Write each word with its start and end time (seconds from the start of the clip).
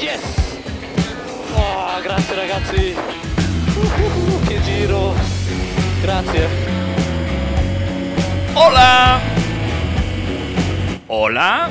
Yes! 0.00 0.56
Oh, 1.54 2.00
grazie 2.02 2.34
ragazzi. 2.34 2.96
Uh, 3.76 4.40
che 4.46 4.62
giro. 4.62 5.14
Grazie. 6.00 6.48
¡Hola! 8.54 9.20
¿Hola? 11.08 11.68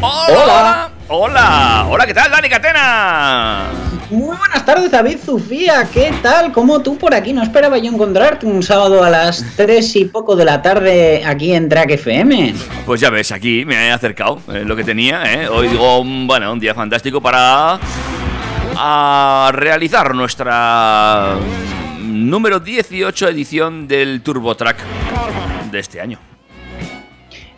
¡Hola! 0.00 0.90
¡Hola! 1.08 1.84
¡Hola! 1.90 2.06
¿Qué 2.06 2.14
tal, 2.14 2.30
Dani 2.30 2.48
Catena? 2.48 3.81
Muy 4.12 4.36
buenas 4.36 4.64
tardes, 4.66 4.90
David 4.90 5.16
Zufía. 5.24 5.88
¿Qué 5.92 6.12
tal? 6.22 6.52
¿Cómo 6.52 6.82
tú 6.82 6.98
por 6.98 7.14
aquí? 7.14 7.32
No 7.32 7.42
esperaba 7.42 7.78
yo 7.78 7.90
encontrarte 7.90 8.44
un 8.44 8.62
sábado 8.62 9.02
a 9.02 9.08
las 9.08 9.42
3 9.56 9.96
y 9.96 10.04
poco 10.04 10.36
de 10.36 10.44
la 10.44 10.60
tarde 10.60 11.24
aquí 11.24 11.54
en 11.54 11.66
Track 11.68 11.92
FM. 11.92 12.54
Pues 12.84 13.00
ya 13.00 13.08
ves, 13.08 13.32
aquí 13.32 13.64
me 13.64 13.74
he 13.74 13.90
acercado, 13.90 14.40
lo 14.48 14.76
que 14.76 14.84
tenía, 14.84 15.22
¿eh? 15.32 15.48
Hoy 15.48 15.68
digo, 15.68 15.98
un- 16.00 16.26
bueno, 16.26 16.52
un 16.52 16.60
día 16.60 16.74
fantástico 16.74 17.22
para 17.22 17.80
realizar 19.52 20.14
nuestra 20.14 21.34
número 22.00 22.60
18 22.60 23.28
edición 23.28 23.88
del 23.88 24.20
Turbo 24.22 24.54
Track 24.54 24.76
de 25.70 25.78
este 25.78 26.00
año. 26.02 26.18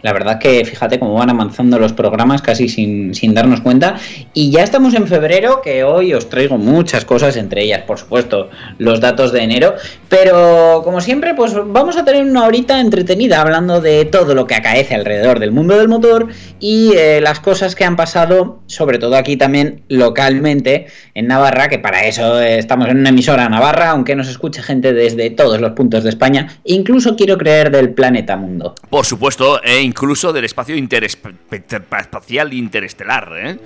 La 0.05 0.13
verdad 0.13 0.39
que 0.39 0.63
fíjate 0.67 0.99
cómo 0.99 1.15
van 1.15 1.31
avanzando 1.31 1.79
los 1.79 1.95
programas 1.95 2.43
casi 2.43 2.69
sin, 2.69 3.15
sin 3.15 3.33
darnos 3.33 3.63
cuenta. 3.63 3.95
Y 4.35 4.51
ya 4.51 4.63
estamos 4.63 4.93
en 4.93 5.09
febrero, 5.09 5.63
que 5.63 5.83
hoy 5.83 6.13
os 6.13 6.29
traigo 6.29 6.59
muchas 6.59 7.07
cosas, 7.07 7.39
entre 7.39 7.63
ellas, 7.63 7.85
por 7.87 7.99
supuesto, 7.99 8.51
los 8.77 9.01
datos 9.01 9.33
de 9.33 9.41
enero. 9.41 9.77
Pero 10.11 10.83
como 10.85 11.01
siempre, 11.01 11.33
pues 11.33 11.55
vamos 11.55 11.97
a 11.97 12.05
tener 12.05 12.23
una 12.23 12.45
horita 12.45 12.81
entretenida 12.81 13.41
hablando 13.41 13.81
de 13.81 14.05
todo 14.05 14.35
lo 14.35 14.47
que 14.47 14.55
acaece 14.55 14.95
alrededor 14.95 15.39
del 15.39 15.53
mundo 15.53 15.79
del 15.79 15.89
motor 15.89 16.29
y 16.61 16.93
eh, 16.95 17.23
las 17.23 17.41
cosas 17.41 17.75
que 17.75 17.85
han 17.85 17.97
pasado, 17.97 18.61
sobre 18.67 18.99
todo 18.99 19.17
aquí 19.17 19.39
también 19.39 19.85
localmente 19.89 20.87
en 21.15 21.29
Navarra, 21.29 21.69
que 21.69 21.79
para 21.79 22.05
eso 22.05 22.43
eh, 22.43 22.59
estamos 22.59 22.89
en 22.91 22.99
una 22.99 23.09
emisora 23.09 23.49
Navarra, 23.49 23.89
aunque 23.93 24.15
nos 24.15 24.29
escuche 24.29 24.63
gente 24.63 24.93
desde 24.93 25.31
todos 25.31 25.63
los 25.63 25.73
puntos 25.73 26.05
de 26.05 26.11
España, 26.11 26.59
incluso 26.65 27.17
quiero 27.17 27.39
creer 27.39 27.71
del 27.71 27.95
planeta 27.95 28.37
mundo. 28.37 28.75
Por 28.91 29.07
supuesto, 29.07 29.63
e 29.63 29.81
incluso 29.95 30.33
del 30.33 30.45
espacio 30.45 30.75
interespacial 30.75 32.53
interestelar, 32.53 33.33
¿eh? 33.37 33.59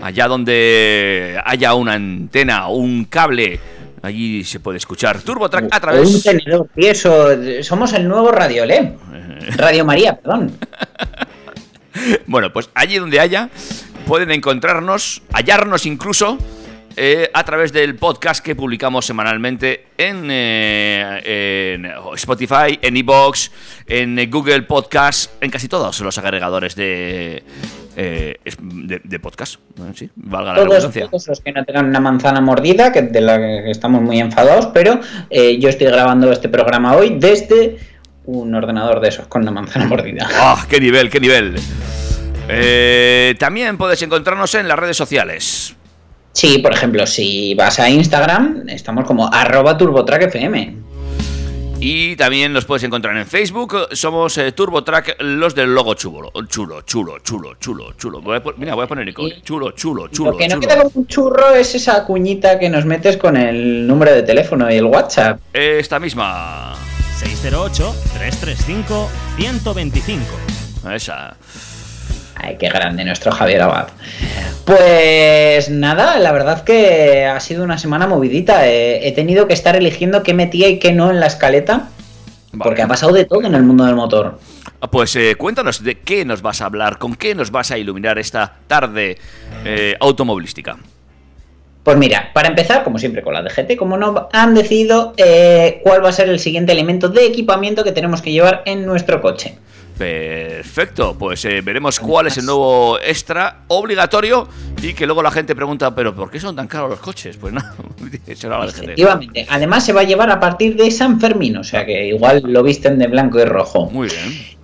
Allá 0.00 0.28
donde 0.28 1.40
haya 1.44 1.74
una 1.74 1.94
antena 1.94 2.68
o 2.68 2.76
un 2.76 3.06
cable, 3.06 3.58
allí 4.00 4.44
se 4.44 4.60
puede 4.60 4.78
escuchar 4.78 5.20
Turbo 5.22 5.50
Track 5.50 5.64
a 5.64 5.66
O 5.66 5.74
un 5.74 5.80
través... 5.80 6.22
tenedor 6.22 6.68
tieso. 6.76 7.30
Somos 7.62 7.92
el 7.92 8.06
nuevo 8.06 8.30
Radio 8.30 8.64
Le. 8.64 8.92
Radio 9.56 9.84
María, 9.84 10.16
perdón. 10.16 10.56
Bueno, 12.26 12.52
pues 12.52 12.70
allí 12.74 12.98
donde 12.98 13.18
haya, 13.18 13.50
pueden 14.06 14.30
encontrarnos, 14.30 15.22
hallarnos 15.32 15.86
incluso 15.86 16.38
eh, 16.96 17.30
a 17.32 17.44
través 17.44 17.72
del 17.72 17.96
podcast 17.96 18.44
que 18.44 18.54
publicamos 18.54 19.04
semanalmente 19.06 19.86
en, 19.98 20.28
eh, 20.30 21.74
en 21.74 21.86
Spotify, 22.14 22.78
en 22.80 22.96
Evox, 22.96 23.50
en 23.86 24.30
Google 24.30 24.62
Podcast, 24.62 25.32
en 25.42 25.50
casi 25.50 25.68
todos 25.68 26.00
los 26.00 26.16
agregadores 26.18 26.74
de, 26.76 27.42
eh, 27.96 28.36
de, 28.60 29.00
de 29.02 29.20
podcast. 29.20 29.56
Sí, 29.94 30.10
valga 30.16 30.52
la 30.52 30.56
Todos, 30.58 30.68
redundancia. 30.74 31.06
todos 31.06 31.28
los 31.28 31.40
que 31.40 31.52
no 31.52 31.64
tengan 31.64 31.86
una 31.86 32.00
manzana 32.00 32.40
mordida, 32.40 32.92
que 32.92 33.02
de 33.02 33.20
la 33.20 33.38
que 33.38 33.70
estamos 33.70 34.00
muy 34.02 34.20
enfadados, 34.20 34.66
pero 34.74 35.00
eh, 35.30 35.58
yo 35.58 35.68
estoy 35.68 35.88
grabando 35.88 36.30
este 36.32 36.48
programa 36.48 36.94
hoy 36.96 37.16
desde 37.18 37.76
un 38.26 38.54
ordenador 38.54 39.00
de 39.00 39.08
esos 39.08 39.26
con 39.26 39.42
una 39.42 39.50
manzana 39.50 39.86
mordida. 39.86 40.28
¡Ah, 40.34 40.64
qué 40.68 40.80
nivel, 40.80 41.10
qué 41.10 41.20
nivel! 41.20 41.56
Eh, 42.48 43.34
también 43.38 43.76
puedes 43.78 44.00
encontrarnos 44.02 44.54
en 44.54 44.68
las 44.68 44.78
redes 44.78 44.96
sociales. 44.96 45.74
Sí, 46.34 46.58
por 46.58 46.72
ejemplo, 46.74 47.06
si 47.06 47.54
vas 47.54 47.78
a 47.80 47.88
Instagram, 47.88 48.68
estamos 48.68 49.06
como 49.06 49.32
arroba 49.32 49.78
turbotrackfm. 49.78 50.82
Y 51.80 52.16
también 52.16 52.52
nos 52.52 52.64
puedes 52.64 52.82
encontrar 52.84 53.14
en 53.16 53.26
Facebook. 53.26 53.88
Somos 53.92 54.38
eh, 54.38 54.52
TurboTrack, 54.52 55.16
los 55.20 55.54
del 55.54 55.74
logo 55.74 55.92
chulo. 55.94 56.32
Chulo, 56.48 56.80
chulo, 56.82 57.18
chulo, 57.18 57.54
chulo, 57.60 57.92
chulo. 57.98 58.20
Voy 58.22 58.36
a 58.38 58.42
pon- 58.42 58.54
mira, 58.56 58.74
voy 58.74 58.84
a 58.84 58.88
poner 58.88 59.06
icono. 59.08 59.28
Sí. 59.28 59.34
Chulo, 59.42 59.72
chulo, 59.72 60.08
chulo. 60.08 60.30
Lo 60.32 60.36
que 60.38 60.48
no 60.48 60.60
queda 60.60 60.76
como 60.78 60.90
un 60.94 61.06
churro 61.06 61.54
es 61.54 61.74
esa 61.74 62.04
cuñita 62.06 62.58
que 62.58 62.70
nos 62.70 62.86
metes 62.86 63.16
con 63.18 63.36
el 63.36 63.86
número 63.86 64.12
de 64.12 64.22
teléfono 64.22 64.70
y 64.72 64.76
el 64.76 64.84
WhatsApp. 64.86 65.38
Esta 65.52 65.98
misma. 66.00 66.74
608-335-125. 69.38 70.18
Esa. 70.94 71.36
Ay, 72.44 72.56
qué 72.58 72.68
grande 72.68 73.04
nuestro 73.04 73.32
Javier 73.32 73.62
Abad. 73.62 73.88
Pues 74.66 75.70
nada, 75.70 76.18
la 76.18 76.32
verdad 76.32 76.62
que 76.62 77.24
ha 77.24 77.40
sido 77.40 77.64
una 77.64 77.78
semana 77.78 78.06
movidita. 78.06 78.68
Eh, 78.68 79.08
he 79.08 79.12
tenido 79.12 79.46
que 79.46 79.54
estar 79.54 79.76
eligiendo 79.76 80.22
qué 80.22 80.34
metía 80.34 80.68
y 80.68 80.78
qué 80.78 80.92
no 80.92 81.10
en 81.10 81.20
la 81.20 81.26
escaleta. 81.26 81.88
Vale. 82.52 82.62
Porque 82.62 82.82
ha 82.82 82.88
pasado 82.88 83.12
de 83.12 83.24
todo 83.24 83.42
en 83.44 83.54
el 83.54 83.62
mundo 83.62 83.84
del 83.84 83.94
motor. 83.94 84.38
Ah, 84.80 84.90
Pues 84.90 85.16
eh, 85.16 85.34
cuéntanos 85.36 85.82
de 85.82 85.98
qué 86.00 86.24
nos 86.24 86.42
vas 86.42 86.60
a 86.60 86.66
hablar, 86.66 86.98
con 86.98 87.14
qué 87.14 87.34
nos 87.34 87.50
vas 87.50 87.70
a 87.70 87.78
iluminar 87.78 88.18
esta 88.18 88.52
tarde 88.66 89.16
eh, 89.64 89.96
automovilística. 89.98 90.76
Pues 91.82 91.98
mira, 91.98 92.30
para 92.32 92.48
empezar, 92.48 92.82
como 92.82 92.98
siempre 92.98 93.22
con 93.22 93.34
la 93.34 93.42
DGT, 93.42 93.76
como 93.76 93.96
no 93.98 94.28
han 94.32 94.54
decidido 94.54 95.12
eh, 95.18 95.80
cuál 95.82 96.02
va 96.02 96.08
a 96.08 96.12
ser 96.12 96.30
el 96.30 96.38
siguiente 96.38 96.72
elemento 96.72 97.08
de 97.08 97.26
equipamiento 97.26 97.84
que 97.84 97.92
tenemos 97.92 98.22
que 98.22 98.32
llevar 98.32 98.62
en 98.64 98.86
nuestro 98.86 99.20
coche. 99.20 99.58
Perfecto, 99.96 101.16
pues 101.16 101.44
eh, 101.44 101.60
veremos 101.60 102.00
cuál 102.00 102.26
es 102.26 102.36
el 102.36 102.46
nuevo 102.46 102.98
extra 103.00 103.60
obligatorio 103.68 104.48
y 104.82 104.92
que 104.92 105.06
luego 105.06 105.22
la 105.22 105.30
gente 105.30 105.54
pregunta, 105.54 105.94
pero 105.94 106.14
¿por 106.14 106.30
qué 106.30 106.40
son 106.40 106.56
tan 106.56 106.66
caros 106.66 106.90
los 106.90 107.00
coches? 107.00 107.36
Pues 107.36 107.52
no, 107.52 107.60
será 108.34 108.58
la. 108.58 108.66
Efectivamente. 108.66 109.46
Además 109.48 109.86
se 109.86 109.92
va 109.92 110.00
a 110.00 110.04
llevar 110.04 110.30
a 110.30 110.40
partir 110.40 110.76
de 110.76 110.90
San 110.90 111.20
Fermín, 111.20 111.56
o 111.56 111.64
sea 111.64 111.86
que 111.86 112.08
igual 112.08 112.42
lo 112.44 112.62
visten 112.64 112.98
de 112.98 113.06
blanco 113.06 113.38
y 113.38 113.44
rojo. 113.44 113.88
Muy 113.90 114.08
bien. 114.08 114.54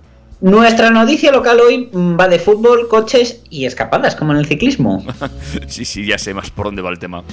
Nuestra 0.41 0.89
noticia 0.89 1.31
local 1.31 1.59
hoy 1.59 1.89
mm, 1.91 2.19
va 2.19 2.27
de 2.27 2.39
fútbol, 2.39 2.87
coches 2.87 3.41
y 3.49 3.65
escapadas, 3.65 4.15
como 4.15 4.33
en 4.33 4.39
el 4.39 4.47
ciclismo. 4.47 5.05
Sí, 5.67 5.85
sí, 5.85 6.05
ya 6.05 6.17
sé 6.17 6.33
más 6.33 6.49
por 6.49 6.65
dónde 6.65 6.81
va 6.81 6.89
el 6.89 6.99
tema. 6.99 7.23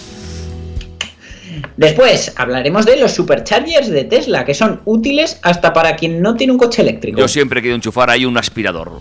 Después 1.76 2.32
hablaremos 2.37 2.87
de 2.87 2.96
los 2.96 3.12
superchargers 3.12 3.88
de 3.88 4.05
Tesla, 4.05 4.44
que 4.44 4.55
son 4.55 4.81
útiles 4.84 5.38
hasta 5.43 5.72
para 5.72 5.96
quien 5.96 6.20
no 6.22 6.34
tiene 6.34 6.52
un 6.52 6.58
coche 6.58 6.82
eléctrico. 6.82 7.19
Yo 7.19 7.28
siempre 7.28 7.60
quiero 7.60 7.76
enchufar 7.76 8.10
ahí 8.10 8.25
un 8.25 8.37
aspirador. 8.38 9.00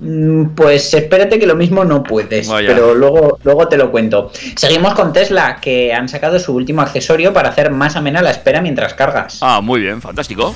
Mm, 0.00 0.50
Pues 0.54 0.94
espérate 0.94 1.38
que 1.38 1.46
lo 1.46 1.56
mismo 1.56 1.84
no 1.84 2.02
puedes, 2.04 2.48
Vaya. 2.48 2.68
pero 2.68 2.94
luego, 2.94 3.38
luego 3.42 3.66
te 3.68 3.76
lo 3.76 3.90
cuento. 3.90 4.30
Seguimos 4.56 4.94
con 4.94 5.12
Tesla, 5.12 5.58
que 5.60 5.92
han 5.92 6.08
sacado 6.08 6.38
su 6.38 6.54
último 6.54 6.82
accesorio 6.82 7.32
para 7.32 7.48
hacer 7.48 7.70
más 7.72 7.96
amena 7.96 8.22
la 8.22 8.30
espera 8.30 8.60
mientras 8.60 8.94
cargas. 8.94 9.38
Ah, 9.40 9.60
muy 9.60 9.80
bien, 9.80 10.00
fantástico. 10.00 10.54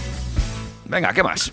Venga, 0.93 1.11
¿qué 1.15 1.23
más? 1.23 1.51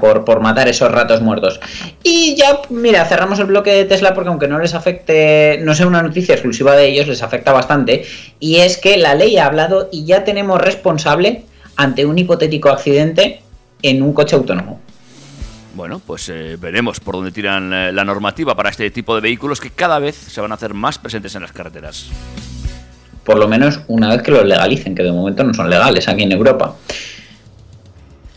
por, 0.00 0.24
por 0.24 0.40
matar 0.40 0.66
esos 0.66 0.90
ratos 0.90 1.20
muertos. 1.20 1.60
Y 2.02 2.34
ya, 2.34 2.60
mira, 2.70 3.04
cerramos 3.04 3.38
el 3.38 3.44
bloque 3.44 3.70
de 3.70 3.84
Tesla 3.84 4.14
porque 4.14 4.30
aunque 4.30 4.48
no 4.48 4.58
les 4.58 4.74
afecte, 4.74 5.58
no 5.62 5.74
sea 5.74 5.86
una 5.86 6.02
noticia 6.02 6.34
exclusiva 6.34 6.74
de 6.74 6.88
ellos, 6.88 7.06
les 7.06 7.22
afecta 7.22 7.52
bastante. 7.52 8.06
Y 8.38 8.56
es 8.56 8.78
que 8.78 8.96
la 8.96 9.14
ley 9.14 9.36
ha 9.36 9.44
hablado 9.44 9.90
y 9.92 10.06
ya 10.06 10.24
tenemos 10.24 10.58
responsable 10.62 11.44
ante 11.76 12.06
un 12.06 12.16
hipotético 12.16 12.70
accidente 12.70 13.42
en 13.82 14.02
un 14.02 14.14
coche 14.14 14.34
autónomo. 14.34 14.80
Bueno, 15.74 16.00
pues 16.04 16.30
eh, 16.30 16.56
veremos 16.58 17.00
por 17.00 17.16
dónde 17.16 17.32
tiran 17.32 17.72
eh, 17.74 17.92
la 17.92 18.06
normativa 18.06 18.54
para 18.54 18.70
este 18.70 18.90
tipo 18.90 19.14
de 19.14 19.20
vehículos 19.20 19.60
que 19.60 19.70
cada 19.70 19.98
vez 19.98 20.16
se 20.16 20.40
van 20.40 20.52
a 20.52 20.54
hacer 20.54 20.72
más 20.72 20.98
presentes 20.98 21.34
en 21.34 21.42
las 21.42 21.52
carreteras. 21.52 22.08
Por 23.24 23.38
lo 23.38 23.46
menos 23.46 23.80
una 23.88 24.08
vez 24.08 24.22
que 24.22 24.30
los 24.30 24.46
legalicen, 24.46 24.94
que 24.94 25.02
de 25.02 25.12
momento 25.12 25.44
no 25.44 25.52
son 25.52 25.68
legales 25.68 26.08
aquí 26.08 26.22
en 26.22 26.32
Europa. 26.32 26.76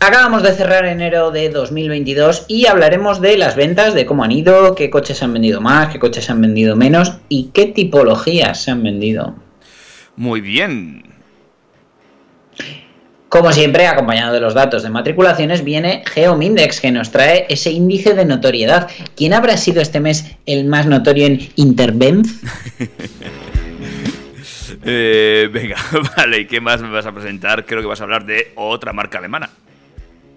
Acabamos 0.05 0.43
de 0.43 0.51
cerrar 0.51 0.83
enero 0.83 1.31
de 1.31 1.47
2022 1.47 2.43
y 2.49 2.65
hablaremos 2.65 3.21
de 3.21 3.37
las 3.37 3.55
ventas, 3.55 3.93
de 3.93 4.05
cómo 4.05 4.25
han 4.25 4.33
ido, 4.33 4.75
qué 4.75 4.89
coches 4.89 5.19
se 5.19 5.23
han 5.23 5.31
vendido 5.31 5.61
más, 5.61 5.93
qué 5.93 5.97
coches 5.97 6.25
se 6.25 6.33
han 6.33 6.41
vendido 6.41 6.75
menos 6.75 7.13
y 7.29 7.51
qué 7.53 7.67
tipologías 7.67 8.61
se 8.61 8.71
han 8.71 8.83
vendido. 8.83 9.33
Muy 10.17 10.41
bien. 10.41 11.03
Como 13.29 13.53
siempre, 13.53 13.87
acompañado 13.87 14.33
de 14.33 14.41
los 14.41 14.53
datos 14.53 14.83
de 14.83 14.89
matriculaciones, 14.89 15.63
viene 15.63 16.03
Geomindex, 16.05 16.81
que 16.81 16.91
nos 16.91 17.09
trae 17.09 17.45
ese 17.47 17.71
índice 17.71 18.13
de 18.13 18.25
notoriedad. 18.25 18.89
¿Quién 19.15 19.33
habrá 19.33 19.55
sido 19.55 19.81
este 19.81 20.01
mes 20.01 20.35
el 20.45 20.65
más 20.65 20.85
notorio 20.85 21.27
en 21.27 21.39
Interbenz? 21.55 22.41
Eh, 24.85 25.49
venga, 25.53 25.77
vale, 26.17 26.41
¿y 26.41 26.45
qué 26.45 26.59
más 26.59 26.81
me 26.81 26.89
vas 26.89 27.05
a 27.05 27.13
presentar? 27.13 27.65
Creo 27.65 27.79
que 27.79 27.87
vas 27.87 28.01
a 28.01 28.03
hablar 28.03 28.25
de 28.25 28.51
otra 28.55 28.91
marca 28.91 29.19
alemana. 29.19 29.49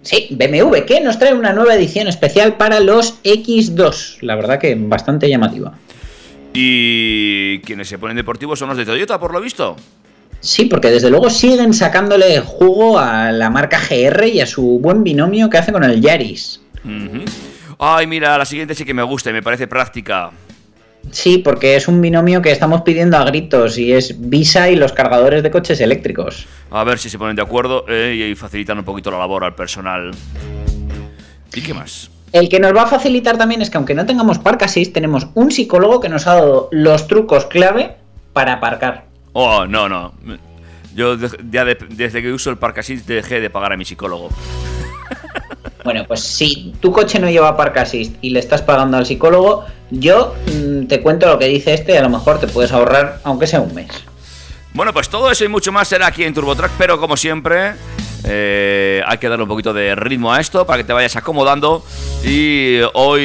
Sí, 0.07 0.29
BMW, 0.31 0.85
que 0.85 1.01
nos 1.01 1.19
trae 1.19 1.33
una 1.33 1.51
nueva 1.51 1.75
edición 1.75 2.07
especial 2.07 2.55
para 2.55 2.79
los 2.79 3.21
X2. 3.23 4.19
La 4.21 4.35
verdad 4.35 4.57
que 4.57 4.73
bastante 4.73 5.27
llamativa. 5.27 5.73
Y 6.53 7.59
quienes 7.59 7.89
se 7.89 7.99
ponen 7.99 8.15
deportivos 8.15 8.57
son 8.57 8.69
los 8.69 8.77
de 8.77 8.85
Toyota, 8.85 9.19
por 9.19 9.33
lo 9.33 9.41
visto. 9.41 9.75
Sí, 10.39 10.63
porque 10.63 10.91
desde 10.91 11.09
luego 11.09 11.29
siguen 11.29 11.73
sacándole 11.73 12.39
jugo 12.39 12.97
a 12.97 13.33
la 13.33 13.49
marca 13.49 13.81
GR 13.81 14.25
y 14.27 14.39
a 14.39 14.45
su 14.45 14.79
buen 14.79 15.03
binomio 15.03 15.49
que 15.49 15.57
hace 15.57 15.73
con 15.73 15.83
el 15.83 15.99
Yaris. 15.99 16.61
Ay, 17.77 18.07
mira, 18.07 18.37
la 18.37 18.45
siguiente 18.45 18.75
sí 18.75 18.85
que 18.85 18.93
me 18.93 19.03
gusta 19.03 19.31
y 19.31 19.33
me 19.33 19.43
parece 19.43 19.67
práctica. 19.67 20.31
Sí, 21.11 21.37
porque 21.39 21.75
es 21.75 21.87
un 21.87 22.01
binomio 22.01 22.41
que 22.41 22.51
estamos 22.51 22.81
pidiendo 22.81 23.17
a 23.17 23.23
gritos 23.25 23.77
y 23.77 23.93
es 23.93 24.15
Visa 24.29 24.69
y 24.69 24.75
los 24.75 24.91
cargadores 24.93 25.43
de 25.43 25.51
coches 25.51 25.79
eléctricos. 25.81 26.45
A 26.71 26.83
ver 26.83 26.99
si 26.99 27.09
se 27.09 27.17
ponen 27.17 27.35
de 27.35 27.41
acuerdo 27.41 27.85
eh, 27.87 28.29
y 28.31 28.35
facilitan 28.35 28.77
un 28.79 28.83
poquito 28.83 29.09
la 29.11 29.17
labor 29.19 29.43
al 29.43 29.55
personal. 29.55 30.11
¿Y 31.53 31.61
qué 31.61 31.73
más? 31.73 32.09
El 32.33 32.49
que 32.49 32.59
nos 32.59 32.75
va 32.75 32.83
a 32.83 32.87
facilitar 32.87 33.37
también 33.37 33.61
es 33.61 33.69
que 33.69 33.77
aunque 33.77 33.95
no 33.95 34.05
tengamos 34.05 34.37
Park 34.39 34.63
Assist, 34.63 34.93
tenemos 34.93 35.27
un 35.33 35.49
psicólogo 35.51 35.99
que 36.01 36.09
nos 36.09 36.27
ha 36.27 36.35
dado 36.35 36.67
los 36.71 37.07
trucos 37.07 37.45
clave 37.45 37.95
para 38.33 38.53
aparcar. 38.53 39.05
Oh, 39.33 39.65
no, 39.65 39.87
no. 39.87 40.13
Yo 40.93 41.15
ya 41.49 41.63
de- 41.63 41.77
desde 41.89 42.21
que 42.21 42.31
uso 42.33 42.49
el 42.49 42.57
Park 42.57 42.79
Assist 42.79 43.07
dejé 43.07 43.39
de 43.39 43.49
pagar 43.49 43.71
a 43.73 43.77
mi 43.77 43.85
psicólogo. 43.85 44.29
Bueno, 45.83 46.03
pues 46.05 46.19
si 46.21 46.73
tu 46.81 46.91
coche 46.91 47.17
no 47.19 47.29
lleva 47.29 47.55
Park 47.55 47.77
Assist 47.77 48.15
y 48.21 48.31
le 48.31 48.39
estás 48.39 48.61
pagando 48.61 48.97
al 48.97 49.05
psicólogo, 49.05 49.63
yo 49.91 50.35
mm, 50.45 50.87
te 50.87 51.01
cuento 51.01 51.27
lo 51.27 51.39
que 51.39 51.45
dice 51.45 51.73
este 51.73 51.93
y 51.93 51.97
a 51.97 52.01
lo 52.01 52.09
mejor 52.09 52.39
te 52.39 52.47
puedes 52.47 52.71
ahorrar, 52.71 53.19
aunque 53.23 53.47
sea 53.47 53.61
un 53.61 53.73
mes. 53.73 53.89
Bueno, 54.73 54.93
pues 54.93 55.09
todo 55.09 55.31
eso 55.31 55.45
y 55.45 55.47
mucho 55.47 55.71
más 55.71 55.87
será 55.87 56.07
aquí 56.07 56.23
en 56.23 56.33
TurboTrack, 56.33 56.71
pero 56.77 56.99
como 56.99 57.17
siempre, 57.17 57.73
eh, 58.23 59.01
hay 59.05 59.17
que 59.17 59.29
darle 59.29 59.43
un 59.43 59.49
poquito 59.49 59.73
de 59.73 59.95
ritmo 59.95 60.31
a 60.33 60.39
esto 60.39 60.65
para 60.67 60.77
que 60.77 60.83
te 60.83 60.93
vayas 60.93 61.15
acomodando. 61.15 61.83
Y 62.23 62.79
hoy 62.93 63.21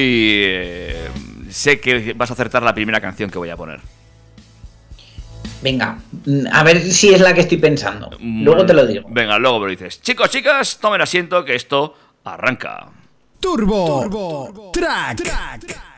eh, 0.46 1.08
sé 1.50 1.80
que 1.80 2.14
vas 2.14 2.30
a 2.30 2.34
acertar 2.34 2.62
la 2.62 2.74
primera 2.74 3.00
canción 3.00 3.28
que 3.30 3.38
voy 3.38 3.50
a 3.50 3.56
poner. 3.56 3.80
Venga, 5.60 5.98
mm, 6.24 6.46
a 6.50 6.62
ver 6.64 6.80
si 6.80 7.12
es 7.12 7.20
la 7.20 7.34
que 7.34 7.42
estoy 7.42 7.58
pensando. 7.58 8.10
Luego 8.20 8.64
te 8.64 8.74
lo 8.74 8.86
digo. 8.86 9.08
Venga, 9.10 9.38
luego 9.38 9.60
me 9.60 9.66
lo 9.66 9.70
dices. 9.70 10.00
Chicos, 10.00 10.30
chicas, 10.30 10.78
tomen 10.80 11.00
asiento 11.00 11.44
que 11.44 11.54
esto 11.54 11.94
arranca. 12.24 12.88
Turbo, 13.40 14.70
Track. 14.72 15.91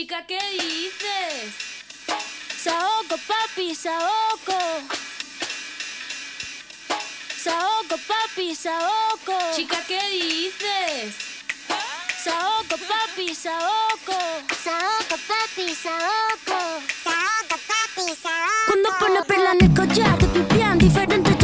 Chica, 0.00 0.24
¿qué 0.26 0.38
dices? 0.52 1.52
Saoco, 2.56 3.16
papi, 3.28 3.74
saoco. 3.74 4.58
Saoco, 7.36 7.96
papi, 8.08 8.54
saoco. 8.54 9.36
Chica, 9.54 9.76
¿qué 9.86 10.00
dices? 10.08 11.14
Saoco, 12.24 12.76
papi, 12.88 13.34
saoco. 13.34 14.16
Saoco, 14.64 15.16
papi, 15.28 15.74
saoco. 15.74 16.58
Saoco, 17.04 17.56
papi, 17.68 18.14
saoco. 18.22 18.68
Cuando 18.68 18.88
pone 18.98 19.22
perla 19.24 19.52
en 19.52 19.64
el 19.66 19.74
collar, 19.74 20.16
te 20.16 20.26
pipián 20.28 20.78
diferentes 20.78 21.39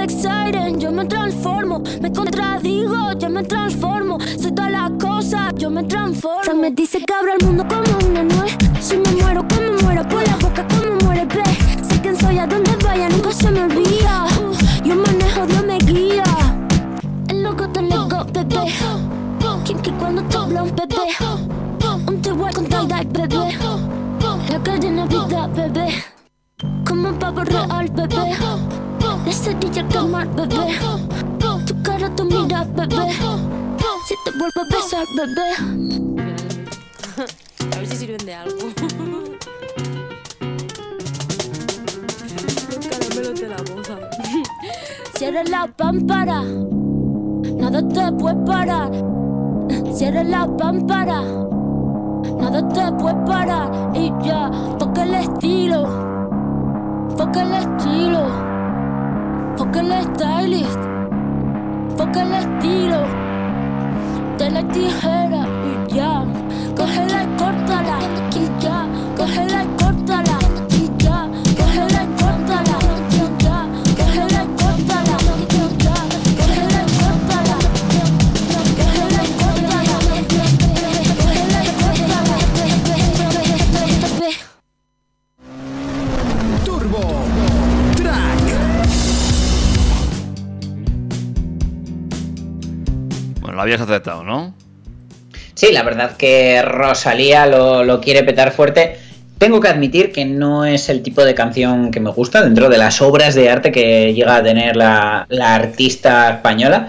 Sex 0.00 0.14
siren, 0.22 0.80
yo 0.80 0.90
me 0.90 1.04
transformo. 1.04 1.82
Me 2.00 2.10
contradigo, 2.10 3.12
yo 3.18 3.28
me 3.28 3.42
transformo. 3.42 4.18
Soy 4.38 4.50
todas 4.52 4.70
las 4.70 4.90
cosas, 4.92 5.52
yo 5.56 5.68
me 5.68 5.84
transformo. 5.84 6.42
Se 6.42 6.54
me 6.54 6.70
dice 6.70 7.04
que 7.04 7.12
abro 7.12 7.34
el 7.38 7.46
mundo 7.46 7.66
como 7.68 8.08
una 8.08 8.22
nuez. 8.22 8.56
Si 8.80 8.96
me 8.96 9.10
muero, 9.20 9.44
como 9.46 9.82
muero, 9.82 10.08
por 10.08 10.26
la 10.26 10.36
boca, 10.36 10.66
como 10.68 10.94
muere, 11.04 11.26
ve. 11.26 11.44
Sé 11.86 12.00
quién 12.00 12.16
soy, 12.16 12.38
a 12.38 12.46
donde 12.46 12.74
vaya, 12.82 13.10
nunca 13.10 13.30
se 13.30 13.50
me 13.50 13.62
olvida. 13.62 14.24
Yo 14.82 14.96
manejo, 14.96 15.46
Dios 15.46 15.66
me 15.66 15.76
guía. 15.76 16.24
El 17.28 17.42
loco 17.42 17.68
te 17.68 17.82
loco, 17.82 18.24
bebé. 18.32 18.72
Kinky 19.64 19.90
cuando 19.98 20.22
te 20.22 20.36
habla 20.38 20.62
un 20.62 20.74
bebé. 20.76 20.96
Un 22.08 22.22
te 22.22 22.30
con 22.30 22.64
tie-dye, 22.64 23.04
bebé. 23.10 23.58
La 24.48 24.62
calle 24.62 24.90
Navidad, 24.92 25.50
bebé. 25.54 25.88
Como 26.86 27.10
un 27.10 27.18
pavo 27.18 27.44
real, 27.44 27.90
bebé. 27.92 28.79
Al 29.46 29.58
quemar, 29.88 30.28
bebé. 30.34 30.78
Tu 31.66 31.82
cara, 31.82 32.14
tu 32.14 32.24
mira, 32.24 32.62
bebé. 32.76 33.10
Si 34.06 34.14
te 34.22 34.30
vuelvo 34.38 34.60
a 34.60 34.64
besar, 34.68 35.06
bebé. 35.16 35.48
A 37.72 37.76
ver 37.78 37.86
si 37.86 37.96
sirven 37.96 38.26
de 38.26 38.34
algo. 38.34 38.58
Caramelos 42.90 43.40
de 43.40 43.48
la 43.48 43.56
boda. 43.56 44.10
Cierra 45.16 45.42
la 45.44 45.66
pámpara. 45.68 46.42
Nada 46.42 47.88
te 47.88 48.12
puede 48.12 48.36
parar. 48.44 48.90
Cierra 49.94 50.22
la 50.22 50.46
pámpara. 50.54 51.22
Nada 52.38 52.68
te 52.68 52.92
puede 52.92 53.16
parar. 53.24 53.90
Y 53.94 54.12
ya, 54.22 54.50
toca 54.78 55.02
el 55.04 55.14
estilo. 55.14 55.88
Toca 57.16 57.42
el 57.42 57.52
estilo. 57.54 58.49
Toca 59.72 59.82
el 59.82 60.02
stylist. 60.02 60.80
Toca 61.96 62.22
el 62.22 62.32
estilo. 62.32 63.06
De 64.36 64.50
la 64.50 64.66
tijera. 64.66 65.09
Lo 93.60 93.64
habías 93.64 93.80
acertado, 93.82 94.24
¿no? 94.24 94.54
Sí, 95.52 95.68
la 95.70 95.82
verdad 95.82 96.16
que 96.16 96.62
Rosalía 96.62 97.44
lo, 97.44 97.84
lo 97.84 98.00
quiere 98.00 98.22
petar 98.22 98.52
fuerte. 98.52 98.96
Tengo 99.36 99.60
que 99.60 99.68
admitir 99.68 100.12
que 100.12 100.24
no 100.24 100.64
es 100.64 100.88
el 100.88 101.02
tipo 101.02 101.22
de 101.22 101.34
canción 101.34 101.90
que 101.90 102.00
me 102.00 102.08
gusta 102.10 102.42
dentro 102.42 102.70
de 102.70 102.78
las 102.78 103.02
obras 103.02 103.34
de 103.34 103.50
arte 103.50 103.70
que 103.70 104.14
llega 104.14 104.36
a 104.36 104.42
tener 104.42 104.76
la, 104.76 105.26
la 105.28 105.54
artista 105.54 106.30
española. 106.30 106.88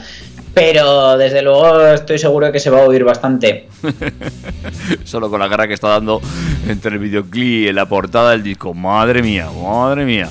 Pero 0.54 1.18
desde 1.18 1.42
luego 1.42 1.88
estoy 1.88 2.20
seguro 2.20 2.46
de 2.46 2.54
que 2.54 2.60
se 2.60 2.70
va 2.70 2.82
a 2.82 2.86
oír 2.86 3.04
bastante. 3.04 3.68
Solo 5.04 5.30
con 5.30 5.42
la 5.42 5.50
cara 5.50 5.68
que 5.68 5.74
está 5.74 5.90
dando 5.90 6.22
entre 6.70 6.94
el 6.94 7.00
videoclip 7.00 7.70
y 7.70 7.74
la 7.74 7.86
portada 7.86 8.32
del 8.32 8.44
disco. 8.44 8.74
Madre 8.74 9.22
mía, 9.22 9.50
madre 9.62 10.06
mía. 10.06 10.30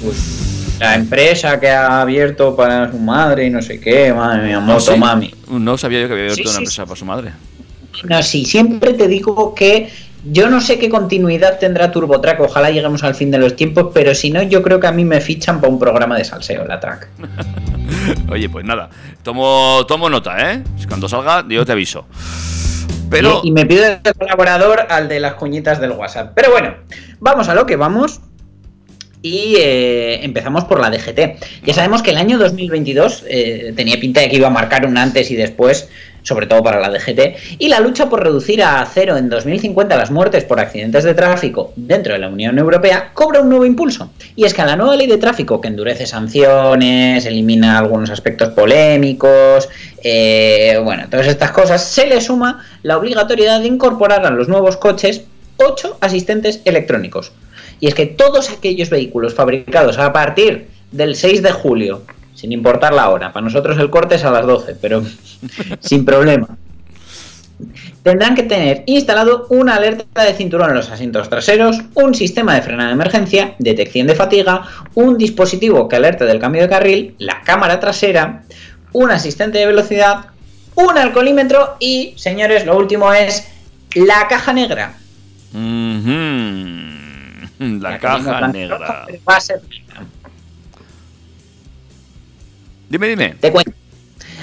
La 0.80 0.94
empresa 0.94 1.60
que 1.60 1.68
ha 1.68 2.00
abierto 2.00 2.56
para 2.56 2.90
su 2.90 2.98
madre 2.98 3.46
y 3.46 3.50
no 3.50 3.60
sé 3.60 3.78
qué, 3.78 4.12
madre 4.12 4.46
mía, 4.46 4.60
moto 4.60 4.92
¿sí? 4.92 4.98
mami. 4.98 5.34
No 5.48 5.76
sabía 5.76 6.00
yo 6.00 6.08
que 6.08 6.14
había 6.14 6.24
abierto 6.24 6.42
Sí, 6.42 6.48
una 6.48 6.52
sí, 6.52 6.58
empresa 6.58 6.84
para 6.86 6.96
su 6.96 7.04
madre. 7.04 7.32
No, 8.04 8.22
sí, 8.22 8.44
siempre 8.44 8.94
te 8.94 9.06
digo 9.06 9.54
que 9.54 9.90
yo 10.24 10.48
no 10.50 10.60
sé 10.60 10.78
qué 10.78 10.88
continuidad 10.88 11.58
tendrá 11.58 11.90
TurboTrack, 11.90 12.40
ojalá 12.40 12.70
lleguemos 12.70 13.02
al 13.04 13.14
fin 13.14 13.30
de 13.30 13.38
los 13.38 13.56
tiempos, 13.56 13.88
pero 13.92 14.14
si 14.14 14.30
no, 14.30 14.42
yo 14.42 14.62
creo 14.62 14.80
que 14.80 14.86
a 14.86 14.92
mí 14.92 15.04
me 15.04 15.20
fichan 15.20 15.60
para 15.60 15.72
un 15.72 15.78
programa 15.78 16.16
de 16.16 16.24
salseo, 16.24 16.64
la 16.66 16.80
track. 16.80 17.08
Oye, 18.30 18.48
pues 18.48 18.64
nada, 18.64 18.90
tomo, 19.22 19.84
tomo 19.86 20.08
nota, 20.08 20.52
¿eh? 20.52 20.62
Cuando 20.88 21.08
salga, 21.08 21.44
yo 21.48 21.64
te 21.64 21.72
aviso. 21.72 22.06
Pero. 23.10 23.40
Y, 23.42 23.48
y 23.48 23.52
me 23.52 23.66
pido 23.66 23.82
de 23.82 24.14
colaborador 24.16 24.86
al 24.88 25.08
de 25.08 25.20
las 25.20 25.34
cuñitas 25.34 25.80
del 25.80 25.92
WhatsApp. 25.92 26.32
Pero 26.34 26.52
bueno, 26.52 26.74
vamos 27.18 27.48
a 27.48 27.54
lo 27.54 27.66
que 27.66 27.76
vamos. 27.76 28.20
Y 29.22 29.56
eh, 29.58 30.24
empezamos 30.24 30.64
por 30.64 30.80
la 30.80 30.90
DGT. 30.90 31.64
Ya 31.64 31.74
sabemos 31.74 32.02
que 32.02 32.10
el 32.10 32.16
año 32.16 32.38
2022 32.38 33.24
eh, 33.28 33.72
tenía 33.76 34.00
pinta 34.00 34.20
de 34.20 34.30
que 34.30 34.36
iba 34.36 34.46
a 34.46 34.50
marcar 34.50 34.86
un 34.86 34.96
antes 34.96 35.30
y 35.30 35.36
después, 35.36 35.90
sobre 36.22 36.46
todo 36.46 36.62
para 36.62 36.80
la 36.80 36.88
DGT. 36.88 37.58
Y 37.58 37.68
la 37.68 37.80
lucha 37.80 38.08
por 38.08 38.24
reducir 38.24 38.62
a 38.62 38.86
cero 38.90 39.18
en 39.18 39.28
2050 39.28 39.94
las 39.94 40.10
muertes 40.10 40.44
por 40.44 40.58
accidentes 40.58 41.04
de 41.04 41.12
tráfico 41.12 41.74
dentro 41.76 42.14
de 42.14 42.18
la 42.18 42.28
Unión 42.28 42.58
Europea 42.58 43.10
cobra 43.12 43.40
un 43.40 43.50
nuevo 43.50 43.66
impulso. 43.66 44.10
Y 44.36 44.44
es 44.44 44.54
que 44.54 44.64
la 44.64 44.76
nueva 44.76 44.96
ley 44.96 45.06
de 45.06 45.18
tráfico, 45.18 45.60
que 45.60 45.68
endurece 45.68 46.06
sanciones, 46.06 47.26
elimina 47.26 47.78
algunos 47.78 48.08
aspectos 48.08 48.48
polémicos, 48.50 49.68
eh, 50.02 50.80
bueno, 50.82 51.04
todas 51.10 51.26
estas 51.26 51.50
cosas, 51.50 51.84
se 51.84 52.06
le 52.06 52.22
suma 52.22 52.64
la 52.82 52.96
obligatoriedad 52.96 53.60
de 53.60 53.66
incorporar 53.66 54.24
a 54.24 54.30
los 54.30 54.48
nuevos 54.48 54.78
coches 54.78 55.24
8 55.58 55.98
asistentes 56.00 56.62
electrónicos. 56.64 57.32
Y 57.80 57.88
es 57.88 57.94
que 57.94 58.06
todos 58.06 58.50
aquellos 58.50 58.90
vehículos 58.90 59.34
fabricados 59.34 59.98
a 59.98 60.12
partir 60.12 60.68
del 60.92 61.16
6 61.16 61.42
de 61.42 61.52
julio, 61.52 62.02
sin 62.34 62.52
importar 62.52 62.92
la 62.92 63.08
hora, 63.08 63.32
para 63.32 63.44
nosotros 63.44 63.78
el 63.78 63.90
corte 63.90 64.16
es 64.16 64.24
a 64.24 64.30
las 64.30 64.46
12, 64.46 64.76
pero 64.80 65.02
sin 65.80 66.04
problema, 66.04 66.56
tendrán 68.02 68.34
que 68.34 68.42
tener 68.42 68.82
instalado 68.86 69.46
una 69.50 69.76
alerta 69.76 70.24
de 70.24 70.34
cinturón 70.34 70.70
en 70.70 70.76
los 70.76 70.90
asientos 70.90 71.28
traseros, 71.28 71.78
un 71.94 72.14
sistema 72.14 72.54
de 72.54 72.62
frenado 72.62 72.88
de 72.88 72.94
emergencia, 72.94 73.54
detección 73.58 74.06
de 74.06 74.14
fatiga, 74.14 74.62
un 74.94 75.18
dispositivo 75.18 75.88
que 75.88 75.96
alerte 75.96 76.24
del 76.24 76.38
cambio 76.38 76.62
de 76.62 76.68
carril, 76.68 77.14
la 77.18 77.42
cámara 77.42 77.80
trasera, 77.80 78.42
un 78.92 79.10
asistente 79.10 79.58
de 79.58 79.66
velocidad, 79.66 80.26
un 80.74 80.96
alcoholímetro 80.96 81.76
y, 81.78 82.14
señores, 82.16 82.64
lo 82.64 82.76
último 82.76 83.12
es 83.12 83.46
la 83.94 84.28
caja 84.28 84.52
negra. 84.52 84.94
La 87.60 87.98
que 87.98 88.06
venga 88.06 88.32
caja 88.32 88.48
negra. 88.48 89.04
pero 89.06 89.18
va 89.28 89.36
a 89.36 89.40
ser 89.40 89.60
negra. 89.68 90.06
Dime, 92.88 93.08
dime. 93.08 93.34
Te 93.38 93.52
cuento. 93.52 93.72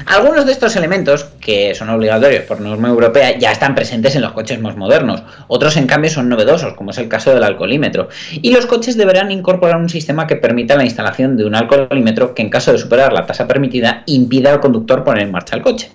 Algunos 0.06 0.46
de 0.46 0.52
estos 0.52 0.76
elementos, 0.76 1.26
que 1.42 1.74
son 1.74 1.90
obligatorios 1.90 2.44
por 2.44 2.62
norma 2.62 2.90
europea, 2.90 3.38
ya 3.38 3.52
están 3.52 3.74
presentes 3.74 4.16
en 4.16 4.22
los 4.22 4.34
coches 4.34 4.62
más 4.62 4.78
modernos. 4.78 5.24
Otros, 5.48 5.76
en 5.78 5.88
cambio, 5.88 6.12
son 6.12 6.30
novedosos, 6.30 6.76
como 6.76 6.92
es 6.92 6.98
el 7.00 7.10
caso 7.10 7.34
del 7.34 7.44
alcoholímetro. 7.44 8.08
Y 8.32 8.52
los 8.52 8.68
coches 8.68 8.96
deberán 8.96 9.32
incorporar 9.32 9.78
un 9.78 9.90
sistema 9.90 10.28
que 10.28 10.36
permita 10.36 10.78
la 10.78 10.86
instalación 10.86 11.36
de 11.36 11.46
un 11.46 11.56
alcoholímetro 11.56 12.36
que, 12.36 12.44
en 12.44 12.50
caso 12.50 12.72
de 12.72 12.78
superar 12.78 13.12
la 13.12 13.26
tasa 13.26 13.48
permitida, 13.48 14.04
impida 14.06 14.54
al 14.54 14.60
conductor 14.60 15.04
poner 15.04 15.24
en 15.24 15.32
marcha 15.32 15.56
el 15.56 15.64
coche. 15.64 15.92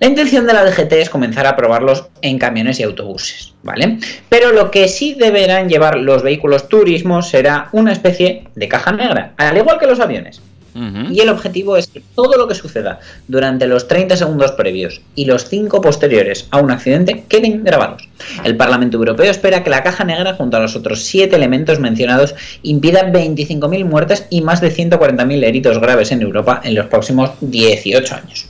La 0.00 0.06
intención 0.06 0.46
de 0.46 0.54
la 0.54 0.64
DGT 0.64 0.92
es 0.94 1.10
comenzar 1.10 1.46
a 1.46 1.56
probarlos 1.56 2.06
en 2.22 2.38
camiones 2.38 2.80
y 2.80 2.84
autobuses, 2.84 3.52
¿vale? 3.62 3.98
Pero 4.30 4.50
lo 4.50 4.70
que 4.70 4.88
sí 4.88 5.12
deberán 5.12 5.68
llevar 5.68 5.98
los 5.98 6.22
vehículos 6.22 6.70
turismos 6.70 7.28
será 7.28 7.68
una 7.72 7.92
especie 7.92 8.44
de 8.54 8.68
caja 8.68 8.92
negra, 8.92 9.34
al 9.36 9.58
igual 9.58 9.78
que 9.78 9.86
los 9.86 10.00
aviones. 10.00 10.40
Y 11.10 11.20
el 11.20 11.28
objetivo 11.28 11.76
es 11.76 11.88
que 11.88 12.00
todo 12.14 12.38
lo 12.38 12.46
que 12.48 12.54
suceda 12.54 13.00
durante 13.28 13.66
los 13.66 13.88
30 13.88 14.16
segundos 14.16 14.52
previos 14.52 15.02
y 15.16 15.24
los 15.24 15.48
5 15.48 15.80
posteriores 15.82 16.46
a 16.50 16.60
un 16.60 16.70
accidente 16.70 17.24
queden 17.28 17.64
grabados. 17.64 18.08
El 18.44 18.56
Parlamento 18.56 18.96
Europeo 18.96 19.30
espera 19.30 19.64
que 19.64 19.68
la 19.68 19.82
caja 19.82 20.04
negra, 20.04 20.34
junto 20.34 20.56
a 20.56 20.60
los 20.60 20.76
otros 20.76 21.02
7 21.02 21.34
elementos 21.34 21.80
mencionados, 21.80 22.34
impida 22.62 23.12
25.000 23.12 23.84
muertes 23.84 24.26
y 24.30 24.40
más 24.40 24.60
de 24.60 24.72
140.000 24.72 25.44
heridos 25.44 25.78
graves 25.78 26.12
en 26.12 26.22
Europa 26.22 26.60
en 26.64 26.76
los 26.76 26.86
próximos 26.86 27.32
18 27.40 28.14
años. 28.14 28.46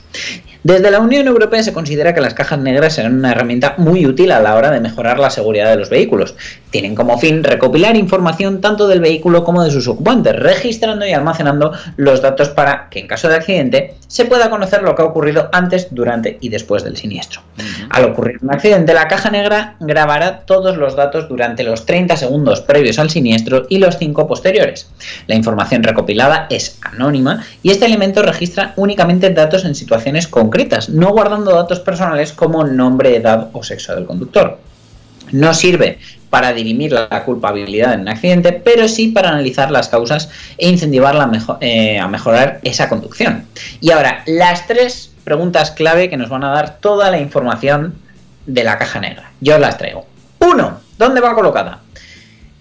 Desde 0.63 0.91
la 0.91 0.99
Unión 0.99 1.25
Europea 1.25 1.63
se 1.63 1.73
considera 1.73 2.13
que 2.13 2.21
las 2.21 2.35
cajas 2.35 2.59
negras 2.59 2.93
serán 2.93 3.15
una 3.15 3.31
herramienta 3.31 3.73
muy 3.77 4.05
útil 4.05 4.31
a 4.31 4.39
la 4.39 4.55
hora 4.55 4.69
de 4.69 4.79
mejorar 4.79 5.17
la 5.17 5.31
seguridad 5.31 5.69
de 5.71 5.77
los 5.77 5.89
vehículos. 5.89 6.35
Tienen 6.69 6.93
como 6.93 7.17
fin 7.17 7.43
recopilar 7.43 7.95
información 7.95 8.61
tanto 8.61 8.87
del 8.87 9.01
vehículo 9.01 9.43
como 9.43 9.63
de 9.63 9.71
sus 9.71 9.87
ocupantes, 9.87 10.35
registrando 10.35 11.05
y 11.05 11.13
almacenando 11.13 11.73
los 11.97 12.21
datos 12.21 12.49
para 12.49 12.89
que 12.89 12.99
en 12.99 13.07
caso 13.07 13.27
de 13.27 13.35
accidente 13.35 13.95
se 14.07 14.25
pueda 14.25 14.49
conocer 14.49 14.83
lo 14.83 14.93
que 14.93 15.01
ha 15.01 15.05
ocurrido 15.05 15.49
antes, 15.51 15.87
durante 15.89 16.37
y 16.41 16.49
después 16.49 16.83
del 16.83 16.95
siniestro. 16.95 17.41
Al 17.89 18.05
ocurrir 18.05 18.37
un 18.41 18.53
accidente, 18.53 18.93
la 18.93 19.07
caja 19.07 19.31
negra 19.31 19.75
grabará 19.79 20.41
todos 20.41 20.77
los 20.77 20.95
datos 20.95 21.27
durante 21.27 21.63
los 21.63 21.85
30 21.85 22.17
segundos 22.17 22.61
previos 22.61 22.99
al 22.99 23.09
siniestro 23.09 23.65
y 23.69 23.79
los 23.79 23.97
5 23.97 24.27
posteriores. 24.27 24.89
La 25.27 25.35
información 25.35 25.81
recopilada 25.81 26.47
es 26.49 26.77
anónima 26.81 27.43
y 27.63 27.71
este 27.71 27.85
elemento 27.85 28.21
registra 28.21 28.73
únicamente 28.75 29.29
datos 29.29 29.65
en 29.65 29.75
situaciones 29.75 30.27
concretas, 30.27 30.50
no 30.89 31.09
guardando 31.11 31.51
datos 31.55 31.79
personales 31.79 32.33
como 32.33 32.63
nombre, 32.63 33.15
edad 33.15 33.49
o 33.53 33.63
sexo 33.63 33.95
del 33.95 34.05
conductor. 34.05 34.59
No 35.31 35.53
sirve 35.53 35.97
para 36.29 36.53
dirimir 36.53 36.91
la 36.91 37.23
culpabilidad 37.25 37.93
en 37.93 38.01
un 38.01 38.09
accidente, 38.09 38.51
pero 38.53 38.87
sí 38.87 39.09
para 39.09 39.29
analizar 39.29 39.71
las 39.71 39.89
causas 39.89 40.29
e 40.57 40.69
incentivar 40.69 41.15
la 41.15 41.27
mejo- 41.27 41.57
eh, 41.61 41.99
a 41.99 42.07
mejorar 42.07 42.59
esa 42.63 42.87
conducción. 42.89 43.45
Y 43.81 43.91
ahora, 43.91 44.23
las 44.25 44.67
tres 44.67 45.11
preguntas 45.23 45.71
clave 45.71 46.09
que 46.09 46.17
nos 46.17 46.29
van 46.29 46.43
a 46.43 46.49
dar 46.51 46.77
toda 46.79 47.11
la 47.11 47.19
información 47.19 47.95
de 48.45 48.63
la 48.63 48.77
caja 48.77 48.99
negra. 48.99 49.31
Yo 49.39 49.57
las 49.59 49.77
traigo. 49.77 50.05
Uno, 50.39 50.79
¿dónde 50.97 51.21
va 51.21 51.35
colocada? 51.35 51.79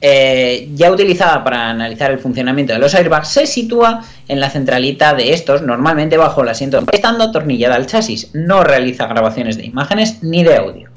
Eh, 0.02 0.70
ya 0.74 0.90
utilizada 0.90 1.44
para 1.44 1.68
analizar 1.68 2.10
el 2.10 2.18
funcionamiento 2.18 2.72
de 2.72 2.78
los 2.78 2.94
airbags, 2.94 3.28
se 3.28 3.46
sitúa 3.46 4.02
en 4.28 4.40
la 4.40 4.48
centralita 4.48 5.12
de 5.14 5.34
estos, 5.34 5.60
normalmente 5.62 6.16
bajo 6.16 6.42
el 6.42 6.48
asiento, 6.48 6.82
estando 6.90 7.24
atornillada 7.24 7.74
al 7.74 7.86
chasis. 7.86 8.30
No 8.32 8.64
realiza 8.64 9.06
grabaciones 9.06 9.56
de 9.56 9.66
imágenes 9.66 10.22
ni 10.22 10.42
de 10.42 10.56
audio. 10.56 10.88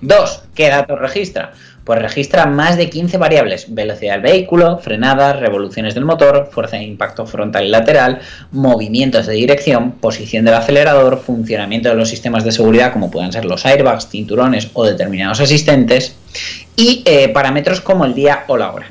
2. 0.00 0.42
¿Qué 0.54 0.68
datos 0.68 0.98
registra? 0.98 1.52
Pues 1.84 2.02
registra 2.02 2.44
más 2.46 2.76
de 2.76 2.90
15 2.90 3.16
variables, 3.16 3.74
velocidad 3.74 4.14
del 4.14 4.22
vehículo, 4.22 4.78
frenadas, 4.78 5.40
revoluciones 5.40 5.94
del 5.94 6.04
motor, 6.04 6.50
fuerza 6.52 6.76
de 6.76 6.84
impacto 6.84 7.26
frontal 7.26 7.64
y 7.64 7.70
lateral, 7.70 8.20
movimientos 8.52 9.26
de 9.26 9.34
dirección, 9.34 9.92
posición 9.92 10.44
del 10.44 10.54
acelerador, 10.54 11.18
funcionamiento 11.18 11.88
de 11.88 11.94
los 11.94 12.10
sistemas 12.10 12.44
de 12.44 12.52
seguridad 12.52 12.92
como 12.92 13.10
puedan 13.10 13.32
ser 13.32 13.46
los 13.46 13.64
airbags, 13.64 14.08
cinturones 14.08 14.68
o 14.74 14.84
determinados 14.84 15.40
asistentes 15.40 16.14
y 16.78 17.02
eh, 17.06 17.28
parámetros 17.30 17.80
como 17.80 18.04
el 18.04 18.14
día 18.14 18.44
o 18.46 18.56
la 18.56 18.70
hora. 18.70 18.88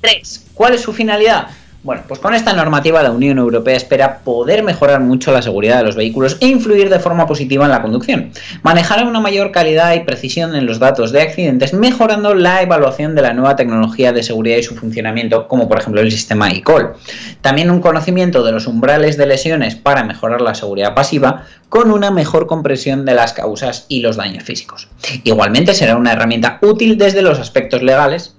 3. 0.00 0.46
¿Cuál 0.54 0.74
es 0.74 0.80
su 0.80 0.92
finalidad? 0.92 1.46
Bueno, 1.84 2.00
pues 2.08 2.18
con 2.18 2.32
esta 2.32 2.54
normativa 2.54 3.02
la 3.02 3.10
Unión 3.10 3.36
Europea 3.36 3.76
espera 3.76 4.20
poder 4.20 4.62
mejorar 4.62 5.00
mucho 5.00 5.32
la 5.32 5.42
seguridad 5.42 5.76
de 5.76 5.84
los 5.84 5.96
vehículos 5.96 6.38
e 6.40 6.46
influir 6.46 6.88
de 6.88 6.98
forma 6.98 7.26
positiva 7.26 7.66
en 7.66 7.72
la 7.72 7.82
conducción. 7.82 8.30
Manejará 8.62 9.04
una 9.04 9.20
mayor 9.20 9.52
calidad 9.52 9.92
y 9.92 10.00
precisión 10.00 10.56
en 10.56 10.64
los 10.64 10.78
datos 10.78 11.12
de 11.12 11.20
accidentes, 11.20 11.74
mejorando 11.74 12.34
la 12.34 12.62
evaluación 12.62 13.14
de 13.14 13.20
la 13.20 13.34
nueva 13.34 13.54
tecnología 13.54 14.14
de 14.14 14.22
seguridad 14.22 14.56
y 14.56 14.62
su 14.62 14.74
funcionamiento, 14.74 15.46
como 15.46 15.68
por 15.68 15.78
ejemplo 15.78 16.00
el 16.00 16.10
sistema 16.10 16.50
eCall. 16.50 16.94
También 17.42 17.70
un 17.70 17.82
conocimiento 17.82 18.42
de 18.42 18.52
los 18.52 18.66
umbrales 18.66 19.18
de 19.18 19.26
lesiones 19.26 19.74
para 19.74 20.04
mejorar 20.04 20.40
la 20.40 20.54
seguridad 20.54 20.94
pasiva, 20.94 21.44
con 21.68 21.90
una 21.90 22.10
mejor 22.10 22.46
comprensión 22.46 23.04
de 23.04 23.14
las 23.14 23.34
causas 23.34 23.84
y 23.88 24.00
los 24.00 24.16
daños 24.16 24.44
físicos. 24.44 24.88
Igualmente 25.22 25.74
será 25.74 25.96
una 25.98 26.12
herramienta 26.12 26.60
útil 26.62 26.96
desde 26.96 27.20
los 27.20 27.38
aspectos 27.38 27.82
legales, 27.82 28.36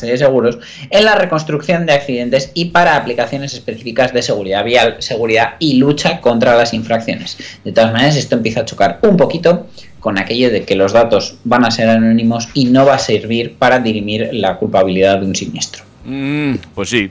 de 0.00 0.18
seguros, 0.18 0.58
en 0.90 1.04
la 1.04 1.14
reconstrucción 1.14 1.86
de 1.86 1.92
accidentes 1.92 2.50
y 2.54 2.66
para 2.66 2.96
aplicaciones 2.96 3.54
específicas 3.54 4.12
de 4.12 4.22
seguridad 4.22 4.64
vial, 4.64 4.96
seguridad 5.00 5.54
y 5.58 5.74
lucha 5.74 6.20
contra 6.20 6.56
las 6.56 6.74
infracciones. 6.74 7.38
De 7.64 7.72
todas 7.72 7.92
maneras, 7.92 8.16
esto 8.16 8.36
empieza 8.36 8.60
a 8.60 8.64
chocar 8.64 8.98
un 9.02 9.16
poquito 9.16 9.66
con 10.00 10.18
aquello 10.18 10.50
de 10.50 10.64
que 10.64 10.74
los 10.74 10.92
datos 10.92 11.36
van 11.44 11.64
a 11.64 11.70
ser 11.70 11.88
anónimos 11.88 12.48
y 12.54 12.66
no 12.66 12.84
va 12.84 12.94
a 12.94 12.98
servir 12.98 13.54
para 13.54 13.78
dirimir 13.78 14.30
la 14.32 14.56
culpabilidad 14.56 15.20
de 15.20 15.26
un 15.26 15.34
siniestro. 15.34 15.84
Mm, 16.04 16.54
pues 16.74 16.88
sí. 16.88 17.10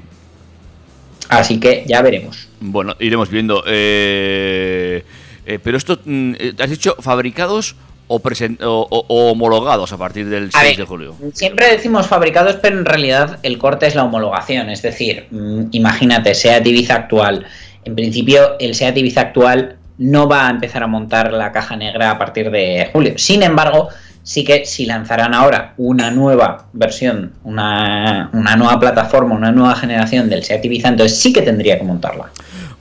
Así 1.30 1.60
que 1.60 1.84
ya 1.88 2.02
veremos. 2.02 2.50
Bueno, 2.60 2.96
iremos 3.00 3.30
viendo. 3.30 3.64
Eh, 3.66 5.04
eh, 5.46 5.60
pero 5.64 5.78
esto, 5.78 6.00
mm, 6.04 6.34
eh, 6.38 6.54
¿has 6.60 6.70
dicho 6.70 6.96
fabricados 7.00 7.76
o, 8.12 9.06
homologados 9.08 9.92
a 9.94 9.98
partir 9.98 10.28
del 10.28 10.50
A 10.54 10.60
6 10.60 10.64
ver, 10.64 10.78
de 10.78 10.86
julio? 10.86 11.16
Siempre 11.34 11.72
decimos 11.72 12.08
fabricados, 12.08 12.58
pero 12.62 12.78
en 12.78 12.86
realidad 12.86 13.40
el 13.44 13.58
corte 13.58 13.88
es 13.88 13.96
la 13.96 14.04
homologación. 14.04 14.70
Es 14.70 14.82
decir, 14.82 15.28
mm, 15.32 15.68
imagínate, 15.72 16.34
SEAT 16.34 16.66
Ibiza 16.66 16.96
actual. 16.96 17.46
En 17.84 17.96
principio, 17.96 18.58
el 18.60 18.76
SEAT 18.76 18.98
Ibiza 18.98 19.22
actual 19.22 19.78
no 19.98 20.28
va 20.28 20.48
a 20.48 20.50
empezar 20.50 20.84
a 20.84 20.88
montar 20.88 21.32
la 21.32 21.52
caja 21.52 21.76
negra 21.76 22.12
a 22.12 22.18
partir 22.18 22.50
de 22.50 22.90
julio. 22.92 23.14
Sin 23.18 23.44
embargo, 23.44 23.90
Sí 24.24 24.44
que 24.44 24.66
si 24.66 24.86
lanzaran 24.86 25.34
ahora 25.34 25.74
una 25.78 26.12
nueva 26.12 26.68
versión, 26.74 27.34
una, 27.44 28.30
una 28.34 28.56
nueva 28.56 28.80
plataforma, 28.80 29.36
una 29.36 29.52
nueva 29.52 29.76
generación 29.76 30.30
del 30.30 30.44
Seat 30.44 30.64
Ibiza, 30.66 30.90
entonces 30.90 31.18
sí 31.18 31.34
que 31.34 31.42
tendría 31.42 31.78
que 31.78 31.84
montarla. 31.84 32.32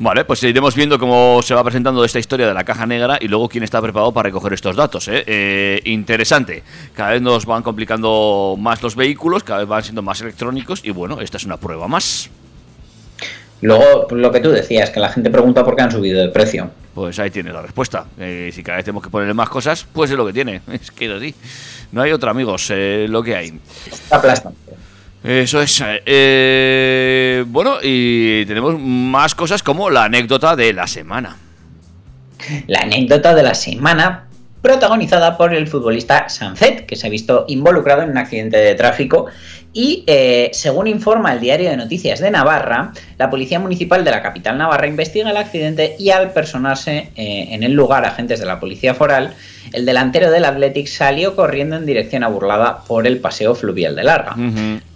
Vale, 0.03 0.25
pues 0.25 0.43
iremos 0.45 0.75
viendo 0.75 0.99
cómo 0.99 1.43
se 1.43 1.55
va 1.55 1.63
presentando 1.63 2.03
esta 2.07 2.19
historia 2.19 2.47
de 2.49 2.55
la 2.55 2.65
caja 2.65 2.87
negra 2.87 3.19
y 3.21 3.29
luego 3.29 3.51
quién 3.51 3.65
está 3.65 3.83
preparado 3.83 4.11
para 4.13 4.29
recoger 4.29 4.55
estos 4.55 4.75
datos. 4.75 5.09
¿eh? 5.09 5.25
Eh, 5.27 5.83
interesante. 5.85 6.63
Cada 6.95 7.11
vez 7.11 7.21
nos 7.21 7.45
van 7.45 7.63
complicando 7.63 8.57
más 8.59 8.83
los 8.83 8.97
vehículos, 8.97 9.45
cada 9.45 9.59
vez 9.59 9.69
van 9.69 9.83
siendo 9.83 10.01
más 10.01 10.19
electrónicos 10.23 10.81
y 10.85 10.91
bueno, 10.91 11.21
esta 11.21 11.37
es 11.37 11.45
una 11.45 11.59
prueba 11.59 11.87
más. 11.87 12.31
Luego, 13.63 14.07
lo 14.11 14.33
que 14.33 14.41
tú 14.41 14.51
decías, 14.51 14.91
que 14.91 15.01
la 15.01 15.11
gente 15.11 15.31
pregunta 15.31 15.65
por 15.65 15.77
qué 15.77 15.83
han 15.83 15.91
subido 15.91 16.21
de 16.21 16.29
precio. 16.29 16.71
Pues 16.95 17.19
ahí 17.19 17.31
tiene 17.31 17.53
la 17.53 17.63
respuesta. 17.63 18.07
Eh, 18.19 18.51
si 18.53 18.63
cada 18.63 18.77
vez 18.77 18.85
tenemos 18.85 19.05
que 19.05 19.11
ponerle 19.11 19.35
más 19.35 19.49
cosas, 19.49 19.87
pues 19.93 20.11
es 20.11 20.17
lo 20.17 20.27
que 20.27 20.33
tiene. 20.33 20.63
Es 20.73 20.91
que 20.91 21.13
así. 21.13 21.35
No 21.93 22.03
hay 22.03 22.13
otra, 22.13 22.31
amigos, 22.31 22.69
eh, 22.71 23.07
lo 23.09 23.23
que 23.23 23.37
hay. 23.37 23.59
Está 23.87 24.17
aplastante. 24.17 24.59
Eso 25.23 25.61
es. 25.61 25.83
eh, 25.85 27.45
bueno, 27.47 27.77
y 27.83 28.47
tenemos 28.47 28.81
más 28.81 29.35
cosas 29.35 29.63
como 29.63 29.91
la 29.91 30.05
anécdota 30.05 30.57
de 30.57 30.73
la 30.73 30.87
semana. 30.87 31.37
La 32.67 32.81
anécdota 32.81 33.35
de 33.35 33.43
la 33.43 33.55
semana 33.55 34.27
protagonizada 34.63 35.37
por 35.37 35.55
el 35.55 35.67
futbolista 35.69 36.29
Sanzet, 36.29 36.87
que 36.87 36.97
se 36.97 37.07
ha 37.07 37.11
visto 37.11 37.45
involucrado 37.49 38.03
en 38.03 38.11
un 38.11 38.19
accidente 38.19 38.57
de 38.59 38.75
tráfico 38.75 39.27
y, 39.73 40.05
eh, 40.07 40.51
según 40.53 40.87
informa 40.87 41.33
el 41.33 41.41
diario 41.41 41.71
de 41.71 41.77
noticias 41.77 42.19
de 42.21 42.31
Navarra, 42.31 42.93
la 43.19 43.31
Policía 43.31 43.61
Municipal 43.61 44.05
de 44.05 44.11
la 44.11 44.23
capital 44.23 44.59
navarra 44.59 44.89
investiga 44.89 45.31
el 45.31 45.37
accidente 45.37 45.95
y 45.99 46.11
al 46.11 46.33
personarse 46.33 47.11
eh, 47.17 47.49
en 47.51 47.63
el 47.63 47.73
lugar 47.73 48.05
agentes 48.05 48.41
de 48.41 48.47
la 48.47 48.59
Policía 48.59 48.95
Foral, 48.95 49.35
el 49.73 49.87
delantero 49.87 50.31
del 50.31 50.45
Athletic 50.45 50.89
salió 50.89 51.37
corriendo 51.37 51.77
en 51.77 51.87
dirección 51.87 52.25
a 52.25 52.29
Burlada 52.29 52.83
por 52.87 53.07
el 53.07 53.21
paseo 53.21 53.55
fluvial 53.55 53.95
de 53.95 54.03
Larga. 54.03 54.35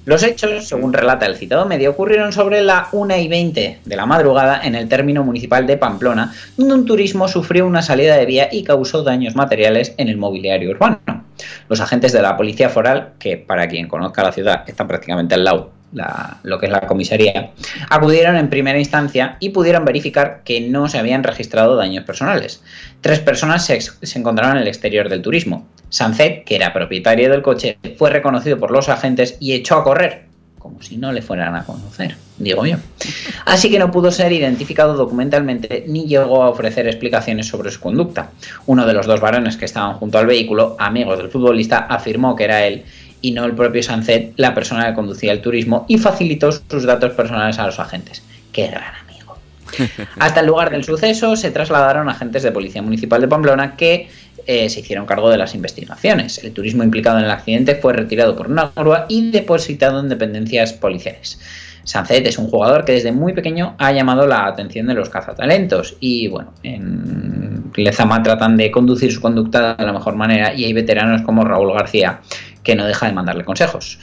Los 0.05 0.23
hechos, 0.23 0.69
según 0.69 0.93
relata 0.93 1.25
el 1.27 1.37
citado 1.37 1.65
medio, 1.67 1.91
ocurrieron 1.91 2.33
sobre 2.33 2.61
la 2.61 2.89
1 2.93 3.17
y 3.17 3.29
20 3.29 3.79
de 3.85 3.97
la 3.97 4.05
madrugada 4.05 4.61
en 4.63 4.75
el 4.75 4.89
término 4.89 5.25
municipal 5.25 5.67
de 5.67 5.77
Pamplona, 5.77 6.35
donde 6.57 6.75
un 6.75 6.85
turismo 6.85 7.29
sufrió 7.29 7.67
una 7.67 7.81
salida 7.81 8.17
de 8.17 8.27
vía 8.27 8.49
y 8.51 8.65
causó 8.65 9.03
daños 9.03 9.35
materiales 9.35 9.95
en 9.97 10.09
el 10.09 10.19
mobiliario 10.19 10.71
urbano. 10.71 11.14
Los 11.69 11.81
agentes 11.81 12.13
de 12.13 12.23
la 12.23 12.37
policía 12.37 12.69
foral, 12.69 13.13
que 13.19 13.37
para 13.37 13.69
quien 13.69 13.89
conozca 13.89 14.23
la 14.23 14.33
ciudad 14.33 14.65
están 14.67 14.87
prácticamente 14.89 15.35
al 15.35 15.45
lado, 15.45 15.73
la- 15.93 16.39
lo 16.43 16.59
que 16.59 16.67
es 16.67 16.73
la 16.73 16.81
comisaría, 16.83 17.51
acudieron 17.89 18.37
en 18.37 18.51
primera 18.51 18.79
instancia 18.79 19.37
y 19.41 19.51
pudieron 19.51 19.85
verificar 19.85 20.43
que 20.45 20.61
no 20.61 20.89
se 20.89 20.99
habían 20.99 21.23
registrado 21.23 21.77
daños 21.77 22.05
personales. 22.05 22.63
Tres 23.01 23.21
personas 23.21 23.65
se, 23.65 23.81
se 23.81 24.19
encontraron 24.19 24.57
en 24.57 24.63
el 24.63 24.69
exterior 24.69 25.09
del 25.09 25.23
turismo. 25.23 25.67
Sancet, 25.89 26.45
que 26.45 26.57
era 26.57 26.73
propietario 26.73 27.31
del 27.31 27.43
coche, 27.43 27.79
fue 27.97 28.11
reconocido 28.11 28.59
por 28.59 28.73
los 28.73 28.89
agentes 28.89 29.37
y 29.39 29.53
echó 29.53 29.77
a 29.77 29.85
correr, 29.85 30.25
como 30.65 30.81
si 30.81 30.97
no 30.97 31.13
le 31.13 31.21
fueran 31.21 31.55
a 31.57 31.65
conocer, 31.67 32.17
digo 32.39 32.65
yo. 32.65 32.79
Así 33.45 33.71
que 33.71 33.79
no 33.79 33.91
pudo 33.91 34.11
ser 34.11 34.33
identificado 34.33 34.95
documentalmente 34.95 35.85
ni 35.89 36.07
llegó 36.07 36.43
a 36.43 36.49
ofrecer 36.49 36.87
explicaciones 36.87 37.49
sobre 37.49 37.71
su 37.71 37.81
conducta. 37.81 38.31
Uno 38.65 38.87
de 38.87 38.95
los 38.95 39.05
dos 39.05 39.21
varones 39.21 39.59
que 39.59 39.67
estaban 39.67 39.97
junto 39.97 40.17
al 40.17 40.25
vehículo, 40.27 40.75
amigos 40.79 41.19
del 41.19 41.29
futbolista, 41.29 41.81
afirmó 41.81 42.35
que 42.35 42.45
era 42.45 42.65
él 42.65 42.83
y 43.21 43.33
no 43.33 43.45
el 43.45 43.53
propio 43.53 43.83
Sancet 43.83 44.33
la 44.37 44.55
persona 44.55 44.87
que 44.87 44.95
conducía 44.95 45.33
el 45.33 45.43
turismo 45.43 45.85
y 45.87 45.99
facilitó 45.99 46.51
sus 46.51 46.85
datos 46.85 47.13
personales 47.13 47.59
a 47.59 47.67
los 47.67 47.79
agentes. 47.79 48.23
¡Qué 48.51 48.69
gran 48.69 48.95
amigo! 49.05 49.37
Hasta 50.19 50.41
el 50.41 50.47
lugar 50.47 50.71
del 50.71 50.83
suceso 50.83 51.37
se 51.37 51.51
trasladaron 51.51 52.09
agentes 52.09 52.43
de 52.43 52.53
Policía 52.53 52.81
Municipal 52.81 53.21
de 53.21 53.29
Pamplona 53.29 53.77
que 53.77 54.09
eh, 54.47 54.69
se 54.69 54.81
hicieron 54.81 55.07
cargo 55.07 55.31
de 55.31 55.39
las 55.39 55.55
investigaciones. 55.55 56.43
El 56.43 56.53
turismo 56.53 56.83
implicado 56.83 57.19
en 57.19 57.25
el 57.25 57.31
accidente 57.31 57.77
fue 57.77 57.93
retirado 57.93 58.37
por 58.37 58.51
una 58.51 58.73
grúa 58.75 59.07
y 59.09 59.31
depositado 59.31 60.01
en 60.01 60.09
dependencias 60.09 60.73
policiales. 60.73 61.39
Sancet 61.85 62.27
es 62.27 62.39
un 62.39 62.49
jugador 62.49 62.85
que 62.85 62.93
desde 62.93 63.13
muy 63.13 63.35
pequeño 63.35 63.75
ha 63.79 63.93
llamado 63.93 64.27
la 64.27 64.47
atención 64.47 64.87
de 64.87 64.95
los 64.95 65.11
cazatalentos 65.11 65.97
y 66.01 66.29
bueno, 66.29 66.53
en 66.63 67.71
Lezama 67.77 68.23
tratan 68.23 68.57
de 68.57 68.71
conducir 68.71 69.13
su 69.13 69.21
conducta 69.21 69.75
de 69.75 69.85
la 69.85 69.93
mejor 69.93 70.17
manera 70.17 70.55
y 70.55 70.65
hay 70.65 70.73
veteranos 70.73 71.23
como 71.23 71.45
Raúl 71.45 71.73
García 71.75 72.21
que 72.63 72.75
no 72.75 72.87
deja 72.87 73.07
de 73.07 73.13
mandarle 73.13 73.45
consejos. 73.45 73.99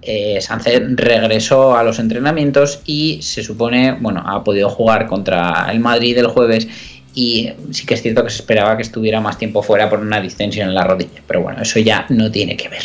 Eh, 0.00 0.38
Sancet 0.40 0.84
regresó 0.94 1.76
a 1.76 1.82
los 1.82 1.98
entrenamientos 1.98 2.80
y 2.86 3.18
se 3.22 3.42
supone, 3.42 3.98
bueno, 4.00 4.22
ha 4.24 4.44
podido 4.44 4.70
jugar 4.70 5.06
contra 5.06 5.66
el 5.72 5.80
Madrid 5.80 6.16
el 6.16 6.28
jueves 6.28 6.68
y 7.14 7.50
sí 7.70 7.86
que 7.86 7.94
es 7.94 8.02
cierto 8.02 8.24
que 8.24 8.30
se 8.30 8.36
esperaba 8.38 8.76
que 8.76 8.82
estuviera 8.82 9.20
más 9.20 9.38
tiempo 9.38 9.62
fuera 9.62 9.88
por 9.88 10.00
una 10.00 10.20
distensión 10.20 10.68
en 10.68 10.74
la 10.74 10.84
rodilla, 10.84 11.22
pero 11.26 11.40
bueno, 11.42 11.62
eso 11.62 11.78
ya 11.80 12.06
no 12.08 12.30
tiene 12.30 12.56
que 12.56 12.68
ver. 12.68 12.82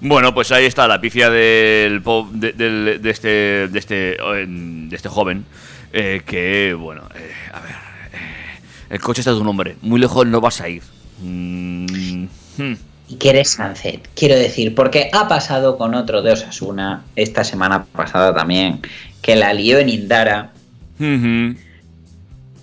Bueno, 0.00 0.32
pues 0.32 0.50
ahí 0.52 0.64
está 0.64 0.88
la 0.88 1.00
pifia 1.00 1.28
del, 1.28 2.02
de, 2.32 2.52
de 2.98 3.10
este, 3.10 3.28
de, 3.68 3.78
este, 3.78 3.94
de 4.16 4.96
este 4.96 5.08
joven. 5.08 5.44
eh, 5.92 6.22
que, 6.24 6.72
bueno, 6.74 7.02
eh, 7.14 7.30
a 7.52 7.60
ver. 7.60 7.72
eh, 7.72 8.60
el 8.90 9.00
coche 9.00 9.20
está 9.20 9.32
de 9.32 9.40
un 9.40 9.46
hombre. 9.48 9.76
Muy 9.82 10.00
lejos 10.00 10.26
no 10.26 10.40
vas 10.40 10.60
a 10.60 10.68
ir. 10.68 10.82
Mm, 11.18 12.24
hmm. 12.56 12.76
¿Y 13.08 13.16
qué 13.16 13.30
eres 13.30 13.50
Sancet? 13.50 14.08
Quiero 14.14 14.36
decir, 14.36 14.74
porque 14.74 15.10
ha 15.12 15.28
pasado 15.28 15.76
con 15.76 15.94
otro 15.94 16.22
de 16.22 16.32
Osasuna 16.32 17.02
esta 17.16 17.44
semana 17.44 17.84
pasada 17.84 18.32
también, 18.34 18.80
que 19.20 19.36
la 19.36 19.52
lió 19.52 19.78
en 19.78 19.88
Indara, 19.88 20.52
Ujú. 20.98 21.56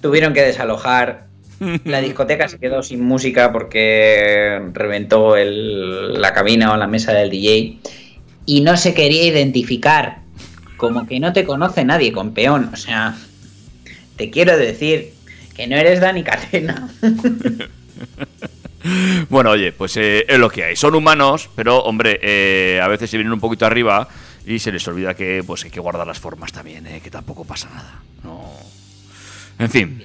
Tuvieron 0.02 0.34
que 0.34 0.42
desalojar, 0.42 1.26
la 1.86 2.02
discoteca 2.02 2.48
se 2.50 2.60
quedó 2.60 2.84
sin 2.84 3.02
música 3.04 3.52
porque 3.52 4.62
reventó 4.74 5.36
el- 5.38 6.20
la 6.22 6.34
cabina 6.34 6.72
o 6.74 6.78
la 6.78 6.88
mesa 6.88 7.14
del 7.14 7.30
DJ 7.30 7.78
y 8.46 8.62
no 8.62 8.78
se 8.78 8.94
quería 8.94 9.24
identificar, 9.26 10.20
como 10.78 11.08
que 11.08 11.20
no 11.20 11.34
te 11.34 11.44
conoce 11.46 11.84
nadie 11.84 12.12
con 12.12 12.34
peón, 12.34 12.70
o 12.74 12.78
sea, 12.78 13.16
te 14.16 14.30
quiero 14.30 14.58
decir 14.58 15.14
que 15.56 15.68
no 15.68 15.76
eres 15.76 16.00
Dani 16.00 16.24
Catena. 16.24 16.90
Bueno, 19.30 19.50
oye, 19.52 19.74
pues 19.74 19.98
eh, 19.98 20.26
es 20.30 20.40
lo 20.40 20.50
que 20.50 20.64
hay. 20.64 20.76
Son 20.76 20.96
humanos, 20.96 21.50
pero, 21.56 21.80
hombre, 21.80 22.20
eh, 22.22 22.80
a 22.82 22.88
veces 22.88 23.10
se 23.10 23.18
vienen 23.18 23.34
un 23.34 23.40
poquito 23.40 23.66
arriba 23.66 24.08
y 24.46 24.60
se 24.60 24.72
les 24.72 24.88
olvida 24.88 25.14
que 25.14 25.44
pues 25.46 25.66
hay 25.66 25.72
que 25.72 25.80
guardar 25.82 26.08
las 26.08 26.20
formas 26.20 26.54
también, 26.54 26.88
eh, 26.88 27.02
que 27.04 27.10
tampoco 27.10 27.44
pasa 27.44 27.70
nada. 27.74 28.02
No. 28.24 28.50
En 29.60 29.70
fin. 29.70 30.04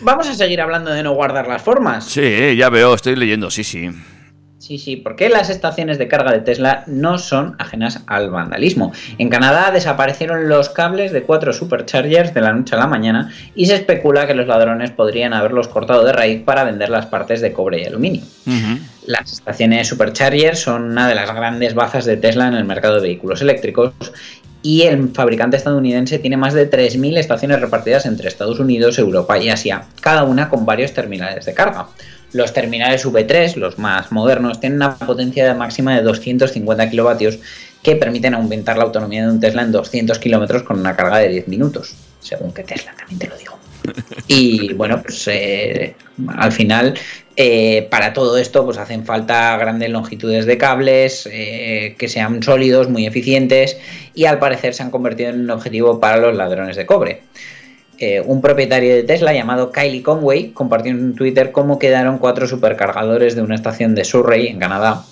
Vamos 0.00 0.28
a 0.28 0.34
seguir 0.34 0.60
hablando 0.60 0.90
de 0.90 1.02
no 1.02 1.14
guardar 1.14 1.48
las 1.48 1.62
formas. 1.62 2.04
Sí, 2.04 2.56
ya 2.56 2.68
veo, 2.68 2.94
estoy 2.94 3.16
leyendo, 3.16 3.50
sí, 3.50 3.64
sí. 3.64 3.90
Sí, 4.58 4.78
sí, 4.78 4.96
porque 4.96 5.28
las 5.28 5.48
estaciones 5.48 5.96
de 5.96 6.08
carga 6.08 6.32
de 6.32 6.40
Tesla 6.40 6.82
no 6.88 7.18
son 7.18 7.54
ajenas 7.58 8.02
al 8.08 8.30
vandalismo. 8.30 8.92
En 9.16 9.28
Canadá 9.28 9.70
desaparecieron 9.70 10.48
los 10.48 10.70
cables 10.70 11.12
de 11.12 11.22
cuatro 11.22 11.52
superchargers 11.52 12.34
de 12.34 12.40
la 12.40 12.52
noche 12.52 12.74
a 12.74 12.78
la 12.78 12.88
mañana 12.88 13.32
y 13.54 13.66
se 13.66 13.76
especula 13.76 14.26
que 14.26 14.34
los 14.34 14.48
ladrones 14.48 14.90
podrían 14.90 15.34
haberlos 15.34 15.68
cortado 15.68 16.04
de 16.04 16.12
raíz 16.12 16.42
para 16.42 16.64
vender 16.64 16.88
las 16.88 17.06
partes 17.06 17.40
de 17.40 17.52
cobre 17.52 17.80
y 17.80 17.84
aluminio. 17.84 18.22
Las 19.06 19.32
estaciones 19.32 19.86
superchargers 19.86 20.58
son 20.58 20.82
una 20.90 21.06
de 21.06 21.14
las 21.14 21.32
grandes 21.32 21.74
bazas 21.74 22.04
de 22.04 22.16
Tesla 22.16 22.48
en 22.48 22.54
el 22.54 22.64
mercado 22.64 22.96
de 22.96 23.02
vehículos 23.02 23.42
eléctricos 23.42 23.92
y 24.66 24.82
el 24.82 25.10
fabricante 25.10 25.56
estadounidense 25.56 26.18
tiene 26.18 26.36
más 26.36 26.52
de 26.52 26.68
3.000 26.68 27.18
estaciones 27.18 27.60
repartidas 27.60 28.04
entre 28.04 28.26
Estados 28.26 28.58
Unidos, 28.58 28.98
Europa 28.98 29.38
y 29.38 29.48
Asia, 29.48 29.84
cada 30.00 30.24
una 30.24 30.48
con 30.48 30.66
varios 30.66 30.92
terminales 30.92 31.46
de 31.46 31.54
carga. 31.54 31.86
Los 32.32 32.52
terminales 32.52 33.06
V3, 33.06 33.54
los 33.54 33.78
más 33.78 34.10
modernos, 34.10 34.58
tienen 34.58 34.78
una 34.78 34.96
potencia 34.96 35.54
máxima 35.54 35.94
de 35.94 36.02
250 36.02 36.90
kilovatios 36.90 37.38
que 37.80 37.94
permiten 37.94 38.34
aumentar 38.34 38.76
la 38.76 38.82
autonomía 38.82 39.24
de 39.24 39.30
un 39.30 39.38
Tesla 39.38 39.62
en 39.62 39.70
200 39.70 40.18
kilómetros 40.18 40.64
con 40.64 40.80
una 40.80 40.96
carga 40.96 41.18
de 41.18 41.28
10 41.28 41.46
minutos, 41.46 41.94
según 42.18 42.52
que 42.52 42.64
Tesla, 42.64 42.92
también 42.98 43.20
te 43.20 43.28
lo 43.28 43.38
digo. 43.38 43.55
Y 44.28 44.72
bueno, 44.74 45.02
pues 45.02 45.28
eh, 45.28 45.94
al 46.36 46.52
final, 46.52 46.94
eh, 47.36 47.86
para 47.90 48.12
todo 48.12 48.36
esto, 48.38 48.64
pues 48.64 48.78
hacen 48.78 49.04
falta 49.04 49.56
grandes 49.56 49.90
longitudes 49.90 50.46
de 50.46 50.58
cables, 50.58 51.28
eh, 51.30 51.94
que 51.98 52.08
sean 52.08 52.42
sólidos, 52.42 52.88
muy 52.88 53.06
eficientes, 53.06 53.78
y 54.14 54.24
al 54.24 54.38
parecer 54.38 54.74
se 54.74 54.82
han 54.82 54.90
convertido 54.90 55.30
en 55.30 55.40
un 55.40 55.50
objetivo 55.50 56.00
para 56.00 56.16
los 56.18 56.34
ladrones 56.34 56.76
de 56.76 56.86
cobre. 56.86 57.22
Un 58.26 58.42
propietario 58.42 58.94
de 58.94 59.04
Tesla 59.04 59.32
llamado 59.32 59.72
Kylie 59.72 60.02
Conway 60.02 60.50
compartió 60.50 60.92
en 60.92 61.14
Twitter 61.14 61.50
cómo 61.50 61.78
quedaron 61.78 62.18
cuatro 62.18 62.46
supercargadores 62.46 63.34
de 63.34 63.40
una 63.40 63.54
estación 63.54 63.94
de 63.94 64.04
Surrey, 64.04 64.48
en 64.48 64.58
Canadá, 64.58 65.06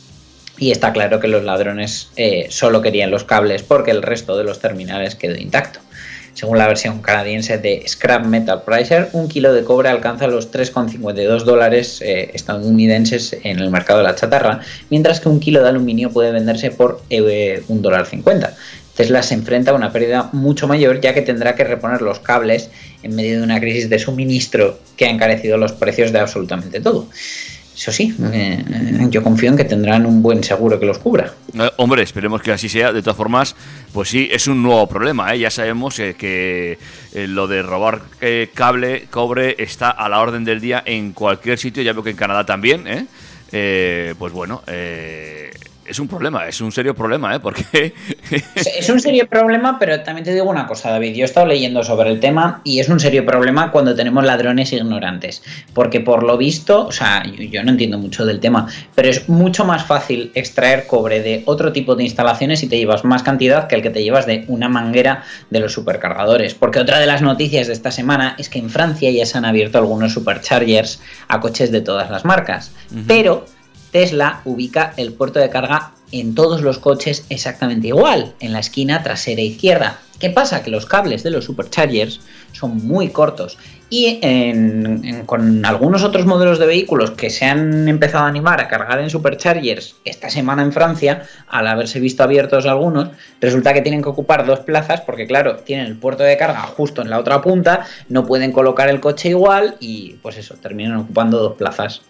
y 0.59 0.71
está 0.71 0.93
claro 0.93 1.19
que 1.19 1.29
los 1.29 1.45
ladrones 1.45 2.11
solo 2.51 2.83
querían 2.83 3.11
los 3.11 3.25
cables 3.25 3.63
porque 3.63 3.91
el 3.91 4.03
resto 4.03 4.37
de 4.37 4.45
los 4.45 4.61
terminales 4.61 5.15
quedó 5.15 5.35
intacto. 5.37 5.81
Según 6.35 6.59
la 6.59 6.67
versión 6.67 7.01
canadiense 7.01 7.59
de 7.59 7.85
Scrap 7.87 8.27
Metal 8.27 8.63
Pricer, 8.65 9.09
un 9.13 9.29
kilo 9.29 9.53
de 9.53 9.63
cobre 9.63 9.89
alcanza 9.89 10.27
los 10.27 10.53
3,52 10.53 11.45
dólares 11.45 12.03
eh, 12.03 12.31
estadounidenses 12.35 13.37
en 13.45 13.61
el 13.61 13.71
mercado 13.71 14.01
de 14.01 14.05
la 14.05 14.17
chatarra, 14.17 14.61
mientras 14.91 15.21
que 15.21 15.29
un 15.29 15.39
kilo 15.39 15.63
de 15.63 15.69
aluminio 15.69 16.11
puede 16.11 16.33
venderse 16.33 16.73
por 16.73 17.01
eh, 17.09 17.63
un 17.69 17.83
dólar 17.83 18.07
50. 18.07 18.55
Tesla 18.97 19.23
se 19.23 19.35
enfrenta 19.35 19.71
a 19.71 19.75
una 19.75 19.93
pérdida 19.93 20.29
mucho 20.33 20.69
mayor 20.69 21.01
ya 21.01 21.15
que 21.15 21.23
tendrá 21.23 21.55
que 21.55 21.65
reponer 21.65 22.03
los 22.03 22.21
cables 22.21 22.71
en 23.03 23.15
medio 23.15 23.39
de 23.39 23.45
una 23.45 23.61
crisis 23.61 23.89
de 23.89 23.99
suministro 23.99 24.79
que 24.97 25.07
ha 25.07 25.11
encarecido 25.11 25.57
los 25.57 25.73
precios 25.73 26.13
de 26.13 26.21
absolutamente 26.21 26.81
todo. 26.81 27.09
Eso 27.77 27.91
sí, 27.91 28.15
eh, 28.33 28.63
yo 29.11 29.23
confío 29.23 29.51
en 29.51 29.57
que 29.57 29.65
tendrán 29.65 30.07
un 30.07 30.23
buen 30.23 30.45
seguro 30.45 30.79
que 30.79 30.87
los 30.87 30.99
cubra. 30.99 31.35
Hombre, 31.77 32.03
esperemos 32.03 32.41
que 32.41 32.53
así 32.53 32.69
sea. 32.69 32.93
De 32.93 33.03
todas 33.03 33.17
formas, 33.17 33.57
pues 33.93 34.09
sí, 34.09 34.29
es 34.31 34.47
un 34.47 34.63
nuevo 34.63 34.87
problema. 34.87 35.35
¿eh? 35.35 35.41
Ya 35.41 35.51
sabemos 35.51 35.99
eh, 35.99 36.15
que 36.17 36.79
eh, 37.13 37.27
lo 37.27 37.49
de 37.49 37.63
robar 37.63 38.03
eh, 38.21 38.51
cable, 38.55 39.07
cobre, 39.11 39.57
está 39.59 39.91
a 39.91 40.09
la 40.09 40.21
orden 40.21 40.45
del 40.45 40.61
día 40.61 40.83
en 40.87 41.13
cualquier 41.13 41.59
sitio. 41.59 41.83
Ya 41.83 41.93
veo 41.93 42.05
que 42.05 42.11
en 42.11 42.17
Canadá 42.17 42.47
también. 42.47 43.09
pues 43.51 44.33
bueno, 44.33 44.63
es 45.87 45.99
un 45.99 46.09
problema, 46.09 46.47
es 46.49 46.61
un 46.61 46.73
serio 46.73 46.95
problema, 46.95 47.35
¿eh? 47.35 47.41
Porque 47.41 47.93
Es- 48.55 48.89
un 48.89 49.01
serio 49.01 49.27
problema, 49.29 49.79
pero 49.79 50.01
también 50.03 50.25
te 50.25 50.33
digo 50.33 50.49
una 50.49 50.67
cosa, 50.67 50.91
David. 50.91 51.15
Yo 51.15 51.23
he 51.23 51.25
estado 51.25 51.47
leyendo 51.47 51.83
sobre 51.83 52.11
el 52.11 52.21
tema 52.21 52.61
y 52.65 52.81
es 52.81 52.89
un 52.89 53.01
serio 53.01 53.25
problema 53.27 53.71
cuando 53.71 53.95
tenemos 53.95 54.25
ladrones 54.25 54.73
ignorantes. 54.73 55.43
Porque 55.73 56.01
por 56.01 56.23
lo 56.23 56.37
visto, 56.37 56.87
o 56.87 56.93
sea, 56.93 57.25
yo, 57.25 57.43
yo 57.45 57.63
no 57.65 57.71
entiendo 57.71 57.99
mucho 57.99 58.25
del 58.25 58.41
tema, 58.41 58.67
pero 58.95 59.09
es 59.09 59.29
mucho 59.29 59.65
más 59.65 59.85
fácil 59.85 60.31
extraer 60.35 60.87
cobre 60.87 61.21
de 61.21 61.43
otro 61.47 61.73
tipo 61.73 61.95
de 61.97 62.05
instalaciones 62.05 62.63
y 62.63 62.69
te 62.69 62.77
llevas 62.79 63.05
más 63.05 63.23
cantidad 63.23 63.67
que 63.67 63.75
el 63.77 63.83
que 63.83 63.91
te 63.91 64.03
llevas 64.03 64.27
de 64.27 64.45
una 64.49 64.69
manguera 64.69 65.25
de 65.51 65.61
los 65.61 65.73
supercargadores. 65.73 66.55
Porque 66.55 66.81
otra 66.81 66.99
de 66.99 67.07
las 67.07 67.23
noticias 67.23 67.67
de 67.67 67.73
esta 67.73 67.91
semana 67.91 68.37
es 68.39 68.49
que 68.49 68.59
en 68.59 68.71
Francia 68.71 69.11
ya 69.11 69.27
se 69.27 69.39
han 69.39 69.45
abierto 69.45 69.79
algunos 69.79 70.13
superchargers 70.13 71.01
a 71.29 71.41
coches 71.41 71.71
de 71.73 71.81
todas 71.81 72.11
las 72.11 72.25
marcas. 72.25 72.73
Pero 73.07 73.47
Tesla 73.95 74.41
ubica 74.45 74.93
el 74.97 75.13
puerto 75.13 75.39
de 75.39 75.51
carga 75.51 75.93
en 76.11 76.35
todos 76.35 76.63
los 76.63 76.81
coches 76.81 77.27
exactamente 77.29 77.87
igual, 77.87 78.35
en 78.41 78.53
la 78.53 78.59
esquina 78.59 79.05
trasera 79.05 79.41
izquierda. 79.41 80.01
¿Qué 80.19 80.31
pasa? 80.31 80.65
Que 80.65 80.73
los 80.73 80.85
cables 80.85 81.23
de 81.23 81.31
los 81.31 81.45
superchargers 81.45 82.21
son 82.51 82.85
muy 82.89 83.11
cortos 83.11 83.57
y 83.91 84.19
con 85.27 85.65
algunos 85.65 86.03
otros 86.03 86.27
modelos 86.27 86.59
de 86.59 86.67
vehículos 86.67 87.13
que 87.13 87.31
se 87.31 87.45
han 87.45 87.87
empezado 87.87 88.25
a 88.25 88.29
animar 88.29 88.61
a 88.61 88.67
cargar 88.67 88.99
en 88.99 89.11
superchargers 89.11 89.95
esta 90.05 90.29
semana 90.29 90.63
en 90.63 90.73
Francia, 90.73 91.23
al 91.47 91.69
haberse 91.69 92.01
visto 92.01 92.25
abiertos 92.25 92.67
algunos, 92.67 93.11
resulta 93.41 93.75
que 93.75 93.83
tienen 93.83 94.03
que 94.03 94.09
ocupar 94.09 94.45
dos 94.45 94.59
plazas 94.61 95.03
porque 95.03 95.29
claro, 95.29 95.59
tienen 95.59 95.87
el 95.87 95.97
puerto 95.97 96.25
de 96.25 96.37
carga 96.37 96.63
justo 96.63 97.01
en 97.01 97.11
la 97.11 97.21
otra 97.21 97.41
punta, 97.43 97.87
no 98.09 98.27
pueden 98.27 98.51
colocar 98.51 98.89
el 98.89 98.99
coche 98.99 99.29
igual 99.29 99.77
y 99.79 100.15
pues 100.15 100.37
eso, 100.37 100.57
terminan 100.57 100.97
ocupando 100.97 101.39
dos 101.39 101.55
plazas. 101.55 102.03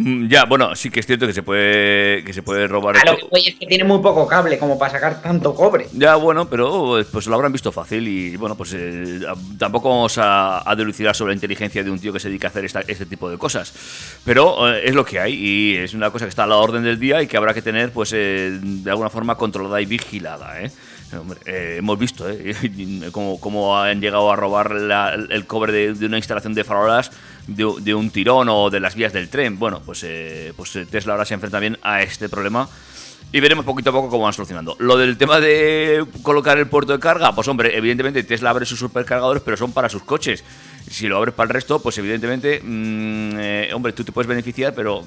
Mm, 0.00 0.28
ya, 0.28 0.44
bueno, 0.44 0.76
sí 0.76 0.90
que 0.90 1.00
es 1.00 1.06
cierto 1.06 1.26
que 1.26 1.32
se 1.32 1.42
puede 1.42 2.22
que 2.24 2.32
se 2.32 2.42
puede 2.42 2.68
robar. 2.68 2.96
A 2.98 3.04
lo 3.04 3.12
esto. 3.12 3.26
que 3.26 3.30
voy 3.30 3.48
es 3.48 3.54
que 3.56 3.66
tiene 3.66 3.82
muy 3.84 3.98
poco 4.00 4.26
cable 4.28 4.56
como 4.58 4.78
para 4.78 4.92
sacar 4.92 5.20
tanto 5.20 5.54
cobre. 5.54 5.88
Ya, 5.92 6.14
bueno, 6.14 6.48
pero 6.48 7.00
pues 7.10 7.26
lo 7.26 7.34
habrán 7.34 7.50
visto 7.52 7.72
fácil 7.72 8.06
y 8.06 8.36
bueno, 8.36 8.54
pues 8.56 8.72
eh, 8.74 9.20
tampoco 9.58 9.88
vamos 9.88 10.16
a, 10.18 10.68
a 10.70 10.76
delucidar 10.76 11.16
sobre 11.16 11.30
la 11.32 11.34
inteligencia 11.34 11.82
de 11.82 11.90
un 11.90 11.98
tío 11.98 12.12
que 12.12 12.20
se 12.20 12.28
dedica 12.28 12.46
a 12.46 12.50
hacer 12.50 12.64
esta- 12.64 12.82
este 12.86 13.06
tipo 13.06 13.28
de 13.28 13.38
cosas. 13.38 13.72
Pero 14.24 14.72
eh, 14.72 14.82
es 14.84 14.94
lo 14.94 15.04
que 15.04 15.18
hay 15.18 15.34
y 15.34 15.76
es 15.76 15.94
una 15.94 16.10
cosa 16.10 16.26
que 16.26 16.30
está 16.30 16.44
a 16.44 16.46
la 16.46 16.56
orden 16.58 16.84
del 16.84 17.00
día 17.00 17.20
y 17.20 17.26
que 17.26 17.36
habrá 17.36 17.52
que 17.52 17.62
tener 17.62 17.90
pues 17.90 18.12
eh, 18.14 18.58
de 18.62 18.90
alguna 18.90 19.10
forma 19.10 19.34
controlada 19.36 19.80
y 19.80 19.86
vigilada, 19.86 20.62
¿eh? 20.62 20.70
Hombre, 21.18 21.38
eh, 21.46 21.76
hemos 21.78 21.98
visto 21.98 22.28
¿eh? 22.28 22.54
cómo, 23.12 23.40
cómo 23.40 23.78
han 23.78 24.00
llegado 24.00 24.30
a 24.30 24.36
robar 24.36 24.70
la- 24.72 25.14
el 25.14 25.46
cobre 25.46 25.72
de, 25.72 25.94
de 25.94 26.06
una 26.06 26.18
instalación 26.18 26.52
de 26.54 26.64
farolas 26.64 27.10
de, 27.48 27.94
un 27.94 28.10
tirón 28.10 28.48
o 28.48 28.70
de 28.70 28.80
las 28.80 28.94
vías 28.94 29.12
del 29.12 29.28
tren. 29.28 29.58
Bueno, 29.58 29.80
pues, 29.84 30.04
eh, 30.04 30.52
pues 30.56 30.76
eh, 30.76 30.86
Tesla 30.86 31.14
ahora 31.14 31.24
se 31.24 31.34
enfrenta 31.34 31.58
bien 31.58 31.78
a 31.82 32.02
este 32.02 32.28
problema 32.28 32.68
y 33.30 33.40
veremos 33.40 33.64
poquito 33.64 33.90
a 33.90 33.92
poco 33.92 34.08
cómo 34.08 34.24
van 34.24 34.32
solucionando. 34.32 34.76
Lo 34.78 34.96
del 34.96 35.18
tema 35.18 35.40
de 35.40 36.06
colocar 36.22 36.56
el 36.58 36.66
puerto 36.66 36.92
de 36.92 36.98
carga, 36.98 37.34
pues 37.34 37.46
hombre, 37.48 37.76
evidentemente 37.76 38.22
Tesla 38.22 38.50
abre 38.50 38.64
sus 38.64 38.78
supercargadores, 38.78 39.42
pero 39.42 39.56
son 39.56 39.72
para 39.72 39.88
sus 39.88 40.02
coches. 40.02 40.44
Si 40.88 41.08
lo 41.08 41.18
abres 41.18 41.34
para 41.34 41.48
el 41.48 41.54
resto, 41.54 41.80
pues 41.80 41.98
evidentemente, 41.98 42.60
mm, 42.62 43.38
eh, 43.38 43.70
hombre, 43.74 43.92
tú 43.92 44.04
te 44.04 44.12
puedes 44.12 44.28
beneficiar, 44.28 44.74
pero 44.74 45.04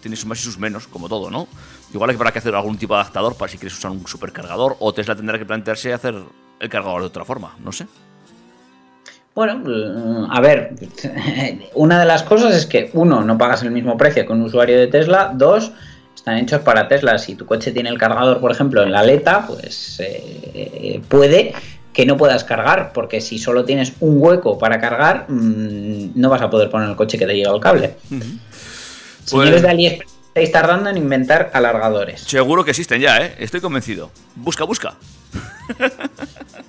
tienes 0.00 0.20
sus 0.20 0.28
más 0.28 0.40
y 0.40 0.42
sus 0.42 0.58
menos, 0.58 0.86
como 0.86 1.08
todo, 1.08 1.30
¿no? 1.30 1.48
Igual 1.92 2.10
que 2.10 2.16
habrá 2.16 2.32
que 2.32 2.38
hacer 2.38 2.54
algún 2.54 2.78
tipo 2.78 2.94
de 2.94 3.00
adaptador 3.00 3.36
para 3.36 3.52
si 3.52 3.58
quieres 3.58 3.76
usar 3.76 3.90
un 3.90 4.06
supercargador, 4.06 4.76
o 4.80 4.94
Tesla 4.94 5.14
tendrá 5.14 5.38
que 5.38 5.44
plantearse 5.44 5.92
hacer 5.92 6.14
el 6.60 6.68
cargador 6.68 7.02
de 7.02 7.06
otra 7.08 7.26
forma, 7.26 7.56
no 7.58 7.72
sé. 7.72 7.86
Bueno, 9.34 9.58
mm, 9.58 10.30
a 10.30 10.40
ver, 10.40 10.74
una 11.74 12.00
de 12.00 12.06
las 12.06 12.22
cosas 12.22 12.54
es 12.54 12.66
que 12.66 12.90
uno, 12.94 13.22
no 13.22 13.38
pagas 13.38 13.62
el 13.62 13.70
mismo 13.70 13.96
precio 13.96 14.26
que 14.26 14.32
un 14.32 14.42
usuario 14.42 14.78
de 14.78 14.86
Tesla, 14.88 15.32
dos, 15.34 15.72
están 16.14 16.38
hechos 16.38 16.60
para 16.60 16.88
Tesla. 16.88 17.18
Si 17.18 17.34
tu 17.34 17.46
coche 17.46 17.72
tiene 17.72 17.88
el 17.88 17.98
cargador, 17.98 18.40
por 18.40 18.50
ejemplo, 18.50 18.82
en 18.82 18.92
la 18.92 19.00
aleta, 19.00 19.46
pues 19.46 20.00
eh, 20.00 21.00
puede 21.08 21.54
que 21.92 22.06
no 22.06 22.16
puedas 22.16 22.44
cargar, 22.44 22.92
porque 22.92 23.20
si 23.20 23.38
solo 23.38 23.64
tienes 23.64 23.92
un 24.00 24.22
hueco 24.22 24.58
para 24.58 24.80
cargar, 24.80 25.26
mm, 25.28 26.12
no 26.14 26.28
vas 26.28 26.42
a 26.42 26.50
poder 26.50 26.70
poner 26.70 26.88
el 26.88 26.96
coche 26.96 27.18
que 27.18 27.26
te 27.26 27.34
llega 27.34 27.52
el 27.52 27.60
cable. 27.60 27.94
Señores 29.24 29.52
Pues- 29.52 29.62
de 29.62 29.68
AliExpress, 29.68 30.10
estáis 30.28 30.52
tardando 30.52 30.90
en 30.90 30.96
inventar 30.96 31.50
alargadores. 31.52 32.20
Seguro 32.22 32.64
que 32.64 32.70
existen 32.70 33.00
ya, 33.00 33.18
¿eh? 33.24 33.34
Estoy 33.38 33.60
convencido. 33.60 34.10
Busca, 34.36 34.64
busca. 34.64 34.94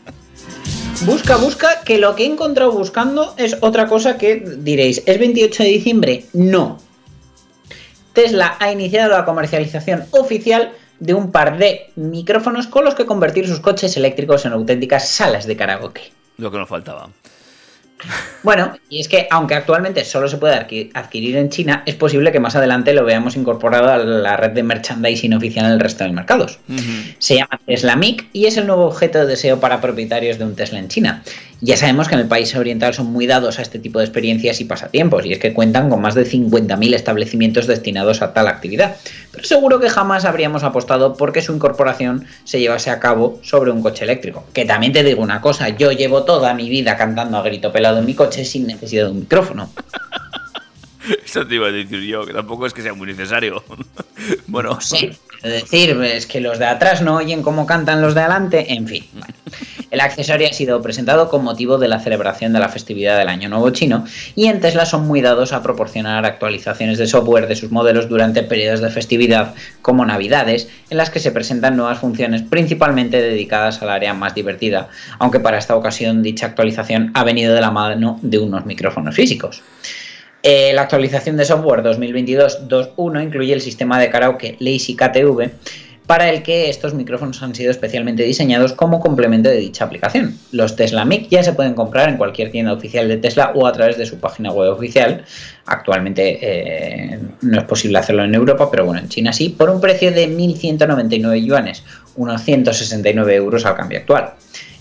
Busca, 1.05 1.37
busca, 1.37 1.81
que 1.83 1.97
lo 1.97 2.15
que 2.15 2.23
he 2.23 2.27
encontrado 2.27 2.71
buscando 2.71 3.33
es 3.37 3.57
otra 3.61 3.87
cosa 3.87 4.19
que 4.19 4.35
diréis, 4.35 5.01
¿es 5.07 5.17
28 5.17 5.63
de 5.63 5.69
diciembre? 5.69 6.25
No. 6.33 6.77
Tesla 8.13 8.55
ha 8.59 8.71
iniciado 8.71 9.09
la 9.09 9.25
comercialización 9.25 10.05
oficial 10.11 10.73
de 10.99 11.15
un 11.15 11.31
par 11.31 11.57
de 11.57 11.89
micrófonos 11.95 12.67
con 12.67 12.85
los 12.85 12.93
que 12.93 13.07
convertir 13.07 13.47
sus 13.47 13.59
coches 13.59 13.97
eléctricos 13.97 14.45
en 14.45 14.53
auténticas 14.53 15.09
salas 15.09 15.47
de 15.47 15.57
karaoke. 15.57 16.11
Lo 16.37 16.51
que 16.51 16.59
nos 16.59 16.69
faltaba. 16.69 17.09
Bueno, 18.43 18.75
y 18.89 18.99
es 18.99 19.07
que 19.07 19.27
aunque 19.29 19.53
actualmente 19.55 20.03
solo 20.03 20.27
se 20.27 20.37
puede 20.37 20.55
adqui- 20.55 20.89
adquirir 20.93 21.37
en 21.37 21.49
China, 21.49 21.83
es 21.85 21.95
posible 21.95 22.31
que 22.31 22.39
más 22.39 22.55
adelante 22.55 22.93
lo 22.93 23.05
veamos 23.05 23.35
incorporado 23.35 23.89
a 23.89 23.97
la 23.97 24.37
red 24.37 24.51
de 24.51 24.63
merchandising 24.63 25.33
oficial 25.33 25.65
en 25.65 25.71
el 25.73 25.79
resto 25.79 26.03
de 26.03 26.11
mercados. 26.11 26.59
Se 27.19 27.35
llama 27.35 27.59
Tesla 27.65 27.95
Mic 27.95 28.25
y 28.33 28.45
es 28.47 28.57
el 28.57 28.65
nuevo 28.67 28.85
objeto 28.85 29.19
de 29.19 29.25
deseo 29.27 29.59
para 29.59 29.79
propietarios 29.81 30.37
de 30.39 30.45
un 30.45 30.55
Tesla 30.55 30.79
en 30.79 30.87
China. 30.87 31.23
Ya 31.63 31.77
sabemos 31.77 32.07
que 32.07 32.15
en 32.15 32.21
el 32.21 32.27
país 32.27 32.55
oriental 32.55 32.95
son 32.95 33.05
muy 33.13 33.27
dados 33.27 33.59
a 33.59 33.61
este 33.61 33.77
tipo 33.77 33.99
de 33.99 34.05
experiencias 34.05 34.59
y 34.61 34.65
pasatiempos, 34.65 35.27
y 35.27 35.33
es 35.33 35.37
que 35.37 35.53
cuentan 35.53 35.91
con 35.91 36.01
más 36.01 36.15
de 36.15 36.25
50.000 36.25 36.95
establecimientos 36.95 37.67
destinados 37.67 38.23
a 38.23 38.33
tal 38.33 38.47
actividad. 38.47 38.95
Pero 39.31 39.43
seguro 39.43 39.79
que 39.79 39.87
jamás 39.87 40.25
habríamos 40.25 40.63
apostado 40.63 41.15
porque 41.15 41.43
su 41.43 41.53
incorporación 41.53 42.25
se 42.45 42.59
llevase 42.59 42.89
a 42.89 42.99
cabo 42.99 43.39
sobre 43.43 43.69
un 43.69 43.83
coche 43.83 44.05
eléctrico. 44.05 44.43
Que 44.53 44.65
también 44.65 44.91
te 44.91 45.03
digo 45.03 45.21
una 45.21 45.39
cosa, 45.39 45.69
yo 45.69 45.91
llevo 45.91 46.23
toda 46.23 46.55
mi 46.55 46.67
vida 46.67 46.97
cantando 46.97 47.37
a 47.37 47.43
grito 47.43 47.71
pelado 47.71 47.90
en 47.99 48.05
mi 48.05 48.13
coche 48.13 48.45
sin 48.45 48.67
necesidad 48.67 49.05
de 49.05 49.11
un 49.11 49.19
micrófono. 49.19 49.71
Eso 51.25 51.45
te 51.47 51.55
iba 51.55 51.67
a 51.67 51.71
decir 51.71 52.01
yo, 52.01 52.25
que 52.25 52.33
tampoco 52.33 52.65
es 52.65 52.73
que 52.73 52.81
sea 52.81 52.93
muy 52.93 53.07
necesario. 53.07 53.63
bueno, 54.47 54.79
Sí, 54.81 55.11
es 55.43 55.51
decir, 55.51 55.99
es 56.03 56.27
que 56.27 56.39
los 56.39 56.59
de 56.59 56.65
atrás 56.65 57.01
no 57.01 57.15
oyen 57.15 57.41
cómo 57.41 57.65
cantan 57.65 58.01
los 58.01 58.13
de 58.13 58.21
adelante, 58.21 58.73
en 58.73 58.87
fin. 58.87 59.05
bueno. 59.13 59.33
El 59.91 59.99
accesorio 59.99 60.47
ha 60.47 60.53
sido 60.53 60.81
presentado 60.81 61.27
con 61.27 61.43
motivo 61.43 61.77
de 61.77 61.89
la 61.89 61.99
celebración 61.99 62.53
de 62.53 62.59
la 62.61 62.69
festividad 62.69 63.17
del 63.17 63.27
Año 63.27 63.49
Nuevo 63.49 63.71
Chino 63.71 64.05
y 64.37 64.47
en 64.47 64.61
Tesla 64.61 64.85
son 64.85 65.05
muy 65.05 65.19
dados 65.19 65.51
a 65.51 65.61
proporcionar 65.61 66.25
actualizaciones 66.25 66.97
de 66.97 67.07
software 67.07 67.47
de 67.47 67.57
sus 67.57 67.71
modelos 67.71 68.07
durante 68.07 68.41
periodos 68.41 68.79
de 68.79 68.89
festividad 68.89 69.53
como 69.81 70.05
Navidades, 70.05 70.69
en 70.89 70.95
las 70.95 71.09
que 71.09 71.19
se 71.19 71.33
presentan 71.33 71.75
nuevas 71.75 71.99
funciones 71.99 72.41
principalmente 72.41 73.21
dedicadas 73.21 73.81
al 73.81 73.89
área 73.89 74.13
más 74.13 74.33
divertida, 74.33 74.87
aunque 75.19 75.41
para 75.41 75.57
esta 75.57 75.75
ocasión 75.75 76.23
dicha 76.23 76.45
actualización 76.45 77.11
ha 77.13 77.25
venido 77.25 77.53
de 77.53 77.59
la 77.59 77.71
mano 77.71 78.17
de 78.21 78.39
unos 78.39 78.65
micrófonos 78.65 79.13
físicos. 79.13 79.61
Eh, 80.41 80.71
la 80.73 80.83
actualización 80.83 81.35
de 81.35 81.43
software 81.43 81.83
2022-2.1 81.83 83.23
incluye 83.23 83.53
el 83.53 83.61
sistema 83.61 83.99
de 83.99 84.09
karaoke 84.09 84.55
Lazy 84.59 84.95
KTV, 84.95 85.51
para 86.11 86.27
el 86.27 86.43
que 86.43 86.69
estos 86.69 86.93
micrófonos 86.93 87.41
han 87.41 87.55
sido 87.55 87.71
especialmente 87.71 88.23
diseñados 88.23 88.73
como 88.73 88.99
complemento 88.99 89.47
de 89.47 89.55
dicha 89.55 89.85
aplicación. 89.85 90.37
Los 90.51 90.75
Tesla 90.75 91.05
Mic 91.05 91.29
ya 91.29 91.41
se 91.41 91.53
pueden 91.53 91.73
comprar 91.73 92.09
en 92.09 92.17
cualquier 92.17 92.51
tienda 92.51 92.73
oficial 92.73 93.07
de 93.07 93.15
Tesla 93.15 93.53
o 93.55 93.65
a 93.65 93.71
través 93.71 93.97
de 93.97 94.05
su 94.05 94.19
página 94.19 94.51
web 94.51 94.73
oficial. 94.73 95.23
Actualmente 95.65 96.37
eh, 96.41 97.17
no 97.39 97.59
es 97.59 97.63
posible 97.63 97.97
hacerlo 97.97 98.25
en 98.25 98.35
Europa, 98.35 98.69
pero 98.69 98.83
bueno, 98.83 98.99
en 98.99 99.07
China 99.07 99.31
sí, 99.31 99.55
por 99.57 99.69
un 99.69 99.79
precio 99.79 100.11
de 100.11 100.27
1.199 100.27 101.45
yuanes, 101.45 101.85
unos 102.17 102.43
169 102.43 103.33
euros 103.33 103.65
al 103.65 103.77
cambio 103.77 103.99
actual. 103.99 104.33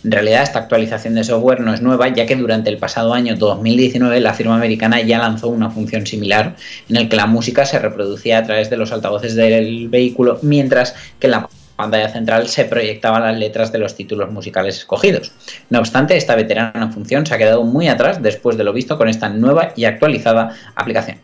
En 0.03 0.13
realidad 0.13 0.43
esta 0.43 0.61
actualización 0.61 1.15
de 1.15 1.25
software 1.25 1.61
no 1.61 1.75
es 1.75 1.83
nueva, 1.83 2.09
ya 2.09 2.25
que 2.25 2.35
durante 2.35 2.71
el 2.71 2.79
pasado 2.79 3.13
año 3.13 3.37
2019 3.37 4.21
la 4.21 4.33
firma 4.33 4.57
americana 4.57 5.01
ya 5.03 5.19
lanzó 5.19 5.49
una 5.49 5.71
función 5.71 6.07
similar 6.07 6.57
en 6.89 6.97
el 6.97 7.09
que 7.09 7.17
la 7.17 7.27
música 7.27 7.67
se 7.67 7.79
reproducía 7.79 8.39
a 8.39 8.45
través 8.45 8.71
de 8.71 8.79
los 8.79 8.93
altavoces 8.93 9.35
del 9.35 9.89
vehículo, 9.89 10.39
mientras 10.43 10.95
que 11.19 11.27
en 11.27 11.33
la 11.33 11.49
pantalla 11.77 12.09
central 12.09 12.49
se 12.49 12.65
proyectaban 12.65 13.23
las 13.23 13.39
letras 13.39 13.73
de 13.73 13.79
los 13.79 13.95
títulos 13.95 14.31
musicales 14.31 14.77
escogidos. 14.79 15.33
No 15.69 15.79
obstante, 15.79 16.17
esta 16.17 16.35
veterana 16.35 16.91
función 16.93 17.27
se 17.27 17.35
ha 17.35 17.39
quedado 17.39 17.65
muy 17.65 17.89
atrás 17.89 18.23
después 18.23 18.57
de 18.57 18.65
lo 18.65 18.73
visto 18.73 18.97
con 18.97 19.09
esta 19.09 19.29
nueva 19.29 19.73
y 19.77 19.85
actualizada 19.85 20.55
aplicación. 20.75 21.19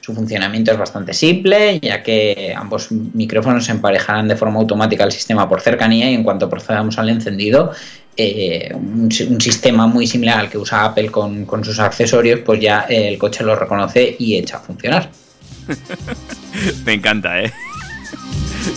Su 0.00 0.14
funcionamiento 0.14 0.70
es 0.70 0.78
bastante 0.78 1.12
simple, 1.12 1.80
ya 1.80 2.04
que 2.04 2.54
ambos 2.56 2.92
micrófonos 2.92 3.64
se 3.64 3.72
emparejarán 3.72 4.28
de 4.28 4.36
forma 4.36 4.60
automática 4.60 5.02
al 5.02 5.10
sistema 5.10 5.48
por 5.48 5.60
cercanía 5.60 6.08
y 6.08 6.14
en 6.14 6.22
cuanto 6.22 6.48
procedamos 6.48 6.96
al 6.98 7.08
encendido, 7.08 7.72
eh, 8.16 8.70
un, 8.74 9.10
si- 9.10 9.24
un 9.24 9.40
sistema 9.40 9.86
muy 9.86 10.06
similar 10.06 10.38
al 10.40 10.50
que 10.50 10.58
usa 10.58 10.84
Apple 10.84 11.10
con, 11.10 11.44
con 11.44 11.64
sus 11.64 11.78
accesorios, 11.78 12.40
pues 12.40 12.60
ya 12.60 12.86
eh, 12.88 13.08
el 13.08 13.18
coche 13.18 13.44
lo 13.44 13.54
reconoce 13.56 14.16
y 14.18 14.36
echa 14.36 14.56
a 14.56 14.60
funcionar. 14.60 15.10
Me 16.84 16.94
encanta, 16.94 17.42
¿eh? 17.42 17.52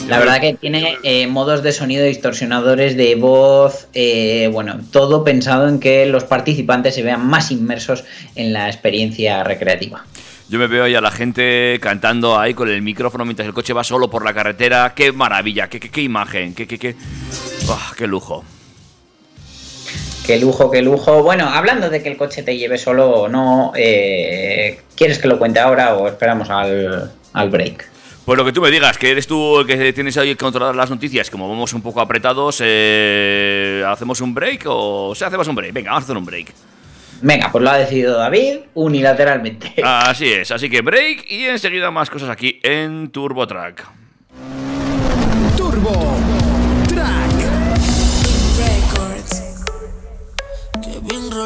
La 0.07 0.19
verdad 0.19 0.39
que 0.41 0.53
tiene 0.53 0.97
eh, 1.03 1.25
modos 1.27 1.63
de 1.63 1.71
sonido 1.71 2.05
distorsionadores 2.05 2.95
de 2.95 3.15
voz, 3.15 3.87
eh, 3.93 4.49
bueno, 4.51 4.79
todo 4.91 5.23
pensado 5.23 5.67
en 5.67 5.79
que 5.79 6.05
los 6.05 6.23
participantes 6.25 6.93
se 6.95 7.01
vean 7.03 7.25
más 7.25 7.49
inmersos 7.51 8.03
en 8.35 8.53
la 8.53 8.67
experiencia 8.67 9.43
recreativa. 9.43 10.05
Yo 10.47 10.57
me 10.59 10.67
veo 10.67 10.83
ahí 10.83 10.95
a 10.95 11.01
la 11.01 11.11
gente 11.11 11.77
cantando 11.81 12.39
ahí 12.39 12.53
con 12.55 12.69
el 12.69 12.81
micrófono 12.81 13.23
mientras 13.25 13.47
el 13.47 13.53
coche 13.53 13.73
va 13.73 13.83
solo 13.83 14.09
por 14.09 14.25
la 14.25 14.33
carretera. 14.33 14.93
¡Qué 14.95 15.11
maravilla! 15.11 15.67
¡Qué, 15.69 15.79
qué, 15.79 15.89
qué 15.89 16.01
imagen! 16.01 16.53
¡Qué, 16.55 16.67
qué, 16.67 16.77
qué! 16.79 16.95
¡Ah, 17.69 17.91
¡Qué 17.95 18.07
lujo! 18.07 18.43
Qué 20.29 20.37
lujo, 20.37 20.69
qué 20.69 20.83
lujo. 20.83 21.23
Bueno, 21.23 21.49
hablando 21.49 21.89
de 21.89 22.03
que 22.03 22.09
el 22.09 22.15
coche 22.15 22.43
te 22.43 22.55
lleve 22.55 22.77
solo 22.77 23.09
o 23.09 23.27
no, 23.27 23.73
eh, 23.75 24.79
¿quieres 24.95 25.17
que 25.17 25.27
lo 25.27 25.39
cuente 25.39 25.59
ahora 25.59 25.95
o 25.95 26.07
esperamos 26.07 26.51
al, 26.51 27.11
al 27.33 27.49
break? 27.49 27.89
Pues 28.25 28.37
lo 28.37 28.45
que 28.45 28.51
tú 28.51 28.61
me 28.61 28.69
digas, 28.69 28.99
que 28.99 29.09
eres 29.09 29.25
tú 29.25 29.61
el 29.61 29.65
que 29.65 29.91
tienes 29.91 30.15
ahí 30.17 30.27
que 30.27 30.37
controlar 30.37 30.75
las 30.75 30.91
noticias, 30.91 31.31
como 31.31 31.49
vamos 31.49 31.73
un 31.73 31.81
poco 31.81 31.99
apretados, 31.99 32.61
eh, 32.63 33.83
¿hacemos 33.87 34.21
un 34.21 34.35
break 34.35 34.65
o 34.67 35.15
sea, 35.15 35.29
hacemos 35.29 35.47
un 35.47 35.55
break? 35.55 35.73
Venga, 35.73 35.89
vamos 35.89 36.03
a 36.03 36.05
hacer 36.05 36.17
un 36.17 36.25
break. 36.25 36.53
Venga, 37.23 37.51
pues 37.51 37.63
lo 37.63 37.71
ha 37.71 37.77
decidido 37.79 38.15
David 38.15 38.57
unilateralmente. 38.75 39.73
Así 39.83 40.31
es, 40.31 40.51
así 40.51 40.69
que 40.69 40.81
break 40.81 41.25
y 41.27 41.45
enseguida 41.45 41.89
más 41.89 42.07
cosas 42.07 42.29
aquí 42.29 42.59
en 42.61 43.09
Turbo 43.09 43.47
Track. 43.47 43.83
Turbo 45.57 46.19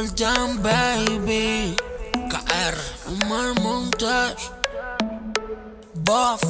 Roll 0.04 0.16
Jam, 0.16 0.62
baby. 0.62 1.76
KR. 2.30 2.76
Omar 3.08 3.54
Montage. 3.62 4.52
Buff. 5.94 6.44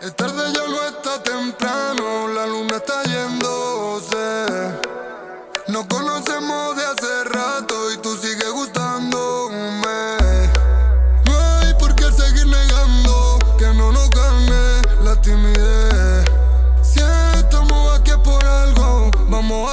Es 0.00 0.14
tarde 0.14 0.52
ya 0.54 0.68
no 0.68 0.82
está 0.86 1.20
temprano, 1.22 2.28
la 2.28 2.46
luna 2.46 2.76
está 2.76 3.02
yéndose. 3.04 4.46
Nos 5.68 5.86
conocemos 5.86 6.76
de 6.76 6.83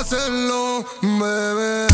hacerlo, 0.01 0.83
bebé. 1.01 1.90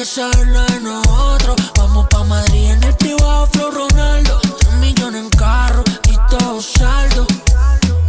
Que 0.00 0.06
saberlo 0.06 0.64
de 0.64 0.80
nosotros. 0.80 1.56
Vamos 1.76 2.06
pa' 2.08 2.24
Madrid 2.24 2.70
en 2.70 2.82
el 2.84 2.94
privado, 2.96 3.46
Flow 3.48 3.70
Ronaldo. 3.70 4.40
Tres 4.58 4.72
millones 4.76 5.24
en 5.24 5.30
carro 5.30 5.84
y 6.08 6.16
todo 6.30 6.62
saldo. 6.62 7.26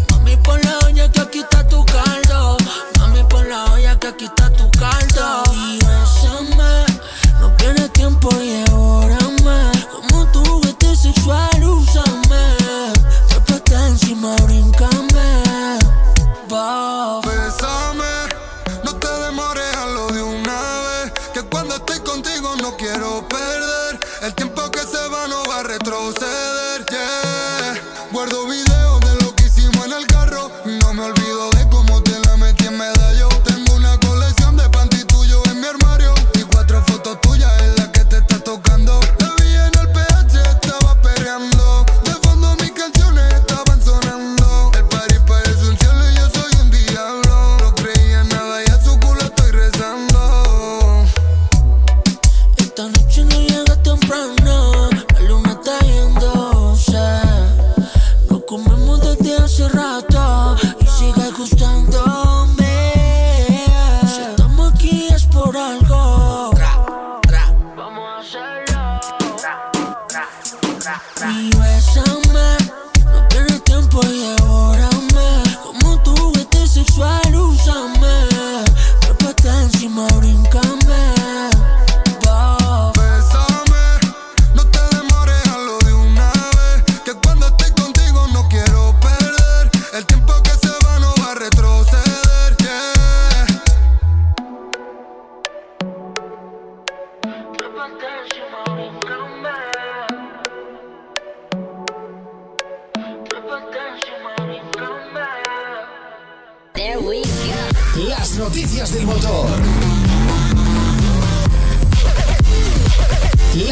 Mami, 0.10 0.38
pon 0.38 0.62
la 0.63 0.88
olla 0.88 1.12
que 1.12 1.19
aquí 1.19 1.39
está 1.39 1.67
tu 1.67 1.84
caldo. 1.86 2.56
Mami, 2.97 3.23
pon 3.23 3.49
la 3.49 3.65
olla 3.73 3.99
que 3.99 4.08
aquí 4.08 4.23
está 4.23 4.40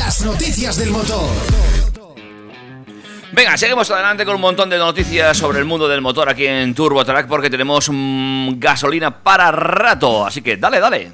Las 0.10 0.26
noticias 0.26 0.76
del 0.76 0.90
motor. 0.90 1.30
Venga, 3.32 3.56
seguimos 3.58 3.92
adelante 3.92 4.26
con 4.26 4.34
un 4.34 4.42
montón 4.42 4.68
de 4.68 4.80
noticias 4.80 5.38
sobre 5.38 5.60
el 5.60 5.66
mundo 5.66 5.88
del 5.88 6.02
motor 6.02 6.28
aquí 6.28 6.48
en 6.48 6.74
Turbo 6.74 7.06
Track 7.06 7.28
porque 7.28 7.48
tenemos 7.48 7.92
mm, 7.92 8.54
gasolina 8.58 9.22
para 9.22 9.52
rato. 9.52 10.26
Así 10.26 10.42
que 10.42 10.58
dale, 10.58 10.80
dale. 10.80 11.12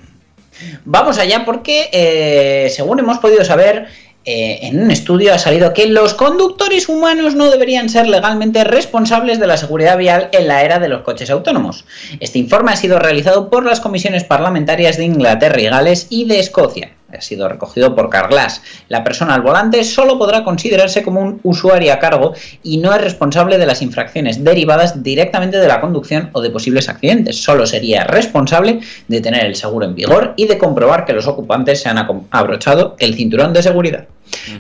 Vamos 0.86 1.18
allá 1.18 1.44
porque, 1.44 1.90
eh, 1.92 2.70
según 2.74 3.00
hemos 3.00 3.18
podido 3.18 3.44
saber, 3.44 3.90
eh, 4.24 4.60
en 4.62 4.82
un 4.82 4.90
estudio 4.90 5.34
ha 5.34 5.40
salido 5.40 5.74
que 5.74 5.88
los 5.88 6.14
conductores 6.14 6.88
humanos 6.88 7.36
no 7.36 7.52
deberían 7.52 7.90
ser 7.90 8.08
legalmente 8.08 8.64
responsables 8.64 9.42
de 9.42 9.48
la 9.48 9.58
seguridad 9.58 9.98
vial 9.98 10.30
en 10.32 10.48
la 10.48 10.64
era 10.64 10.80
de 10.80 10.88
los 10.88 11.02
coches 11.02 11.30
autónomos. 11.30 11.84
Este 12.22 12.40
informe 12.40 12.72
ha 12.72 12.78
sido 12.78 12.98
realizado 12.98 13.50
por 13.50 13.66
las 13.66 13.82
comisiones 13.82 14.24
parlamentarias 14.24 14.96
de 14.96 15.04
Inglaterra 15.04 15.60
y 15.60 15.66
Gales 15.66 16.08
y 16.10 16.24
de 16.30 16.40
Escocia. 16.40 16.92
Ha 17.18 17.22
sido 17.22 17.48
recogido 17.48 17.96
por 17.96 18.10
Carglass. 18.10 18.62
La 18.90 19.04
persona 19.04 19.34
al 19.34 19.42
volante 19.42 19.84
solo 19.84 20.18
podrá 20.18 20.44
considerarse 20.44 21.04
como 21.04 21.22
un 21.22 21.40
usuario 21.44 21.94
a 21.94 22.00
cargo 22.00 22.34
y 22.64 22.78
no 22.78 22.94
es 22.94 23.02
responsable 23.02 23.58
de 23.58 23.66
las 23.66 23.82
infracciones 23.82 24.44
derivadas 24.44 25.04
directamente 25.04 25.58
de 25.58 25.68
la 25.68 25.82
conducción 25.82 26.30
o 26.34 26.42
de 26.42 26.50
posibles 26.50 26.90
accidentes. 26.90 27.42
Solo 27.42 27.66
sería 27.66 28.04
responsable 28.04 28.82
de 29.08 29.22
tener 29.22 29.46
el 29.46 29.56
seguro 29.56 29.86
en 29.86 29.96
vigor 29.96 30.34
y 30.36 30.48
de 30.48 30.58
comprobar 30.58 31.06
que 31.06 31.14
los 31.14 31.28
ocupantes 31.28 31.82
se 31.82 31.90
han 31.90 31.98
abrochado 32.32 32.96
el 33.00 33.16
cinturón 33.16 33.54
de 33.54 33.64
seguridad. 33.64 34.08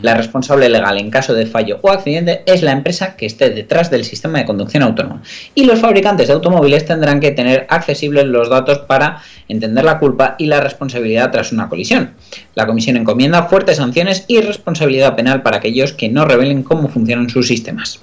La 0.01 0.15
responsable 0.15 0.69
legal 0.69 0.97
en 0.97 1.09
caso 1.09 1.33
de 1.33 1.45
fallo 1.45 1.79
o 1.81 1.89
accidente 1.89 2.43
es 2.45 2.61
la 2.61 2.71
empresa 2.71 3.15
que 3.15 3.25
esté 3.25 3.49
detrás 3.49 3.89
del 3.91 4.05
sistema 4.05 4.39
de 4.39 4.45
conducción 4.45 4.83
autónoma. 4.83 5.21
Y 5.53 5.65
los 5.65 5.79
fabricantes 5.79 6.27
de 6.27 6.33
automóviles 6.33 6.85
tendrán 6.85 7.19
que 7.19 7.31
tener 7.31 7.65
accesibles 7.69 8.25
los 8.25 8.49
datos 8.49 8.79
para 8.79 9.21
entender 9.47 9.83
la 9.85 9.99
culpa 9.99 10.35
y 10.37 10.45
la 10.47 10.61
responsabilidad 10.61 11.31
tras 11.31 11.51
una 11.51 11.69
colisión. 11.69 12.11
La 12.55 12.65
comisión 12.65 12.97
encomienda 12.97 13.43
fuertes 13.43 13.77
sanciones 13.77 14.25
y 14.27 14.41
responsabilidad 14.41 15.15
penal 15.15 15.41
para 15.43 15.57
aquellos 15.57 15.93
que 15.93 16.09
no 16.09 16.25
revelen 16.25 16.63
cómo 16.63 16.89
funcionan 16.89 17.29
sus 17.29 17.47
sistemas. 17.47 17.99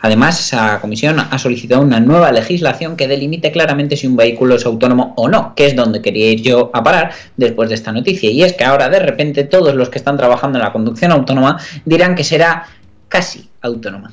Además, 0.00 0.40
esa 0.40 0.80
comisión 0.80 1.18
ha 1.18 1.38
solicitado 1.38 1.82
una 1.82 2.00
nueva 2.00 2.32
legislación 2.32 2.96
que 2.96 3.08
delimite 3.08 3.52
claramente 3.52 3.96
si 3.96 4.06
un 4.06 4.16
vehículo 4.16 4.54
es 4.54 4.66
autónomo 4.66 5.14
o 5.16 5.28
no, 5.28 5.54
que 5.54 5.66
es 5.66 5.76
donde 5.76 6.02
quería 6.02 6.30
ir 6.30 6.42
yo 6.42 6.70
a 6.72 6.82
parar 6.82 7.12
después 7.36 7.68
de 7.68 7.74
esta 7.74 7.92
noticia. 7.92 8.30
Y 8.30 8.42
es 8.42 8.52
que 8.54 8.64
ahora 8.64 8.88
de 8.88 9.00
repente 9.00 9.44
todos 9.44 9.74
los 9.74 9.88
que 9.88 9.98
están 9.98 10.16
trabajando 10.16 10.58
en 10.58 10.64
la 10.64 10.72
conducción 10.72 11.12
autónoma 11.12 11.58
dirán 11.84 12.14
que 12.14 12.24
será 12.24 12.66
casi 13.08 13.48
autónoma. 13.60 14.12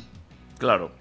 Claro. 0.58 0.97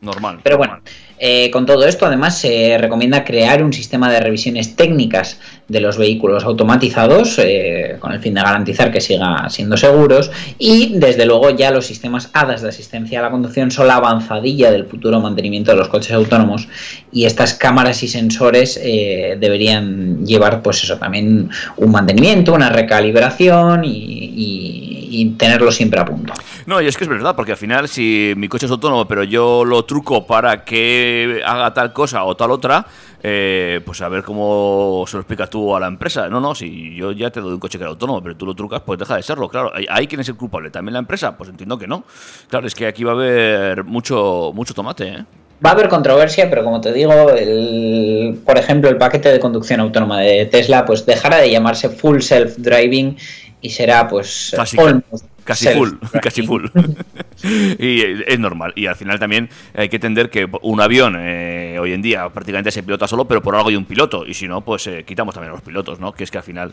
Normal. 0.00 0.38
Pero 0.44 0.58
bueno, 0.58 0.80
eh, 1.18 1.50
con 1.50 1.66
todo 1.66 1.84
esto, 1.84 2.06
además, 2.06 2.38
se 2.38 2.78
recomienda 2.78 3.24
crear 3.24 3.64
un 3.64 3.72
sistema 3.72 4.10
de 4.10 4.20
revisiones 4.20 4.76
técnicas 4.76 5.40
de 5.66 5.80
los 5.80 5.98
vehículos 5.98 6.44
automatizados 6.44 7.38
eh, 7.38 7.96
con 7.98 8.12
el 8.12 8.20
fin 8.20 8.34
de 8.34 8.40
garantizar 8.40 8.92
que 8.92 9.00
siga 9.00 9.50
siendo 9.50 9.76
seguros 9.76 10.30
y, 10.58 10.98
desde 10.98 11.26
luego, 11.26 11.50
ya 11.50 11.72
los 11.72 11.86
sistemas 11.86 12.30
HADAS 12.32 12.62
de 12.62 12.68
asistencia 12.68 13.18
a 13.18 13.22
la 13.22 13.30
conducción 13.30 13.72
son 13.72 13.88
la 13.88 13.96
avanzadilla 13.96 14.70
del 14.70 14.86
futuro 14.86 15.20
mantenimiento 15.20 15.72
de 15.72 15.78
los 15.78 15.88
coches 15.88 16.12
autónomos 16.12 16.68
y 17.10 17.24
estas 17.24 17.54
cámaras 17.54 18.02
y 18.04 18.08
sensores 18.08 18.78
eh, 18.80 19.36
deberían 19.40 20.24
llevar, 20.24 20.62
pues 20.62 20.84
eso, 20.84 20.96
también 20.96 21.50
un 21.76 21.90
mantenimiento, 21.90 22.54
una 22.54 22.70
recalibración 22.70 23.84
y, 23.84 23.90
y, 23.90 24.87
y 25.10 25.30
tenerlo 25.32 25.72
siempre 25.72 26.00
a 26.00 26.04
punto. 26.04 26.32
No, 26.66 26.80
y 26.80 26.86
es 26.86 26.96
que 26.96 27.04
es 27.04 27.10
verdad, 27.10 27.34
porque 27.34 27.52
al 27.52 27.58
final 27.58 27.88
si 27.88 28.32
mi 28.36 28.48
coche 28.48 28.66
es 28.66 28.72
autónomo, 28.72 29.06
pero 29.06 29.24
yo 29.24 29.64
lo 29.64 29.84
truco 29.84 30.26
para 30.26 30.64
que 30.64 31.42
haga 31.44 31.72
tal 31.72 31.92
cosa 31.92 32.24
o 32.24 32.36
tal 32.36 32.50
otra, 32.50 32.86
eh, 33.22 33.80
pues 33.84 34.00
a 34.00 34.08
ver 34.08 34.22
cómo 34.22 35.04
se 35.06 35.16
lo 35.16 35.22
explicas 35.22 35.50
tú 35.50 35.74
a 35.74 35.80
la 35.80 35.88
empresa. 35.88 36.28
No, 36.28 36.40
no, 36.40 36.54
si 36.54 36.94
yo 36.94 37.12
ya 37.12 37.30
te 37.30 37.40
doy 37.40 37.52
un 37.52 37.60
coche 37.60 37.78
que 37.78 37.84
era 37.84 37.90
autónomo, 37.90 38.22
pero 38.22 38.36
tú 38.36 38.46
lo 38.46 38.54
trucas, 38.54 38.82
pues 38.84 38.98
deja 38.98 39.16
de 39.16 39.22
serlo. 39.22 39.48
Claro, 39.48 39.72
¿hay 39.88 40.06
quién 40.06 40.20
es 40.20 40.28
el 40.28 40.36
culpable? 40.36 40.70
¿También 40.70 40.92
la 40.92 41.00
empresa? 41.00 41.36
Pues 41.36 41.50
entiendo 41.50 41.78
que 41.78 41.86
no. 41.86 42.04
Claro, 42.48 42.66
es 42.66 42.74
que 42.74 42.86
aquí 42.86 43.04
va 43.04 43.12
a 43.12 43.14
haber 43.14 43.84
mucho, 43.84 44.52
mucho 44.54 44.74
tomate, 44.74 45.08
¿eh? 45.08 45.24
Va 45.64 45.70
a 45.70 45.72
haber 45.72 45.88
controversia, 45.88 46.48
pero 46.48 46.62
como 46.62 46.80
te 46.80 46.92
digo, 46.92 47.30
el, 47.30 48.38
por 48.46 48.56
ejemplo, 48.58 48.88
el 48.88 48.96
paquete 48.96 49.32
de 49.32 49.40
conducción 49.40 49.80
autónoma 49.80 50.20
de 50.20 50.46
Tesla, 50.46 50.84
pues 50.84 51.04
dejará 51.04 51.38
de 51.38 51.50
llamarse 51.50 51.88
Full 51.88 52.20
Self 52.20 52.58
Driving 52.58 53.16
y 53.60 53.70
será 53.70 54.06
pues 54.08 54.52
Casi, 54.54 54.78
almost 54.78 55.24
casi 55.44 55.64
self 55.64 55.76
full, 55.78 55.90
casi 56.22 56.42
full. 56.46 56.66
y 57.78 58.02
es 58.30 58.38
normal. 58.38 58.72
Y 58.76 58.86
al 58.86 58.96
final 58.96 59.18
también 59.18 59.48
hay 59.74 59.88
que 59.88 59.96
entender 59.96 60.28
que 60.30 60.46
un 60.62 60.80
avión 60.80 61.16
eh, 61.18 61.78
hoy 61.80 61.92
en 61.92 62.02
día 62.02 62.28
prácticamente 62.28 62.70
se 62.70 62.82
pilota 62.82 63.08
solo, 63.08 63.24
pero 63.26 63.42
por 63.42 63.56
algo 63.56 63.68
hay 63.70 63.76
un 63.76 63.84
piloto. 63.86 64.26
Y 64.26 64.34
si 64.34 64.46
no, 64.46 64.60
pues 64.60 64.86
eh, 64.86 65.04
quitamos 65.06 65.34
también 65.34 65.50
a 65.52 65.54
los 65.54 65.62
pilotos, 65.62 65.98
¿no? 66.00 66.12
Que 66.12 66.24
es 66.24 66.30
que 66.30 66.38
al 66.38 66.44
final, 66.44 66.72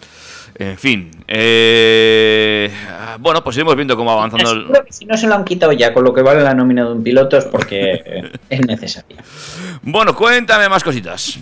en 0.55 0.77
fin. 0.77 1.09
eh, 1.27 2.69
bueno, 3.19 3.43
pues 3.43 3.55
iremos 3.55 3.75
viendo 3.75 3.95
cómo 3.95 4.13
va 4.15 4.23
avanzando. 4.23 4.51
el- 4.51 4.67
Si 4.89 5.05
no 5.05 5.15
se 5.17 5.27
lo 5.27 5.35
han 5.35 5.45
quitado 5.45 5.71
ya 5.71 5.93
con 5.93 6.03
lo 6.03 6.13
que 6.13 6.21
vale 6.21 6.41
la 6.43 6.53
nómina 6.53 6.83
de 6.85 6.91
un 6.91 7.03
piloto 7.03 7.37
es 7.37 7.45
porque 7.45 8.31
es 8.49 8.65
necesario. 8.67 9.17
Bueno, 9.81 10.15
cuéntame 10.15 10.67
más 10.69 10.83
cositas. 10.83 11.39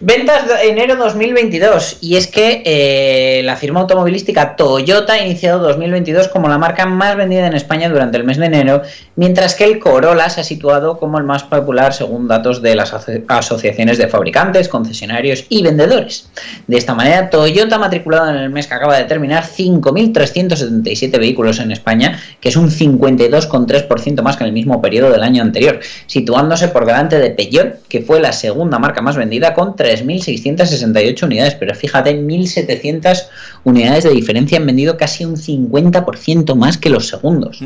Ventas 0.00 0.46
de 0.46 0.68
enero 0.68 0.94
2022 0.94 1.98
y 2.00 2.14
es 2.14 2.28
que 2.28 2.62
eh, 2.64 3.42
la 3.42 3.56
firma 3.56 3.80
automovilística 3.80 4.54
Toyota 4.54 5.14
ha 5.14 5.18
iniciado 5.26 5.58
2022 5.58 6.28
como 6.28 6.48
la 6.48 6.56
marca 6.56 6.86
más 6.86 7.16
vendida 7.16 7.48
en 7.48 7.54
España 7.54 7.88
durante 7.88 8.16
el 8.16 8.22
mes 8.22 8.36
de 8.36 8.46
enero, 8.46 8.82
mientras 9.16 9.56
que 9.56 9.64
el 9.64 9.80
Corolla 9.80 10.30
se 10.30 10.40
ha 10.42 10.44
situado 10.44 11.00
como 11.00 11.18
el 11.18 11.24
más 11.24 11.42
popular 11.42 11.92
según 11.92 12.28
datos 12.28 12.62
de 12.62 12.76
las 12.76 12.92
aso- 12.94 13.24
asociaciones 13.26 13.98
de 13.98 14.06
fabricantes, 14.06 14.68
concesionarios 14.68 15.46
y 15.48 15.64
vendedores. 15.64 16.30
De 16.68 16.76
esta 16.76 16.94
manera, 16.94 17.28
Toyota 17.28 17.74
ha 17.74 17.78
matriculado 17.80 18.30
en 18.30 18.36
el 18.36 18.50
mes 18.50 18.68
que 18.68 18.74
acaba 18.74 18.96
de 18.96 19.04
terminar 19.04 19.42
5.377 19.42 21.18
vehículos 21.18 21.58
en 21.58 21.72
España, 21.72 22.20
que 22.40 22.50
es 22.50 22.56
un 22.56 22.70
52,3% 22.70 24.22
más 24.22 24.36
que 24.36 24.44
en 24.44 24.48
el 24.48 24.52
mismo 24.54 24.80
periodo 24.80 25.10
del 25.10 25.24
año 25.24 25.42
anterior, 25.42 25.80
situándose 26.06 26.68
por 26.68 26.86
delante 26.86 27.18
de 27.18 27.30
Peugeot, 27.30 27.88
que 27.88 28.02
fue 28.02 28.20
la 28.20 28.30
segunda 28.32 28.78
marca 28.78 29.02
más 29.02 29.16
vendida 29.16 29.54
con 29.54 29.74
3.668 29.88 31.22
unidades. 31.22 31.54
Pero 31.54 31.74
fíjate, 31.74 32.20
1.700 32.20 33.26
unidades 33.64 34.04
de 34.04 34.10
diferencia 34.10 34.58
han 34.58 34.66
vendido 34.66 34.96
casi 34.96 35.24
un 35.24 35.36
50% 35.36 36.54
más 36.54 36.78
que 36.78 36.90
los 36.90 37.08
segundos. 37.08 37.60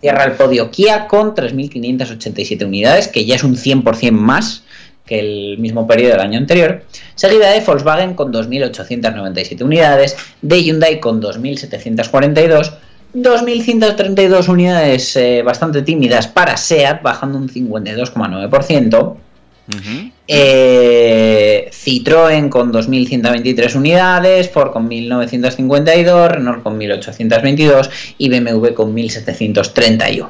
Cierra 0.00 0.24
el 0.24 0.32
podio 0.32 0.70
Kia 0.70 1.06
con 1.06 1.34
3.587 1.34 2.64
unidades, 2.66 3.08
que 3.08 3.24
ya 3.24 3.36
es 3.36 3.44
un 3.44 3.56
100% 3.56 4.10
más 4.12 4.64
que 5.10 5.18
el 5.18 5.58
mismo 5.58 5.86
periodo 5.88 6.12
del 6.12 6.20
año 6.20 6.38
anterior, 6.38 6.84
seguida 7.16 7.50
de 7.50 7.60
Volkswagen 7.60 8.14
con 8.14 8.32
2.897 8.32 9.62
unidades, 9.62 10.16
de 10.40 10.62
Hyundai 10.62 11.00
con 11.00 11.20
2.742, 11.20 12.72
2.132 13.14 14.48
unidades 14.48 15.16
eh, 15.16 15.42
bastante 15.42 15.82
tímidas 15.82 16.28
para 16.28 16.56
SEAT, 16.56 17.02
bajando 17.02 17.38
un 17.38 17.48
52,9%, 17.48 19.16
eh, 20.28 21.70
Citroën 21.72 22.48
con 22.48 22.72
2.123 22.72 23.74
unidades, 23.74 24.50
Ford 24.50 24.72
con 24.72 24.88
1.952, 24.88 26.28
Renault 26.28 26.62
con 26.62 26.78
1.822 26.78 27.90
y 28.18 28.28
BMW 28.28 28.74
con 28.74 28.94
1.731. 28.94 30.28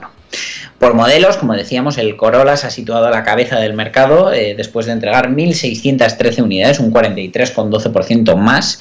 Por 0.78 0.94
modelos, 0.94 1.36
como 1.36 1.52
decíamos, 1.54 1.98
el 1.98 2.16
Corolla 2.16 2.56
se 2.56 2.66
ha 2.66 2.70
situado 2.70 3.06
a 3.06 3.10
la 3.10 3.22
cabeza 3.22 3.58
del 3.58 3.74
mercado 3.74 4.32
eh, 4.32 4.54
después 4.56 4.86
de 4.86 4.92
entregar 4.92 5.28
1.613 5.28 6.42
unidades, 6.42 6.80
un 6.80 6.90
43,12% 6.90 8.34
más. 8.36 8.80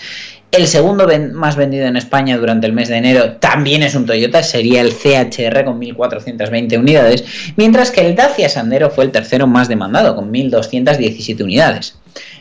El 0.51 0.67
segundo 0.67 1.05
ven- 1.05 1.33
más 1.33 1.55
vendido 1.55 1.85
en 1.85 1.95
España 1.95 2.38
durante 2.38 2.65
el 2.65 2.73
mes 2.73 2.89
de 2.89 2.97
enero 2.97 3.33
también 3.33 3.83
es 3.83 3.93
un 3.93 4.07
Toyota, 4.07 4.41
sería 4.41 4.81
el 4.81 4.93
CHR 4.93 5.63
con 5.63 5.79
1.420 5.79 6.77
unidades, 6.79 7.23
mientras 7.55 7.91
que 7.91 8.01
el 8.01 8.15
Dacia 8.15 8.49
Sandero 8.49 8.89
fue 8.89 9.03
el 9.05 9.12
tercero 9.12 9.45
más 9.45 9.67
demandado, 9.69 10.15
con 10.15 10.31
1.217 10.33 11.43
unidades. 11.43 11.95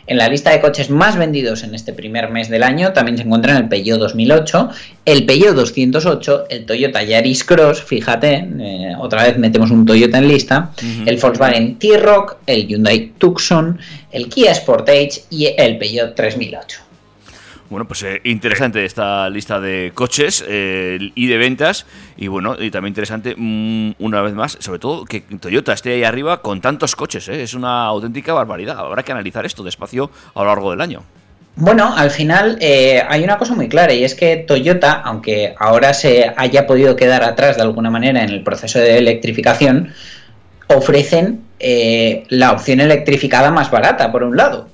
En 0.06 0.16
la 0.16 0.26
lista 0.30 0.50
de 0.52 0.60
coches 0.62 0.88
más 0.88 1.18
vendidos 1.18 1.64
en 1.64 1.74
este 1.74 1.92
primer 1.92 2.30
mes 2.30 2.48
del 2.48 2.62
año 2.62 2.94
también 2.94 3.18
se 3.18 3.24
encuentran 3.24 3.58
el 3.58 3.68
Peugeot 3.68 3.98
2008, 3.98 4.70
el 5.04 5.26
Peugeot 5.26 5.54
208, 5.54 6.44
el 6.48 6.64
Toyota 6.64 7.02
Yaris 7.02 7.44
Cross, 7.44 7.82
fíjate, 7.82 8.48
eh, 8.58 8.94
otra 8.98 9.24
vez 9.24 9.36
metemos 9.36 9.70
un 9.70 9.84
Toyota 9.84 10.16
en 10.16 10.28
lista, 10.28 10.70
el 11.04 11.18
Volkswagen 11.18 11.78
T-Roc, 11.78 12.38
el 12.46 12.66
Hyundai 12.66 13.12
Tucson, 13.18 13.78
el 14.10 14.30
Kia 14.30 14.54
Sportage 14.54 15.24
y 15.28 15.48
el 15.58 15.76
Peugeot 15.76 16.14
3008. 16.14 16.80
Bueno, 17.70 17.86
pues 17.86 18.02
eh, 18.02 18.20
interesante 18.24 18.84
esta 18.84 19.28
lista 19.28 19.60
de 19.60 19.92
coches 19.94 20.42
eh, 20.48 20.98
y 21.14 21.26
de 21.26 21.36
ventas. 21.36 21.84
Y 22.16 22.28
bueno, 22.28 22.56
y 22.58 22.70
también 22.70 22.92
interesante, 22.92 23.34
mm, 23.36 23.92
una 23.98 24.22
vez 24.22 24.34
más, 24.34 24.56
sobre 24.60 24.78
todo 24.78 25.04
que 25.04 25.20
Toyota 25.20 25.74
esté 25.74 25.92
ahí 25.92 26.04
arriba 26.04 26.40
con 26.40 26.60
tantos 26.62 26.96
coches. 26.96 27.28
eh, 27.28 27.42
Es 27.42 27.52
una 27.52 27.84
auténtica 27.84 28.32
barbaridad. 28.32 28.78
Habrá 28.78 29.02
que 29.02 29.12
analizar 29.12 29.44
esto 29.44 29.62
despacio 29.62 30.10
a 30.34 30.40
lo 30.40 30.46
largo 30.46 30.70
del 30.70 30.80
año. 30.80 31.02
Bueno, 31.60 31.92
al 31.94 32.10
final 32.10 32.56
eh, 32.60 33.02
hay 33.06 33.24
una 33.24 33.36
cosa 33.36 33.52
muy 33.54 33.68
clara 33.68 33.92
y 33.92 34.04
es 34.04 34.14
que 34.14 34.36
Toyota, 34.36 34.92
aunque 34.92 35.54
ahora 35.58 35.92
se 35.92 36.32
haya 36.36 36.68
podido 36.68 36.94
quedar 36.94 37.24
atrás 37.24 37.56
de 37.56 37.62
alguna 37.62 37.90
manera 37.90 38.22
en 38.22 38.30
el 38.30 38.44
proceso 38.44 38.78
de 38.78 38.96
electrificación, 38.96 39.92
ofrecen 40.68 41.40
eh, 41.58 42.22
la 42.28 42.52
opción 42.52 42.80
electrificada 42.80 43.50
más 43.50 43.72
barata, 43.72 44.12
por 44.12 44.22
un 44.22 44.36
lado. 44.36 44.68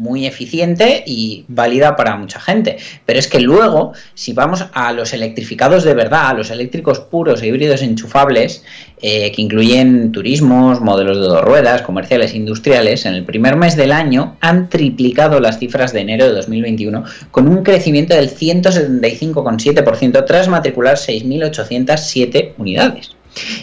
Muy 0.00 0.26
eficiente 0.26 1.04
y 1.06 1.44
válida 1.48 1.94
para 1.94 2.16
mucha 2.16 2.40
gente. 2.40 2.78
Pero 3.04 3.18
es 3.18 3.28
que 3.28 3.38
luego, 3.38 3.92
si 4.14 4.32
vamos 4.32 4.64
a 4.72 4.92
los 4.92 5.12
electrificados 5.12 5.84
de 5.84 5.92
verdad, 5.92 6.28
a 6.28 6.34
los 6.34 6.50
eléctricos 6.50 7.00
puros 7.00 7.42
e 7.42 7.48
híbridos 7.48 7.82
enchufables, 7.82 8.64
eh, 9.02 9.30
que 9.30 9.42
incluyen 9.42 10.10
turismos, 10.10 10.80
modelos 10.80 11.18
de 11.18 11.24
dos 11.24 11.42
ruedas, 11.42 11.82
comerciales 11.82 12.32
e 12.32 12.38
industriales, 12.38 13.04
en 13.04 13.12
el 13.12 13.24
primer 13.24 13.56
mes 13.56 13.76
del 13.76 13.92
año 13.92 14.38
han 14.40 14.70
triplicado 14.70 15.38
las 15.38 15.58
cifras 15.58 15.92
de 15.92 16.00
enero 16.00 16.24
de 16.24 16.32
2021 16.32 17.04
con 17.30 17.46
un 17.46 17.62
crecimiento 17.62 18.14
del 18.14 18.30
175,7% 18.30 20.24
tras 20.26 20.48
matricular 20.48 20.96
6.807 20.96 22.54
unidades. 22.56 23.19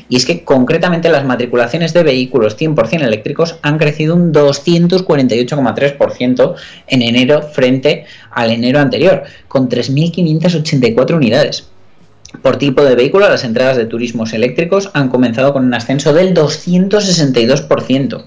Y 0.10 0.16
es 0.16 0.26
que 0.26 0.44
concretamente 0.44 1.10
las 1.10 1.26
matriculaciones 1.26 1.94
de 1.94 2.04
vehículos 2.04 2.58
100% 2.58 3.02
eléctricos 3.02 3.58
han 3.62 3.78
crecido 3.78 4.16
un 4.16 4.34
248,3% 4.34 6.56
en 6.88 7.02
enero 7.02 7.42
frente 7.42 8.06
al 8.32 8.52
enero 8.52 8.80
anterior, 8.80 9.24
con 9.48 9.70
3.584 9.70 11.16
unidades. 11.16 11.68
Por 12.42 12.58
tipo 12.58 12.84
de 12.84 12.96
vehículo, 12.96 13.30
las 13.30 13.44
entradas 13.44 13.78
de 13.78 13.86
turismos 13.86 14.34
eléctricos 14.34 14.90
han 14.94 15.10
comenzado 15.10 15.54
con 15.54 15.66
un 15.66 15.74
ascenso 15.74 16.14
del 16.14 16.34
262%. 16.34 18.26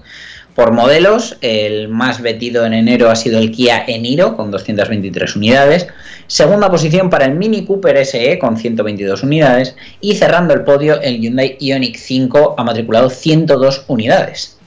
Por 0.61 0.73
modelos, 0.73 1.37
el 1.41 1.87
más 1.87 2.21
vendido 2.21 2.67
en 2.67 2.73
enero 2.73 3.09
ha 3.09 3.15
sido 3.15 3.39
el 3.39 3.49
Kia 3.49 3.83
Eniro 3.87 4.37
con 4.37 4.51
223 4.51 5.35
unidades. 5.35 5.87
Segunda 6.27 6.69
posición 6.69 7.09
para 7.09 7.25
el 7.25 7.33
Mini 7.33 7.65
Cooper 7.65 8.05
SE 8.05 8.37
con 8.37 8.57
122 8.57 9.23
unidades. 9.23 9.75
Y 10.01 10.17
cerrando 10.17 10.53
el 10.53 10.61
podio, 10.61 11.01
el 11.01 11.19
Hyundai 11.19 11.57
Ioniq 11.59 11.97
5 11.97 12.53
ha 12.59 12.63
matriculado 12.63 13.09
102 13.09 13.85
unidades. 13.87 14.59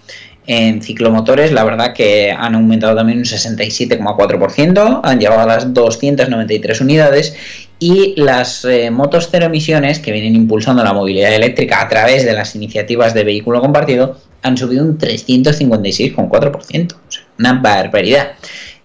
En 0.49 0.83
ciclomotores, 0.83 1.53
la 1.53 1.63
verdad 1.63 1.95
que 1.95 2.33
han 2.33 2.57
aumentado 2.57 2.97
también 2.97 3.19
un 3.19 3.25
67,4%, 3.25 5.01
han 5.03 5.21
llegado 5.21 5.43
a 5.43 5.47
las 5.47 5.73
293 5.73 6.81
unidades 6.81 7.64
y 7.79 8.15
las 8.21 8.65
eh, 8.65 8.91
motos 8.91 9.29
cero 9.31 9.47
emisiones 9.47 9.99
que 9.99 10.13
vienen 10.13 10.35
impulsando 10.35 10.85
la 10.85 10.93
movilidad 10.93 11.33
eléctrica 11.35 11.81
a 11.83 11.89
través 11.89 12.25
de 12.25 12.33
las 12.33 12.55
iniciativas 12.55 13.15
de 13.15 13.25
vehículo 13.25 13.61
compartido 13.61 14.19
han 14.43 14.57
subido 14.57 14.85
un 14.85 14.99
356,4%, 14.99 16.93
o 16.93 17.11
sea, 17.11 17.25
una 17.39 17.55
barbaridad. 17.55 18.33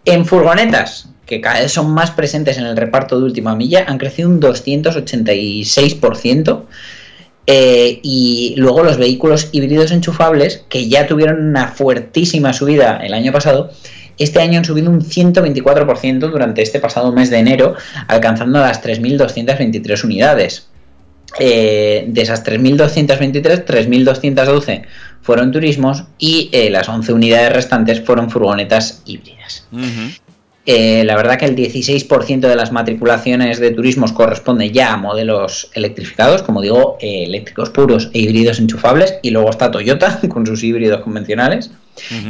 En 0.05 0.25
furgonetas, 0.25 1.09
que 1.25 1.41
cada 1.41 1.59
vez 1.59 1.71
son 1.71 1.91
más 1.91 2.09
presentes 2.11 2.57
en 2.57 2.65
el 2.65 2.75
reparto 2.75 3.19
de 3.19 3.25
última 3.25 3.55
milla, 3.55 3.85
han 3.87 3.99
crecido 3.99 4.29
un 4.29 4.41
286%. 4.41 6.63
Eh, 7.51 7.99
y 8.03 8.53
luego 8.57 8.83
los 8.83 8.97
vehículos 8.97 9.49
híbridos 9.51 9.91
enchufables, 9.91 10.65
que 10.69 10.87
ya 10.87 11.07
tuvieron 11.07 11.47
una 11.47 11.69
fuertísima 11.69 12.53
subida 12.53 12.97
el 12.97 13.13
año 13.13 13.31
pasado, 13.31 13.71
este 14.19 14.41
año 14.41 14.59
han 14.59 14.65
subido 14.65 14.91
un 14.91 15.01
124% 15.01 16.19
durante 16.29 16.61
este 16.61 16.79
pasado 16.79 17.11
mes 17.11 17.29
de 17.29 17.37
enero, 17.37 17.75
alcanzando 18.07 18.59
las 18.59 18.83
3.223 18.83 20.03
unidades. 20.03 20.67
Eh, 21.39 22.05
de 22.07 22.21
esas 22.21 22.43
3.223, 22.43 23.63
3.212 23.63 24.83
fueron 25.21 25.51
turismos 25.51 26.05
y 26.17 26.49
eh, 26.51 26.71
las 26.71 26.89
11 26.89 27.13
unidades 27.13 27.53
restantes 27.53 28.01
fueron 28.01 28.31
furgonetas 28.31 29.03
híbridas. 29.05 29.67
Eh, 30.65 31.03
la 31.03 31.15
verdad 31.15 31.37
que 31.37 31.45
el 31.45 31.55
16% 31.55 32.41
de 32.41 32.55
las 32.55 32.71
matriculaciones 32.71 33.59
de 33.59 33.71
turismos 33.71 34.11
corresponde 34.11 34.71
ya 34.71 34.93
a 34.93 34.97
modelos 34.97 35.69
electrificados, 35.73 36.41
como 36.43 36.61
digo, 36.61 36.97
eléctricos 36.99 37.69
puros 37.69 38.09
e 38.13 38.19
híbridos 38.19 38.59
enchufables, 38.59 39.15
y 39.21 39.29
luego 39.29 39.49
está 39.49 39.71
Toyota 39.71 40.19
con 40.29 40.45
sus 40.45 40.63
híbridos 40.63 41.01
convencionales. 41.01 41.71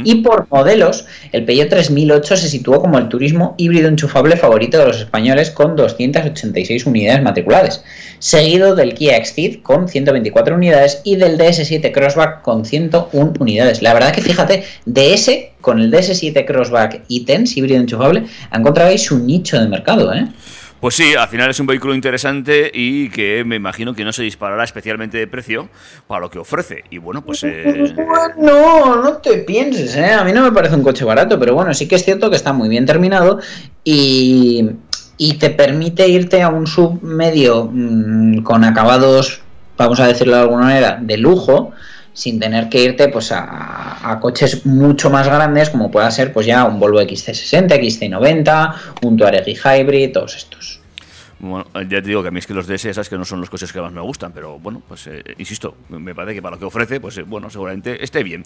Y 0.04 0.16
por 0.16 0.46
modelos, 0.50 1.06
el 1.32 1.44
Peugeot 1.44 1.68
3008 1.68 2.36
se 2.36 2.48
situó 2.48 2.80
como 2.80 2.98
el 2.98 3.08
turismo 3.08 3.54
híbrido 3.58 3.88
enchufable 3.88 4.36
favorito 4.36 4.78
de 4.78 4.86
los 4.86 4.98
españoles 4.98 5.50
con 5.50 5.76
286 5.76 6.86
unidades 6.86 7.22
matriculadas, 7.22 7.84
seguido 8.18 8.74
del 8.74 8.94
Kia 8.94 9.16
Exceed 9.16 9.62
con 9.62 9.88
124 9.88 10.54
unidades 10.54 11.00
y 11.04 11.16
del 11.16 11.38
DS7 11.38 11.92
Crossback 11.92 12.42
con 12.42 12.64
101 12.64 13.34
unidades. 13.38 13.82
La 13.82 13.94
verdad 13.94 14.12
que 14.12 14.22
fíjate, 14.22 14.64
DS 14.86 15.30
con 15.60 15.80
el 15.80 15.90
DS7 15.90 16.46
Crossback 16.46 17.02
y 17.08 17.24
TENS 17.24 17.56
híbrido 17.56 17.80
enchufable 17.80 18.24
ahí 18.86 18.98
su 18.98 19.18
nicho 19.18 19.60
de 19.60 19.68
mercado, 19.68 20.12
¿eh? 20.12 20.26
Pues 20.80 20.94
sí, 20.94 21.14
al 21.14 21.28
final 21.28 21.50
es 21.50 21.60
un 21.60 21.66
vehículo 21.66 21.94
interesante 21.94 22.70
y 22.72 23.10
que 23.10 23.44
me 23.44 23.56
imagino 23.56 23.94
que 23.94 24.02
no 24.02 24.12
se 24.12 24.22
disparará 24.22 24.64
especialmente 24.64 25.18
de 25.18 25.26
precio 25.26 25.68
para 26.06 26.22
lo 26.22 26.30
que 26.30 26.38
ofrece. 26.38 26.84
Y 26.88 26.96
bueno, 26.96 27.22
pues... 27.22 27.44
Eh... 27.44 27.94
No, 28.38 28.96
no 28.96 29.12
te 29.18 29.38
pienses, 29.38 29.94
¿eh? 29.96 30.12
A 30.12 30.24
mí 30.24 30.32
no 30.32 30.42
me 30.42 30.52
parece 30.52 30.76
un 30.76 30.82
coche 30.82 31.04
barato, 31.04 31.38
pero 31.38 31.54
bueno, 31.54 31.74
sí 31.74 31.86
que 31.86 31.96
es 31.96 32.04
cierto 32.04 32.30
que 32.30 32.36
está 32.36 32.54
muy 32.54 32.70
bien 32.70 32.86
terminado 32.86 33.40
y, 33.84 34.70
y 35.18 35.34
te 35.34 35.50
permite 35.50 36.08
irte 36.08 36.40
a 36.40 36.48
un 36.48 36.66
sub 36.66 37.02
medio 37.02 37.68
mmm, 37.70 38.38
con 38.38 38.64
acabados, 38.64 39.42
vamos 39.76 40.00
a 40.00 40.06
decirlo 40.06 40.36
de 40.36 40.42
alguna 40.42 40.64
manera, 40.64 40.98
de 40.98 41.18
lujo 41.18 41.72
sin 42.12 42.38
tener 42.40 42.68
que 42.68 42.82
irte 42.82 43.08
pues 43.08 43.32
a, 43.32 44.18
coches 44.20 44.66
mucho 44.66 45.10
más 45.10 45.26
grandes 45.26 45.70
como 45.70 45.90
pueda 45.90 46.10
ser 46.10 46.32
pues 46.32 46.46
ya 46.46 46.64
un 46.64 46.80
Volvo 46.80 47.00
XC60, 47.00 47.68
XC90, 47.68 48.74
un 49.02 49.16
Touareg 49.16 49.46
Hybrid, 49.46 50.12
todos 50.12 50.36
estos. 50.36 50.80
Bueno, 51.40 51.64
ya 51.88 52.02
te 52.02 52.08
digo 52.08 52.20
que 52.20 52.28
a 52.28 52.30
mí 52.30 52.38
es 52.38 52.46
que 52.46 52.52
los 52.52 52.66
DS 52.66 52.84
esas 52.84 53.08
que 53.08 53.16
no 53.16 53.24
son 53.24 53.40
los 53.40 53.48
coches 53.48 53.72
que 53.72 53.80
más 53.80 53.92
me 53.92 54.02
gustan, 54.02 54.32
pero 54.32 54.58
bueno, 54.58 54.82
pues 54.86 55.06
eh, 55.06 55.22
insisto, 55.38 55.74
me 55.88 56.14
parece 56.14 56.34
que 56.34 56.42
para 56.42 56.56
lo 56.56 56.60
que 56.60 56.66
ofrece, 56.66 57.00
pues 57.00 57.16
eh, 57.16 57.22
bueno, 57.22 57.48
seguramente 57.48 58.02
esté 58.04 58.22
bien. 58.22 58.44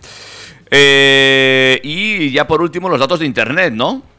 Eh, 0.71 1.81
y 1.83 2.31
ya 2.31 2.47
por 2.47 2.62
último 2.62 2.89
los 2.89 3.01
datos 3.01 3.19
de 3.19 3.27
internet, 3.27 3.75
¿no? 3.75 4.14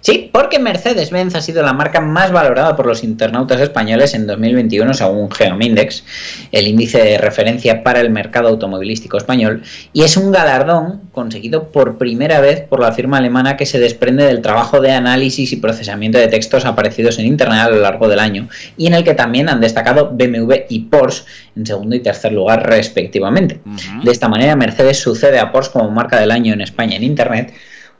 Sí, 0.00 0.30
porque 0.32 0.58
Mercedes-Benz 0.58 1.34
ha 1.34 1.40
sido 1.40 1.62
la 1.62 1.72
marca 1.72 2.00
más 2.00 2.32
valorada 2.32 2.76
por 2.76 2.86
los 2.86 3.02
internautas 3.02 3.60
españoles 3.60 4.14
en 4.14 4.26
2021 4.26 4.94
según 4.94 5.30
Geomindex, 5.30 6.04
el 6.52 6.66
índice 6.66 7.02
de 7.02 7.18
referencia 7.18 7.82
para 7.82 8.00
el 8.00 8.10
mercado 8.10 8.48
automovilístico 8.48 9.16
español, 9.16 9.62
y 9.92 10.02
es 10.02 10.16
un 10.16 10.32
galardón 10.32 11.02
conseguido 11.12 11.68
por 11.70 11.98
primera 11.98 12.40
vez 12.40 12.62
por 12.62 12.80
la 12.80 12.92
firma 12.92 13.18
alemana 13.18 13.56
que 13.56 13.66
se 13.66 13.78
desprende 13.78 14.24
del 14.24 14.42
trabajo 14.42 14.80
de 14.80 14.92
análisis 14.92 15.52
y 15.52 15.56
procesamiento 15.56 16.18
de 16.18 16.28
textos 16.28 16.64
aparecidos 16.64 17.18
en 17.18 17.26
Internet 17.26 17.60
a 17.60 17.70
lo 17.70 17.80
largo 17.80 18.08
del 18.08 18.18
año, 18.18 18.48
y 18.76 18.86
en 18.86 18.94
el 18.94 19.04
que 19.04 19.14
también 19.14 19.48
han 19.48 19.60
destacado 19.60 20.10
BMW 20.10 20.54
y 20.68 20.80
Porsche 20.80 21.24
en 21.56 21.66
segundo 21.66 21.94
y 21.96 22.00
tercer 22.00 22.32
lugar 22.32 22.68
respectivamente. 22.68 23.60
Uh 23.64 23.70
-huh. 23.70 24.02
De 24.04 24.10
esta 24.10 24.28
manera, 24.28 24.56
Mercedes 24.56 24.98
sucede 24.98 25.38
a 25.38 25.52
Porsche 25.52 25.72
como 25.72 25.90
marca 25.90 26.18
del 26.18 26.30
año 26.30 26.52
en 26.52 26.60
España 26.60 26.96
en 26.96 27.04
Internet, 27.04 27.52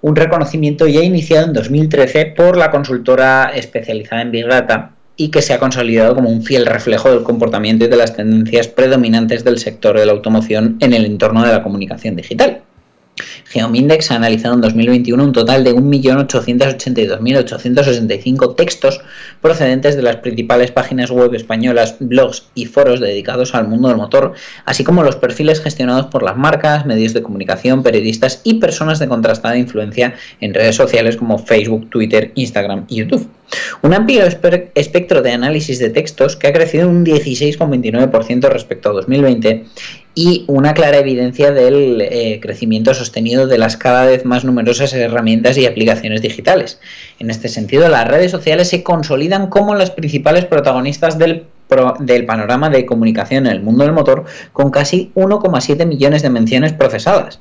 un 0.05 0.17
reconocimiento 0.17 0.87
ya 0.87 1.03
iniciado 1.03 1.47
en 1.47 1.55
2013 1.55 2.35
por 2.37 2.59
la 2.59 2.71
consultora 2.71 3.53
especializada 3.55 4.21
en 4.21 4.33
Big 4.33 4.47
Data 4.47 4.91
y 5.17 5.31
que 5.31 5.41
se 5.41 5.55
ha 5.55 5.59
consolidado 5.59 6.15
como 6.15 6.29
un 6.29 6.43
fiel 6.43 6.67
reflejo 6.67 7.11
del 7.11 7.23
comportamiento 7.23 7.87
y 7.87 7.89
de 7.89 7.97
las 7.97 8.15
tendencias 8.15 8.69
predominantes 8.69 9.45
del 9.45 9.57
sector 9.57 9.99
de 9.99 10.05
la 10.05 10.13
automoción 10.13 10.77
en 10.81 10.93
el 10.93 11.07
entorno 11.07 11.43
de 11.43 11.53
la 11.53 11.63
comunicación 11.63 12.17
digital. 12.17 12.64
Geomindex 13.47 14.11
ha 14.11 14.17
analizado 14.17 14.57
en 14.57 14.61
2021 14.63 15.23
un 15.23 15.33
total 15.33 15.63
de 15.63 15.73
1.882.865 15.75 18.57
textos 18.57 19.01
procedentes 19.41 19.95
de 19.97 20.03
las 20.03 20.17
principales 20.17 20.73
páginas 20.73 21.11
web 21.11 21.33
españolas, 21.35 21.97
blogs 22.01 22.49
y 22.55 22.67
foros 22.67 23.01
dedicados 23.01 23.55
al 23.55 23.69
mundo 23.69 23.89
del 23.89 23.97
motor, 23.97 24.35
así 24.65 24.83
como 24.83 25.05
los 25.05 25.17
perfiles 25.17 25.63
gestionados 25.63 26.07
por 26.07 26.23
las 26.23 26.37
marcas, 26.37 26.87
medios 26.87 27.13
de 27.15 27.23
comunicación, 27.23 27.83
periodistas 27.83 28.41
y 28.43 28.55
personas 28.55 28.99
de 28.99 29.09
contrastada 29.09 29.57
influencia 29.57 30.15
en 30.41 30.55
redes 30.55 30.77
sociales 30.77 31.17
como 31.17 31.39
Facebook, 31.39 31.91
Twitter, 31.91 32.33
Instagram 32.35 32.87
y 32.89 32.97
YouTube. 32.97 33.29
Un 33.83 33.95
amplio 33.95 34.25
espectro 34.25 35.23
de 35.23 35.31
análisis 35.31 35.79
de 35.79 35.91
textos 35.91 36.35
que 36.35 36.49
ha 36.49 36.53
crecido 36.53 36.89
un 36.89 37.05
16,29% 37.05 38.49
respecto 38.49 38.91
a 38.91 38.95
2020 38.95 39.67
y 40.15 40.45
una 40.47 40.75
clara 40.75 40.99
evidencia 40.99 41.51
del 41.51 42.01
eh, 42.01 42.39
crecimiento 42.41 42.95
sostenido 42.95 43.47
de 43.47 43.59
las 43.59 43.77
cada 43.77 44.07
vez 44.07 44.25
más 44.25 44.45
numerosas 44.45 44.93
herramientas 44.93 45.59
y 45.59 45.67
aplicaciones 45.67 46.23
digitales. 46.23 46.81
En 47.19 47.31
este 47.31 47.49
sentido, 47.49 47.89
las 47.89 48.07
redes 48.07 48.31
sociales 48.31 48.69
se 48.69 48.83
consolidan 48.83 49.49
como 49.49 49.75
las 49.75 49.91
principales 49.91 50.45
protagonistas 50.45 51.19
del, 51.19 51.45
del 52.01 52.27
panorama 52.27 52.71
de 52.71 52.87
comunicación 52.87 53.47
en 53.47 53.53
el 53.53 53.63
mundo 53.63 53.85
del 53.85 53.93
motor, 53.93 54.25
con 54.53 54.71
casi 54.71 55.11
1,7 55.15 55.85
millones 55.87 56.23
de 56.23 56.31
menciones 56.31 56.73
procesadas. 56.73 57.41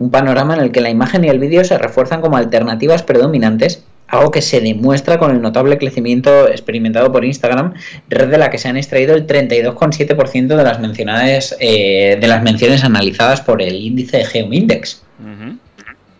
Un 0.00 0.10
panorama 0.10 0.54
en 0.54 0.60
el 0.60 0.72
que 0.72 0.80
la 0.80 0.90
imagen 0.90 1.24
y 1.24 1.28
el 1.28 1.38
vídeo 1.38 1.64
se 1.64 1.78
refuerzan 1.78 2.20
como 2.20 2.36
alternativas 2.36 3.02
predominantes 3.02 3.84
algo 4.08 4.30
que 4.30 4.42
se 4.42 4.60
demuestra 4.60 5.18
con 5.18 5.30
el 5.30 5.40
notable 5.40 5.78
crecimiento 5.78 6.48
experimentado 6.48 7.12
por 7.12 7.24
Instagram, 7.24 7.74
red 8.08 8.28
de 8.28 8.38
la 8.38 8.50
que 8.50 8.58
se 8.58 8.68
han 8.68 8.76
extraído 8.76 9.14
el 9.14 9.26
32,7% 9.26 10.46
de 10.56 10.64
las 10.64 10.80
mencionadas 10.80 11.56
eh, 11.60 12.18
de 12.20 12.26
las 12.26 12.42
menciones 12.42 12.84
analizadas 12.84 13.40
por 13.42 13.62
el 13.62 13.74
índice 13.74 14.18
de 14.18 14.24
Geoindex. 14.24 15.02
Uh 15.20 15.26
-huh. 15.26 15.58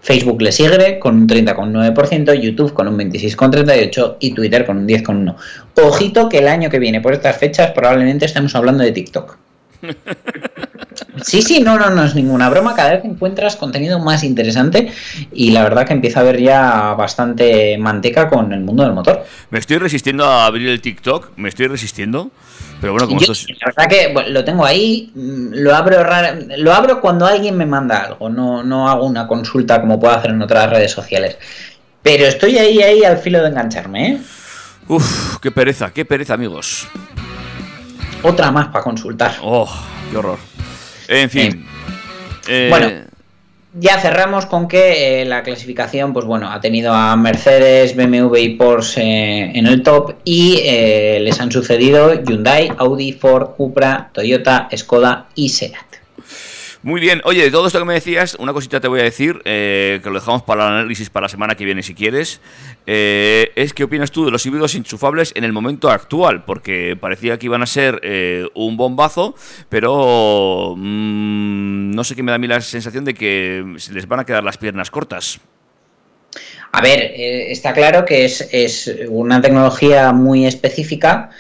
Facebook 0.01 0.41
le 0.41 0.53
sigue 0.53 0.99
con 0.99 1.17
un 1.17 1.29
30,9%, 1.29 2.33
YouTube 2.41 2.73
con 2.73 2.89
un 2.89 2.97
26,38% 2.99 4.17
y 4.21 4.33
Twitter 4.33 4.65
con 4.65 4.79
un 4.79 4.89
10,1%. 4.89 5.35
Ojito 5.83 6.29
que 6.29 6.39
el 6.39 6.49
año 6.49 6.71
que 6.71 6.79
viene 6.79 7.01
por 7.01 7.13
estas 7.13 7.37
fechas 7.37 7.73
probablemente 7.73 8.25
estemos 8.25 8.55
hablando 8.55 8.85
de 8.85 8.93
TikTok. 8.93 9.37
Sí, 11.23 11.43
sí, 11.43 11.61
no, 11.61 11.79
no, 11.79 11.91
no 11.91 12.05
es 12.05 12.15
ninguna 12.15 12.49
broma. 12.49 12.75
Cada 12.75 12.95
vez 12.95 13.05
encuentras 13.05 13.57
contenido 13.57 13.99
más 13.99 14.25
interesante 14.25 14.93
y 15.33 15.51
la 15.51 15.63
verdad 15.63 15.87
que 15.87 15.93
empieza 15.93 16.21
a 16.21 16.23
haber 16.23 16.41
ya 16.41 16.95
bastante 16.95 17.77
manteca 17.79 18.29
con 18.29 18.53
el 18.53 18.61
mundo 18.61 18.85
del 18.85 18.93
motor. 18.93 19.25
Me 19.51 19.59
estoy 19.59 19.79
resistiendo 19.79 20.25
a 20.25 20.47
abrir 20.47 20.69
el 20.69 20.81
TikTok, 20.81 21.31
me 21.37 21.49
estoy 21.49 21.67
resistiendo. 21.67 22.31
Pero 22.81 22.93
bueno, 22.93 23.09
como 23.09 23.21
Yo, 23.21 23.33
esto 23.33 23.53
es... 23.53 23.59
La 23.61 23.73
verdad 23.75 23.89
que 23.89 24.13
bueno, 24.13 24.29
lo 24.31 24.45
tengo 24.45 24.65
ahí, 24.65 25.11
mm, 25.15 25.49
lo 25.53 25.75
abro, 25.75 26.05
lo 26.59 26.73
abro 26.73 27.01
cuando 27.01 27.27
alguien 27.27 27.57
me 27.57 27.67
manda 27.67 28.05
algo, 28.05 28.29
no, 28.29 28.63
no 28.63 28.89
hago 28.89 29.05
una 29.05 29.27
consulta 29.27 29.81
como 29.81 29.99
puedo 29.99 30.15
hacer 30.15 30.31
en 30.31 30.43
otras 30.43 30.71
redes 30.71 30.93
sociales. 30.93 31.39
Pero 32.03 32.27
estoy 32.27 32.57
ahí, 32.59 32.81
ahí 32.81 33.05
al 33.05 33.19
filo 33.19 33.43
de 33.43 33.49
engancharme, 33.49 34.09
¿eh? 34.09 34.19
Uf, 34.87 35.39
qué 35.41 35.51
pereza, 35.51 35.93
qué 35.93 36.05
pereza, 36.05 36.35
amigos. 36.35 36.87
Otra 38.23 38.51
más 38.51 38.69
para 38.69 38.83
consultar. 38.83 39.37
Oh, 39.43 39.69
qué 40.11 40.17
horror. 40.17 40.39
En 41.09 41.31
fin. 41.31 41.67
Eh, 42.47 42.69
bueno, 42.71 43.09
ya 43.75 44.01
cerramos 44.01 44.47
con 44.47 44.67
que 44.67 45.23
eh, 45.23 45.25
la 45.25 45.43
clasificación, 45.43 46.13
pues 46.13 46.25
bueno, 46.25 46.51
ha 46.51 46.61
tenido 46.61 46.93
a 46.93 47.17
Mercedes, 47.17 47.95
BMW 47.95 48.37
y 48.37 48.49
Porsche 48.57 49.03
eh, 49.03 49.53
en 49.55 49.67
el 49.67 49.83
top 49.83 50.15
y 50.25 50.61
eh, 50.65 51.21
les 51.21 51.39
han 51.41 51.53
sucedido 51.53 52.15
Hyundai, 52.23 52.73
Audi, 52.79 53.13
Ford, 53.13 53.51
Cupra, 53.57 54.11
Toyota, 54.13 54.69
Skoda 54.75 55.27
y 55.35 55.51
Seat. 55.51 55.75
Muy 56.85 57.01
bien, 57.01 57.21
oye, 57.25 57.43
de 57.43 57.51
todo 57.51 57.67
esto 57.67 57.81
que 57.81 57.85
me 57.85 57.95
decías, 57.95 58.37
una 58.37 58.53
cosita 58.53 58.81
te 58.81 58.87
voy 58.87 59.01
a 59.01 59.03
decir, 59.03 59.43
eh, 59.45 59.99
que 60.01 60.11
lo 60.11 60.15
dejamos 60.15 60.43
para 60.43 60.69
el 60.69 60.75
análisis 60.75 61.11
para 61.11 61.25
la 61.25 61.29
semana 61.29 61.57
que 61.57 61.65
viene 61.65 61.83
si 61.83 61.93
quieres. 61.93 62.41
Eh, 62.87 63.51
es 63.57 63.73
qué 63.73 63.83
opinas 63.83 64.13
tú 64.13 64.25
de 64.25 64.31
los 64.31 64.47
híbridos 64.47 64.77
enchufables 64.77 65.33
en 65.35 65.43
el 65.43 65.53
momento 65.53 65.91
actual, 65.91 66.45
porque 66.45 66.97
parecía 66.99 67.37
que 67.37 67.47
iban 67.47 67.63
a 67.63 67.67
ser 67.67 67.99
eh, 68.05 68.47
un 68.55 68.77
bombazo, 68.77 69.35
pero 69.69 70.75
mm, 70.77 71.91
no 71.91 72.05
sé 72.05 72.15
qué 72.15 72.23
me 72.23 72.31
da 72.31 72.37
a 72.37 72.39
mí 72.39 72.47
la 72.47 72.61
sensación 72.61 73.05
de 73.05 73.15
que 73.15 73.75
se 73.79 73.93
les 73.93 74.07
van 74.07 74.21
a 74.21 74.25
quedar 74.25 74.45
las 74.45 74.57
piernas 74.57 74.89
cortas. 74.93 75.41
A 76.71 76.81
ver, 76.81 77.01
eh, 77.01 77.51
está 77.51 77.73
claro 77.73 78.05
que 78.05 78.25
es, 78.25 78.49
es 78.53 78.95
una 79.09 79.41
tecnología 79.41 80.13
muy 80.13 80.47
específica 80.47 81.31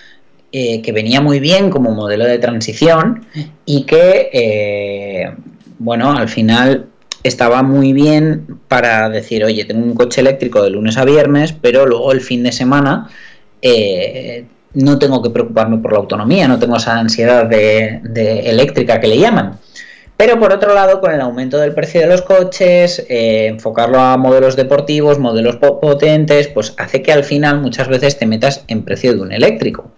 eh, 0.52 0.80
que 0.82 0.92
venía 0.92 1.20
muy 1.20 1.40
bien 1.40 1.70
como 1.70 1.90
modelo 1.90 2.24
de 2.24 2.38
transición 2.38 3.26
y 3.66 3.84
que, 3.84 4.30
eh, 4.32 5.34
bueno, 5.78 6.12
al 6.12 6.28
final 6.28 6.86
estaba 7.22 7.62
muy 7.62 7.92
bien 7.92 8.58
para 8.68 9.08
decir, 9.10 9.44
oye, 9.44 9.64
tengo 9.64 9.84
un 9.84 9.94
coche 9.94 10.20
eléctrico 10.20 10.62
de 10.62 10.70
lunes 10.70 10.96
a 10.96 11.04
viernes, 11.04 11.52
pero 11.52 11.84
luego 11.84 12.12
el 12.12 12.20
fin 12.20 12.42
de 12.42 12.52
semana 12.52 13.10
eh, 13.60 14.46
no 14.74 14.98
tengo 14.98 15.22
que 15.22 15.30
preocuparme 15.30 15.78
por 15.78 15.92
la 15.92 15.98
autonomía, 15.98 16.48
no 16.48 16.58
tengo 16.58 16.76
esa 16.76 16.98
ansiedad 16.98 17.46
de, 17.46 18.00
eléctrica 18.48 19.00
que 19.00 19.08
le 19.08 19.18
llaman. 19.18 19.58
Pero 20.16 20.40
por 20.40 20.52
otro 20.52 20.74
lado, 20.74 21.00
con 21.00 21.12
el 21.12 21.20
aumento 21.20 21.58
del 21.58 21.74
precio 21.74 22.00
de 22.00 22.06
los 22.08 22.22
coches, 22.22 23.04
enfocarlo 23.08 24.00
a 24.00 24.16
modelos 24.16 24.56
deportivos, 24.56 25.18
modelos 25.18 25.56
po- 25.56 25.78
potentes, 25.78 26.48
pues 26.48 26.74
hace 26.76 27.02
que 27.02 27.12
al 27.12 27.22
final 27.22 27.60
muchas 27.60 27.88
veces 27.88 28.18
te 28.18 28.26
metas 28.26 28.64
en 28.66 28.82
precio 28.82 29.14
de 29.14 29.20
un 29.20 29.32
eléctrico. 29.32 29.90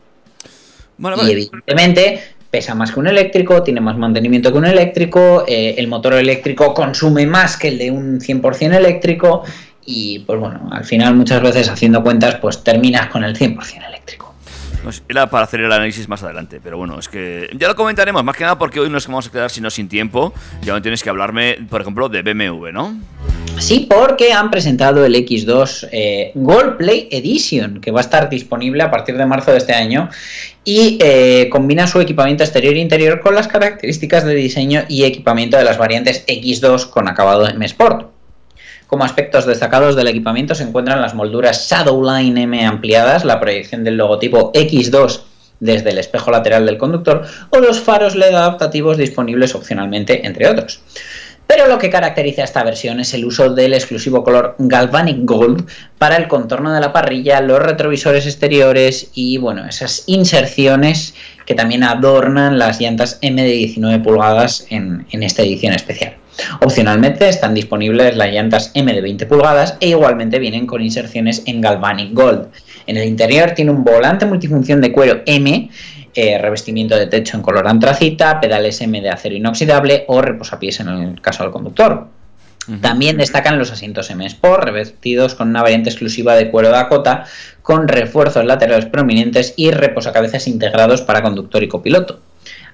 Y 1.27 1.33
evidentemente 1.33 2.21
pesa 2.51 2.75
más 2.75 2.93
que 2.93 3.01
un 3.01 3.07
eléctrico, 3.07 3.63
tiene 3.63 3.81
más 3.81 3.97
mantenimiento 3.97 4.53
que 4.53 4.59
un 4.59 4.67
eléctrico, 4.67 5.45
eh, 5.47 5.77
el 5.79 5.87
motor 5.87 6.15
eléctrico 6.15 6.75
consume 6.75 7.27
más 7.27 7.57
que 7.57 7.69
el 7.69 7.79
de 7.79 7.91
un 7.91 8.21
100% 8.21 8.75
eléctrico 8.75 9.45
y 9.87 10.21
pues 10.21 10.39
bueno, 10.39 10.69
al 10.71 10.85
final 10.85 11.15
muchas 11.15 11.41
veces 11.43 11.69
haciendo 11.69 12.03
cuentas 12.03 12.37
pues 12.37 12.63
terminas 12.63 13.09
con 13.09 13.25
el 13.25 13.37
100% 13.37 13.87
eléctrico. 13.87 14.30
Era 15.09 15.29
para 15.29 15.45
hacer 15.45 15.61
el 15.61 15.73
análisis 15.73 16.09
más 16.09 16.23
adelante, 16.23 16.61
pero 16.63 16.79
bueno, 16.79 16.99
es 16.99 17.09
que 17.09 17.51
ya 17.55 17.69
lo 17.69 17.77
comentaremos, 17.77 18.25
más 18.25 18.37
que 18.37 18.45
nada 18.45 18.59
porque 18.59 18.81
hoy 18.81 18.89
nos 18.89 19.07
vamos 19.07 19.27
a 19.27 19.31
quedar 19.31 19.51
sino 19.51 19.71
sin 19.71 19.89
tiempo. 19.89 20.33
Ya 20.63 20.73
no 20.73 20.83
tienes 20.83 21.03
que 21.03 21.11
hablarme, 21.11 21.59
por 21.69 21.81
ejemplo, 21.81 22.09
de 22.09 22.23
BMW, 22.23 22.69
¿no? 22.73 22.99
Sí, 23.59 23.87
porque 23.91 24.33
han 24.33 24.51
presentado 24.51 25.05
el 25.05 25.15
X2 25.15 25.89
eh, 25.93 26.33
Gold 26.35 26.79
Play 26.79 27.09
Edition, 27.11 27.81
que 27.81 27.91
va 27.91 28.01
a 28.01 28.03
estar 28.03 28.31
disponible 28.31 28.83
a 28.83 28.91
partir 28.91 29.19
de 29.19 29.27
marzo 29.27 29.51
de 29.51 29.59
este 29.59 29.75
año 29.75 30.09
y 30.65 30.99
eh, 31.03 31.49
combina 31.51 31.87
su 31.87 32.01
equipamiento 32.01 32.43
exterior 32.43 32.75
e 32.75 32.79
interior 32.79 33.21
con 33.21 33.35
las 33.35 33.49
características 33.49 34.25
de 34.25 34.35
diseño 34.35 34.85
y 34.89 35.05
equipamiento 35.05 35.59
de 35.59 35.65
las 35.65 35.77
variantes 35.77 36.25
X2 36.27 36.89
con 36.89 37.09
acabado 37.09 37.47
M 37.49 37.65
Sport. 37.67 38.20
Como 38.91 39.05
aspectos 39.05 39.47
destacados 39.47 39.95
del 39.95 40.09
equipamiento 40.09 40.57
se 40.57 40.65
encuentran 40.65 41.01
las 41.01 41.15
molduras 41.15 41.69
Shadowline 41.71 42.37
M 42.37 42.67
ampliadas, 42.67 43.25
la 43.25 43.39
proyección 43.39 43.85
del 43.85 43.97
logotipo 43.97 44.53
X2 44.53 45.21
desde 45.61 45.91
el 45.91 45.99
espejo 45.99 46.33
lateral 46.33 46.67
del 46.67 46.77
conductor 46.77 47.23
o 47.51 47.61
los 47.61 47.79
faros 47.79 48.17
LED 48.17 48.35
adaptativos 48.35 48.97
disponibles 48.97 49.55
opcionalmente, 49.55 50.27
entre 50.27 50.49
otros. 50.49 50.81
Pero 51.47 51.69
lo 51.69 51.79
que 51.79 51.89
caracteriza 51.89 52.43
a 52.43 52.47
esta 52.47 52.65
versión 52.65 52.99
es 52.99 53.15
el 53.15 53.25
uso 53.25 53.55
del 53.55 53.75
exclusivo 53.75 54.25
color 54.25 54.57
Galvanic 54.59 55.19
Gold 55.21 55.69
para 55.97 56.17
el 56.17 56.27
contorno 56.27 56.73
de 56.73 56.81
la 56.81 56.93
parrilla, 56.93 57.41
los 57.41 57.61
retrovisores 57.61 58.27
exteriores 58.27 59.13
y 59.15 59.39
bueno, 59.39 59.67
esas 59.69 60.03
inserciones 60.07 61.15
que 61.47 61.55
también 61.55 61.85
adornan 61.85 62.59
las 62.59 62.81
llantas 62.81 63.19
M 63.23 63.41
de 63.41 63.53
19 63.53 64.03
pulgadas 64.03 64.67
en, 64.69 65.07
en 65.13 65.23
esta 65.23 65.43
edición 65.43 65.75
especial. 65.75 66.20
Opcionalmente 66.61 67.29
están 67.29 67.55
disponibles 67.55 68.17
las 68.17 68.33
llantas 68.33 68.71
M 68.75 68.93
de 68.93 69.01
20 69.01 69.27
pulgadas 69.27 69.77
e 69.81 69.89
igualmente 69.89 70.39
vienen 70.39 70.67
con 70.67 70.83
inserciones 70.83 71.43
en 71.47 71.61
Galvanic 71.61 72.13
Gold. 72.13 72.49
En 72.87 72.97
el 72.97 73.07
interior 73.07 73.53
tiene 73.53 73.71
un 73.71 73.85
volante 73.85 74.27
multifunción 74.27 74.81
de 74.81 74.93
cuero 74.93 75.23
M, 75.27 75.71
eh, 76.15 76.39
revestimiento 76.39 76.97
de 76.97 77.07
techo 77.07 77.37
en 77.37 77.43
color 77.43 77.69
antracita, 77.69 78.41
pedales 78.41 78.81
M 78.81 79.01
de 79.01 79.11
acero 79.11 79.35
inoxidable 79.35 80.05
o 80.09 80.21
reposapiés 80.21 80.81
en 80.81 80.89
el 80.89 81.21
caso 81.21 81.45
del 81.45 81.53
conductor. 81.53 82.09
También 82.81 83.17
destacan 83.17 83.59
los 83.59 83.73
asientos 83.73 84.11
M 84.11 84.25
Sport, 84.27 84.65
revestidos 84.65 85.35
con 85.35 85.49
una 85.49 85.63
variante 85.63 85.91
exclusiva 85.91 86.37
de 86.37 86.51
cuero 86.51 86.71
Dakota, 86.71 87.25
con 87.63 87.89
refuerzos 87.89 88.45
laterales 88.45 88.87
prominentes 88.87 89.55
y 89.57 89.71
reposacabezas 89.71 90.47
integrados 90.47 91.03
para 91.03 91.23
conductor 91.23 91.63
y 91.63 91.69
copiloto. 91.69 92.21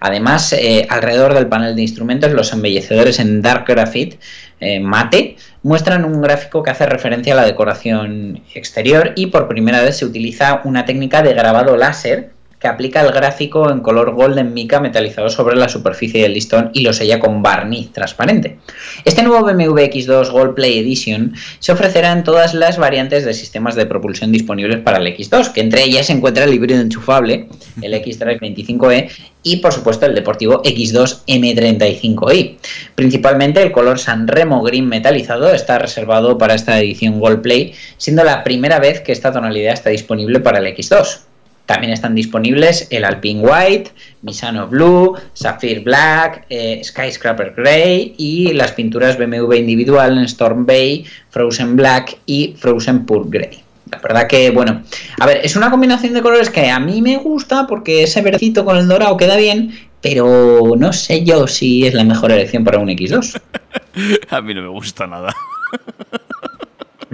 Además, 0.06 0.52
eh, 0.52 0.86
alrededor 0.88 1.34
del 1.34 1.48
panel 1.48 1.74
de 1.74 1.82
instrumentos, 1.82 2.30
los 2.30 2.52
embellecedores 2.52 3.18
en 3.18 3.42
Dark 3.42 3.64
Graphite 3.66 4.18
eh, 4.60 4.78
mate 4.78 5.36
muestran 5.64 6.04
un 6.04 6.22
gráfico 6.22 6.62
que 6.62 6.70
hace 6.70 6.86
referencia 6.86 7.32
a 7.32 7.36
la 7.36 7.44
decoración 7.44 8.40
exterior 8.54 9.12
y 9.16 9.26
por 9.26 9.48
primera 9.48 9.82
vez 9.82 9.96
se 9.96 10.04
utiliza 10.04 10.60
una 10.62 10.84
técnica 10.84 11.22
de 11.22 11.34
grabado 11.34 11.76
láser 11.76 12.35
que 12.66 12.70
aplica 12.70 13.00
el 13.00 13.12
gráfico 13.12 13.70
en 13.70 13.78
color 13.78 14.12
golden 14.12 14.52
mica 14.52 14.80
metalizado 14.80 15.30
sobre 15.30 15.54
la 15.54 15.68
superficie 15.68 16.22
del 16.22 16.34
listón 16.34 16.70
y 16.72 16.80
lo 16.80 16.92
sella 16.92 17.20
con 17.20 17.40
barniz 17.40 17.92
transparente. 17.92 18.58
Este 19.04 19.22
nuevo 19.22 19.46
BMW 19.46 19.78
X2 19.82 20.32
Gold 20.32 20.54
Play 20.56 20.80
Edition 20.80 21.32
se 21.60 21.70
ofrecerá 21.70 22.10
en 22.10 22.24
todas 22.24 22.54
las 22.54 22.76
variantes 22.76 23.24
de 23.24 23.34
sistemas 23.34 23.76
de 23.76 23.86
propulsión 23.86 24.32
disponibles 24.32 24.80
para 24.80 24.98
el 24.98 25.06
X2, 25.06 25.52
que 25.52 25.60
entre 25.60 25.84
ellas 25.84 26.06
se 26.06 26.14
encuentra 26.14 26.42
el 26.42 26.54
híbrido 26.54 26.80
enchufable, 26.80 27.46
el 27.80 27.94
X-Drive 28.02 28.40
25E 28.40 29.10
y 29.44 29.58
por 29.58 29.72
supuesto 29.72 30.06
el 30.06 30.16
deportivo 30.16 30.60
X2 30.64 31.22
M35i. 31.28 32.56
Principalmente 32.96 33.62
el 33.62 33.70
color 33.70 34.00
Sanremo 34.00 34.60
Green 34.64 34.88
metalizado 34.88 35.52
está 35.52 35.78
reservado 35.78 36.36
para 36.36 36.54
esta 36.54 36.80
edición 36.80 37.20
Gold 37.20 37.42
Play, 37.42 37.74
siendo 37.96 38.24
la 38.24 38.42
primera 38.42 38.80
vez 38.80 39.02
que 39.02 39.12
esta 39.12 39.32
tonalidad 39.32 39.74
está 39.74 39.90
disponible 39.90 40.40
para 40.40 40.58
el 40.58 40.66
X2. 40.74 41.26
También 41.66 41.92
están 41.92 42.14
disponibles 42.14 42.86
el 42.90 43.04
Alpine 43.04 43.40
White, 43.40 43.90
Misano 44.22 44.68
Blue, 44.68 45.16
Sapphire 45.34 45.80
Black, 45.80 46.46
eh, 46.48 46.80
Skyscraper 46.82 47.54
Grey 47.56 48.14
y 48.16 48.52
las 48.52 48.72
pinturas 48.72 49.18
BMW 49.18 49.54
individual 49.54 50.16
en 50.16 50.24
Storm 50.24 50.64
Bay, 50.64 51.04
Frozen 51.30 51.76
Black 51.76 52.18
y 52.24 52.54
Frozen 52.56 53.04
Pure 53.04 53.28
Grey. 53.28 53.62
La 53.90 53.98
verdad 53.98 54.26
que, 54.26 54.50
bueno, 54.50 54.82
a 55.20 55.26
ver, 55.26 55.40
es 55.44 55.54
una 55.54 55.70
combinación 55.70 56.12
de 56.12 56.22
colores 56.22 56.50
que 56.50 56.70
a 56.70 56.80
mí 56.80 57.02
me 57.02 57.18
gusta 57.18 57.66
porque 57.66 58.02
ese 58.02 58.20
verdecito 58.20 58.64
con 58.64 58.76
el 58.76 58.88
dorado 58.88 59.16
queda 59.16 59.36
bien, 59.36 59.72
pero 60.00 60.74
no 60.76 60.92
sé 60.92 61.24
yo 61.24 61.46
si 61.46 61.86
es 61.86 61.94
la 61.94 62.04
mejor 62.04 62.32
elección 62.32 62.64
para 62.64 62.78
un 62.78 62.88
X2. 62.88 63.40
A 64.30 64.40
mí 64.40 64.54
no 64.54 64.62
me 64.62 64.68
gusta 64.68 65.06
nada. 65.06 65.34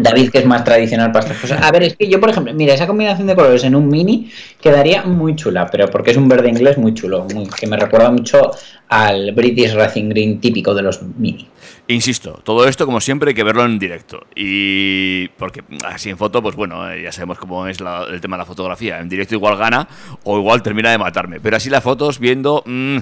David, 0.03 0.30
que 0.30 0.38
es 0.38 0.46
más 0.46 0.64
tradicional 0.64 1.12
para 1.12 1.26
estas 1.26 1.38
cosas. 1.40 1.62
A 1.62 1.70
ver, 1.70 1.84
es 1.84 1.96
que 1.96 2.09
yo, 2.09 2.20
por 2.20 2.30
ejemplo, 2.30 2.53
mira, 2.55 2.74
esa 2.74 2.86
combinación 2.86 3.26
de 3.26 3.34
colores 3.34 3.64
en 3.64 3.74
un 3.74 3.88
mini 3.88 4.30
quedaría 4.61 5.03
muy 5.05 5.36
chula, 5.36 5.68
pero 5.70 5.88
porque 5.88 6.11
es 6.11 6.16
un 6.16 6.28
verde 6.28 6.48
inglés 6.48 6.78
muy 6.78 6.94
chulo, 6.94 7.26
muy- 7.32 7.48
que 7.48 7.66
me 7.66 7.76
recuerda 7.76 8.11
mucho 8.11 8.50
al 8.93 9.32
British 9.32 9.72
Racing 9.72 10.11
Green 10.11 10.38
típico 10.40 10.74
de 10.74 10.82
los 10.82 11.01
mini. 11.03 11.49
Insisto, 11.88 12.40
todo 12.45 12.68
esto, 12.68 12.84
como 12.86 13.01
siempre, 13.01 13.30
hay 13.30 13.34
que 13.34 13.43
verlo 13.43 13.64
en 13.64 13.78
directo. 13.78 14.24
Y 14.36 15.28
porque 15.38 15.62
así 15.84 16.11
en 16.11 16.18
foto, 16.18 16.43
pues 16.43 16.55
bueno, 16.55 16.90
eh, 16.90 17.03
ya 17.03 17.11
sabemos 17.12 17.38
cómo 17.38 17.66
es 17.66 17.80
la- 17.80 18.05
el 18.11 18.20
tema 18.20 18.36
de 18.36 18.43
la 18.43 18.47
fotografía. 18.47 18.99
En 19.01 19.09
directo 19.09 19.34
igual 19.34 19.57
gana 19.57 19.88
o 20.24 20.38
igual 20.38 20.62
termina 20.62 20.90
de 20.90 20.99
matarme. 20.99 21.40
Pero 21.40 21.57
así 21.57 21.70
las 21.70 21.82
fotos 21.82 22.18
viendo... 22.18 22.62
mm, 22.66 22.99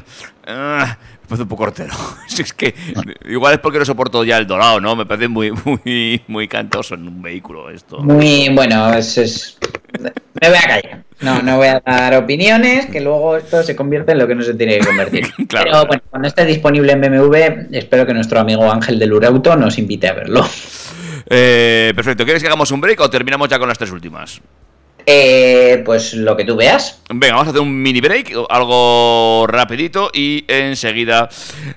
ah, 0.46 0.96
me 1.22 1.28
parece 1.28 1.42
un 1.42 1.48
poco 1.48 1.64
hortero. 1.64 1.92
Si 2.28 2.42
es 2.42 2.52
que 2.52 2.74
igual 3.28 3.54
es 3.54 3.58
porque 3.60 3.78
no 3.80 3.84
soporto 3.84 4.22
ya 4.24 4.38
el 4.38 4.46
dorado, 4.46 4.80
¿no? 4.80 4.94
Me 4.96 5.04
parece 5.06 5.28
muy, 5.28 5.50
muy, 5.64 6.22
muy 6.28 6.48
cantoso 6.48 6.94
en 6.94 7.06
un 7.08 7.20
vehículo 7.20 7.68
esto. 7.70 7.98
Muy 7.98 8.48
bueno, 8.50 8.92
es, 8.94 9.18
es- 9.18 9.58
me 9.98 10.48
voy 10.48 10.58
a 10.58 10.62
callar. 10.62 11.02
No, 11.20 11.42
no 11.42 11.58
voy 11.58 11.68
a 11.68 11.80
dar 11.84 12.14
opiniones, 12.16 12.86
que 12.86 13.00
luego 13.00 13.36
esto 13.36 13.62
se 13.62 13.76
convierte 13.76 14.12
en 14.12 14.18
lo 14.18 14.26
que 14.26 14.34
no 14.34 14.42
se 14.42 14.54
tiene 14.54 14.78
que 14.78 14.86
convertir. 14.86 15.26
Claro, 15.48 15.70
Pero 15.70 15.86
bueno, 15.86 16.02
cuando 16.10 16.28
esté 16.28 16.44
disponible 16.46 16.92
en 16.92 17.00
BMW, 17.00 17.36
espero 17.72 18.06
que 18.06 18.14
nuestro 18.14 18.40
amigo 18.40 18.70
Ángel 18.70 18.98
del 18.98 19.12
Urauto 19.12 19.56
nos 19.56 19.78
invite 19.78 20.08
a 20.08 20.12
verlo. 20.14 20.46
Eh, 21.28 21.92
perfecto, 21.94 22.24
¿quieres 22.24 22.42
que 22.42 22.48
hagamos 22.48 22.70
un 22.70 22.80
break 22.80 23.00
o 23.00 23.10
terminamos 23.10 23.48
ya 23.48 23.58
con 23.58 23.68
las 23.68 23.78
tres 23.78 23.90
últimas? 23.90 24.40
Eh, 25.06 25.82
pues 25.84 26.14
lo 26.14 26.36
que 26.36 26.44
tú 26.44 26.56
veas. 26.56 27.02
Venga, 27.08 27.34
vamos 27.34 27.48
a 27.48 27.50
hacer 27.50 27.62
un 27.62 27.82
mini 27.82 28.00
break, 28.00 28.32
algo 28.48 29.46
rapidito 29.48 30.10
y 30.12 30.44
enseguida 30.46 31.28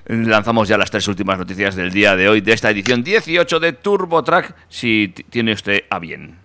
lanzamos 0.06 0.68
ya 0.68 0.78
las 0.78 0.90
tres 0.90 1.08
últimas 1.08 1.38
noticias 1.38 1.74
del 1.74 1.90
día 1.90 2.16
de 2.16 2.28
hoy 2.28 2.40
de 2.40 2.52
esta 2.52 2.70
edición 2.70 3.02
18 3.02 3.60
de 3.60 3.72
TurboTrack, 3.72 4.54
si 4.68 5.08
tiene 5.30 5.52
usted 5.52 5.82
a 5.90 5.98
bien 5.98 6.43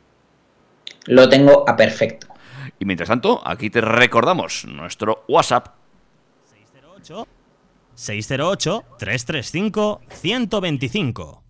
lo 1.09 1.27
tengo 1.27 1.67
a 1.67 1.75
perfecto. 1.75 2.27
Y 2.77 2.85
mientras 2.85 3.09
tanto, 3.09 3.41
aquí 3.45 3.69
te 3.69 3.81
recordamos 3.81 4.65
nuestro 4.65 5.25
WhatsApp. 5.27 5.67
608 6.45 7.27
608 7.95 8.83
335 8.97 10.01
125. 10.09 11.43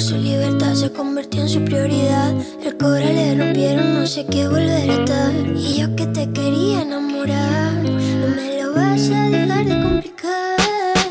Su 0.00 0.16
libertad 0.16 0.74
se 0.74 0.90
convirtió 0.90 1.42
en 1.42 1.48
su 1.48 1.62
prioridad. 1.62 2.34
El 2.64 2.76
cobre 2.78 3.12
le 3.12 3.34
rompieron, 3.34 3.94
no 3.94 4.06
sé 4.06 4.24
qué 4.24 4.48
volver 4.48 4.90
a 4.90 4.94
estar. 4.94 5.32
Y 5.54 5.78
yo 5.78 5.94
que 5.94 6.06
te 6.06 6.30
quería 6.32 6.82
enamorar, 6.82 7.74
no 7.74 8.28
me 8.34 8.62
lo 8.62 8.74
vas 8.74 9.10
a 9.10 9.28
dejar 9.28 9.66
de 9.66 9.82
complicar. 9.82 10.56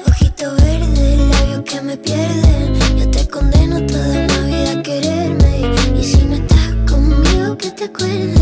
Ojito 0.08 0.52
verde, 0.56 1.18
labios 1.18 1.62
que 1.66 1.82
me 1.82 1.98
pierden. 1.98 2.98
Yo 2.98 3.12
te 3.12 3.28
condeno 3.28 3.86
toda 3.86 4.26
una 4.26 4.40
vida 4.48 4.72
a 4.80 4.82
quererme. 4.82 5.72
Y 6.00 6.04
si 6.04 6.24
no 6.26 6.36
estás 6.36 6.92
conmigo, 6.92 7.58
que 7.58 7.70
te 7.72 7.84
acuerdes. 7.84 8.39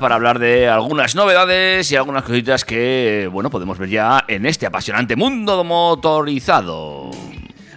Para 0.00 0.16
hablar 0.16 0.38
de 0.38 0.68
algunas 0.68 1.14
novedades 1.14 1.92
y 1.92 1.96
algunas 1.96 2.24
cositas 2.24 2.64
que, 2.64 3.28
bueno, 3.30 3.50
podemos 3.50 3.78
ver 3.78 3.90
ya 3.90 4.24
en 4.26 4.46
este 4.46 4.66
apasionante 4.66 5.14
mundo 5.14 5.62
motorizado. 5.62 7.10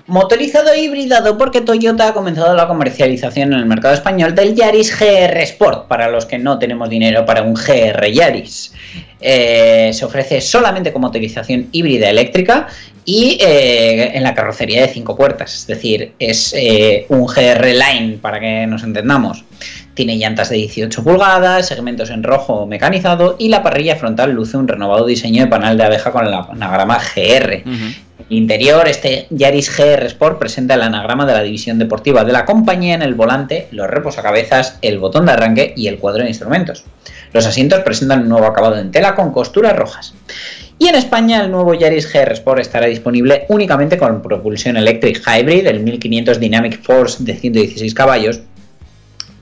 Motorizado 0.07 0.73
e 0.73 0.81
hibridado 0.81 1.37
porque 1.37 1.61
Toyota 1.61 2.09
ha 2.09 2.13
comenzado 2.13 2.53
la 2.55 2.67
comercialización 2.67 3.53
en 3.53 3.59
el 3.59 3.65
mercado 3.65 3.93
español 3.93 4.35
del 4.35 4.53
Yaris 4.53 4.97
GR 4.99 5.37
Sport, 5.43 5.87
para 5.87 6.09
los 6.09 6.25
que 6.25 6.37
no 6.37 6.59
tenemos 6.59 6.89
dinero 6.89 7.25
para 7.25 7.41
un 7.41 7.53
GR 7.53 8.11
Yaris. 8.11 8.73
Eh, 9.21 9.91
se 9.93 10.03
ofrece 10.03 10.41
solamente 10.41 10.91
con 10.91 11.01
motorización 11.01 11.69
híbrida 11.71 12.09
eléctrica 12.09 12.67
y 13.05 13.37
eh, 13.39 14.11
en 14.13 14.23
la 14.23 14.33
carrocería 14.33 14.81
de 14.81 14.89
cinco 14.89 15.15
puertas, 15.15 15.55
es 15.55 15.67
decir, 15.67 16.11
es 16.19 16.53
eh, 16.57 17.05
un 17.07 17.25
GR 17.25 17.65
Line 17.65 18.17
para 18.21 18.41
que 18.41 18.67
nos 18.67 18.83
entendamos. 18.83 19.45
Tiene 19.93 20.17
llantas 20.17 20.49
de 20.49 20.57
18 20.57 21.03
pulgadas, 21.03 21.67
segmentos 21.67 22.09
en 22.09 22.23
rojo 22.23 22.65
mecanizado 22.65 23.35
y 23.37 23.49
la 23.49 23.61
parrilla 23.61 23.95
frontal 23.95 24.31
luce 24.31 24.57
un 24.57 24.67
renovado 24.67 25.05
diseño 25.05 25.43
de 25.43 25.49
panel 25.49 25.77
de 25.77 25.83
abeja 25.83 26.11
con 26.11 26.25
el 26.25 26.33
anagrama 26.33 26.97
GR. 26.97 27.63
Interior, 28.29 28.87
este 28.87 29.27
Yaris 29.29 29.75
GR 29.75 30.05
Sport 30.05 30.39
presenta 30.39 30.73
el 30.73 30.81
anagrama 30.81 31.25
de 31.25 31.33
la 31.33 31.43
división 31.43 31.77
deportiva 31.77 32.23
de 32.23 32.31
la 32.31 32.45
compañía 32.45 32.95
en 32.95 33.01
el 33.01 33.13
volante, 33.13 33.67
los 33.71 33.87
reposacabezas, 33.87 34.79
el 34.81 34.97
botón 34.97 35.25
de 35.25 35.33
arranque 35.33 35.73
y 35.75 35.87
el 35.87 35.99
cuadro 35.99 36.23
de 36.23 36.29
instrumentos. 36.29 36.83
Los 37.31 37.45
asientos 37.45 37.81
presentan 37.81 38.21
un 38.21 38.29
nuevo 38.29 38.47
acabado 38.47 38.77
en 38.77 38.91
tela 38.91 39.13
con 39.13 39.31
costuras 39.31 39.75
rojas. 39.75 40.13
Y 40.79 40.87
en 40.87 40.95
España 40.95 41.41
el 41.41 41.51
nuevo 41.51 41.73
Yaris 41.73 42.11
GR 42.11 42.31
Sport 42.33 42.61
estará 42.61 42.87
disponible 42.87 43.45
únicamente 43.49 43.97
con 43.97 44.21
propulsión 44.21 44.77
Electric 44.77 45.21
Hybrid, 45.25 45.67
el 45.67 45.81
1500 45.81 46.39
Dynamic 46.39 46.81
Force 46.81 47.23
de 47.23 47.35
116 47.35 47.93
caballos, 47.93 48.41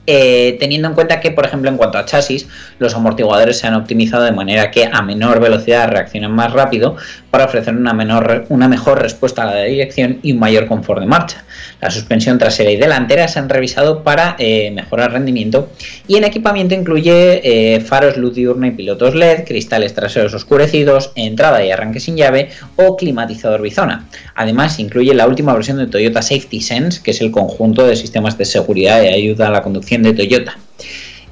eh, 0.06 0.56
teniendo 0.58 0.88
en 0.88 0.94
cuenta 0.94 1.20
que, 1.20 1.30
por 1.30 1.46
ejemplo, 1.46 1.70
en 1.70 1.76
cuanto 1.76 1.96
a 1.96 2.04
chasis, 2.04 2.48
los 2.78 2.94
amortiguadores 2.94 3.58
se 3.58 3.68
han 3.68 3.74
optimizado 3.74 4.24
de 4.24 4.32
manera 4.32 4.70
que 4.70 4.88
a 4.90 5.00
menor 5.02 5.40
velocidad 5.40 5.88
reaccionan 5.88 6.32
más 6.32 6.52
rápido 6.52 6.96
para 7.30 7.44
ofrecer 7.44 7.74
una, 7.74 7.92
menor, 7.92 8.46
una 8.48 8.66
mejor 8.68 9.00
respuesta 9.00 9.42
a 9.42 9.46
la 9.46 9.62
dirección 9.62 10.18
y 10.22 10.32
un 10.32 10.40
mayor 10.40 10.66
confort 10.66 11.00
de 11.00 11.06
marcha. 11.06 11.44
La 11.80 11.90
suspensión 11.90 12.38
trasera 12.38 12.70
y 12.70 12.76
delantera 12.76 13.28
se 13.28 13.38
han 13.38 13.48
revisado 13.48 14.02
para 14.02 14.36
eh, 14.38 14.70
mejorar 14.72 15.12
rendimiento 15.12 15.70
y 16.08 16.16
en 16.16 16.24
equipamiento 16.24 16.74
incluye 16.74 17.40
eh, 17.74 17.80
faros 17.80 18.16
luz 18.16 18.34
diurna 18.34 18.68
y 18.68 18.70
pilotos 18.72 19.14
LED, 19.14 19.44
cristales 19.44 19.94
traseros 19.94 20.34
oscurecidos, 20.34 21.12
entrada 21.14 21.64
y 21.64 21.70
arranque 21.70 22.00
sin 22.00 22.16
llave 22.16 22.50
o 22.76 22.96
climatizador 22.96 23.62
bizona. 23.62 24.08
Además, 24.34 24.78
incluye 24.78 25.14
la 25.14 25.26
última 25.26 25.54
versión 25.54 25.78
de 25.78 25.86
Toyota 25.86 26.22
Safety 26.22 26.60
Sense, 26.60 27.02
que 27.02 27.12
es 27.12 27.20
el 27.20 27.30
conjunto 27.30 27.86
de 27.86 27.96
sistemas 27.96 28.36
de 28.36 28.44
seguridad 28.44 29.02
y 29.02 29.08
ayuda 29.08 29.46
a 29.46 29.50
la 29.50 29.62
conducción 29.62 29.91
de 30.02 30.14
Toyota. 30.14 30.56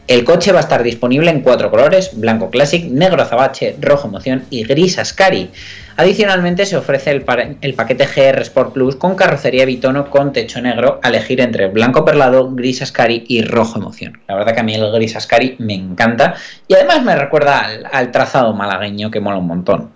El 0.06 0.24
coche 0.24 0.50
va 0.50 0.58
a 0.58 0.62
estar 0.62 0.82
disponible 0.82 1.30
en 1.30 1.40
cuatro 1.40 1.70
colores, 1.70 2.10
blanco 2.18 2.50
Classic, 2.50 2.84
negro 2.84 3.22
azabache, 3.22 3.76
rojo 3.80 4.08
emoción 4.08 4.42
y 4.50 4.64
gris 4.64 4.98
Ascari. 4.98 5.50
Adicionalmente 5.96 6.66
se 6.66 6.76
ofrece 6.76 7.10
el, 7.12 7.22
pa- 7.22 7.50
el 7.60 7.74
paquete 7.74 8.06
GR 8.06 8.40
Sport 8.42 8.72
Plus 8.72 8.96
con 8.96 9.14
carrocería 9.14 9.64
bitono 9.66 10.10
con 10.10 10.32
techo 10.32 10.60
negro 10.60 10.98
a 11.04 11.08
elegir 11.10 11.40
entre 11.40 11.68
blanco 11.68 12.04
perlado, 12.04 12.50
gris 12.50 12.82
Ascari 12.82 13.24
y 13.28 13.42
rojo 13.42 13.78
emoción. 13.78 14.18
La 14.26 14.34
verdad 14.34 14.54
que 14.54 14.60
a 14.60 14.64
mí 14.64 14.74
el 14.74 14.90
gris 14.90 15.14
Ascari 15.14 15.54
me 15.60 15.74
encanta 15.74 16.34
y 16.66 16.74
además 16.74 17.04
me 17.04 17.14
recuerda 17.14 17.60
al, 17.60 17.86
al 17.92 18.10
trazado 18.10 18.52
malagueño 18.52 19.12
que 19.12 19.20
mola 19.20 19.36
un 19.38 19.46
montón. 19.46 19.90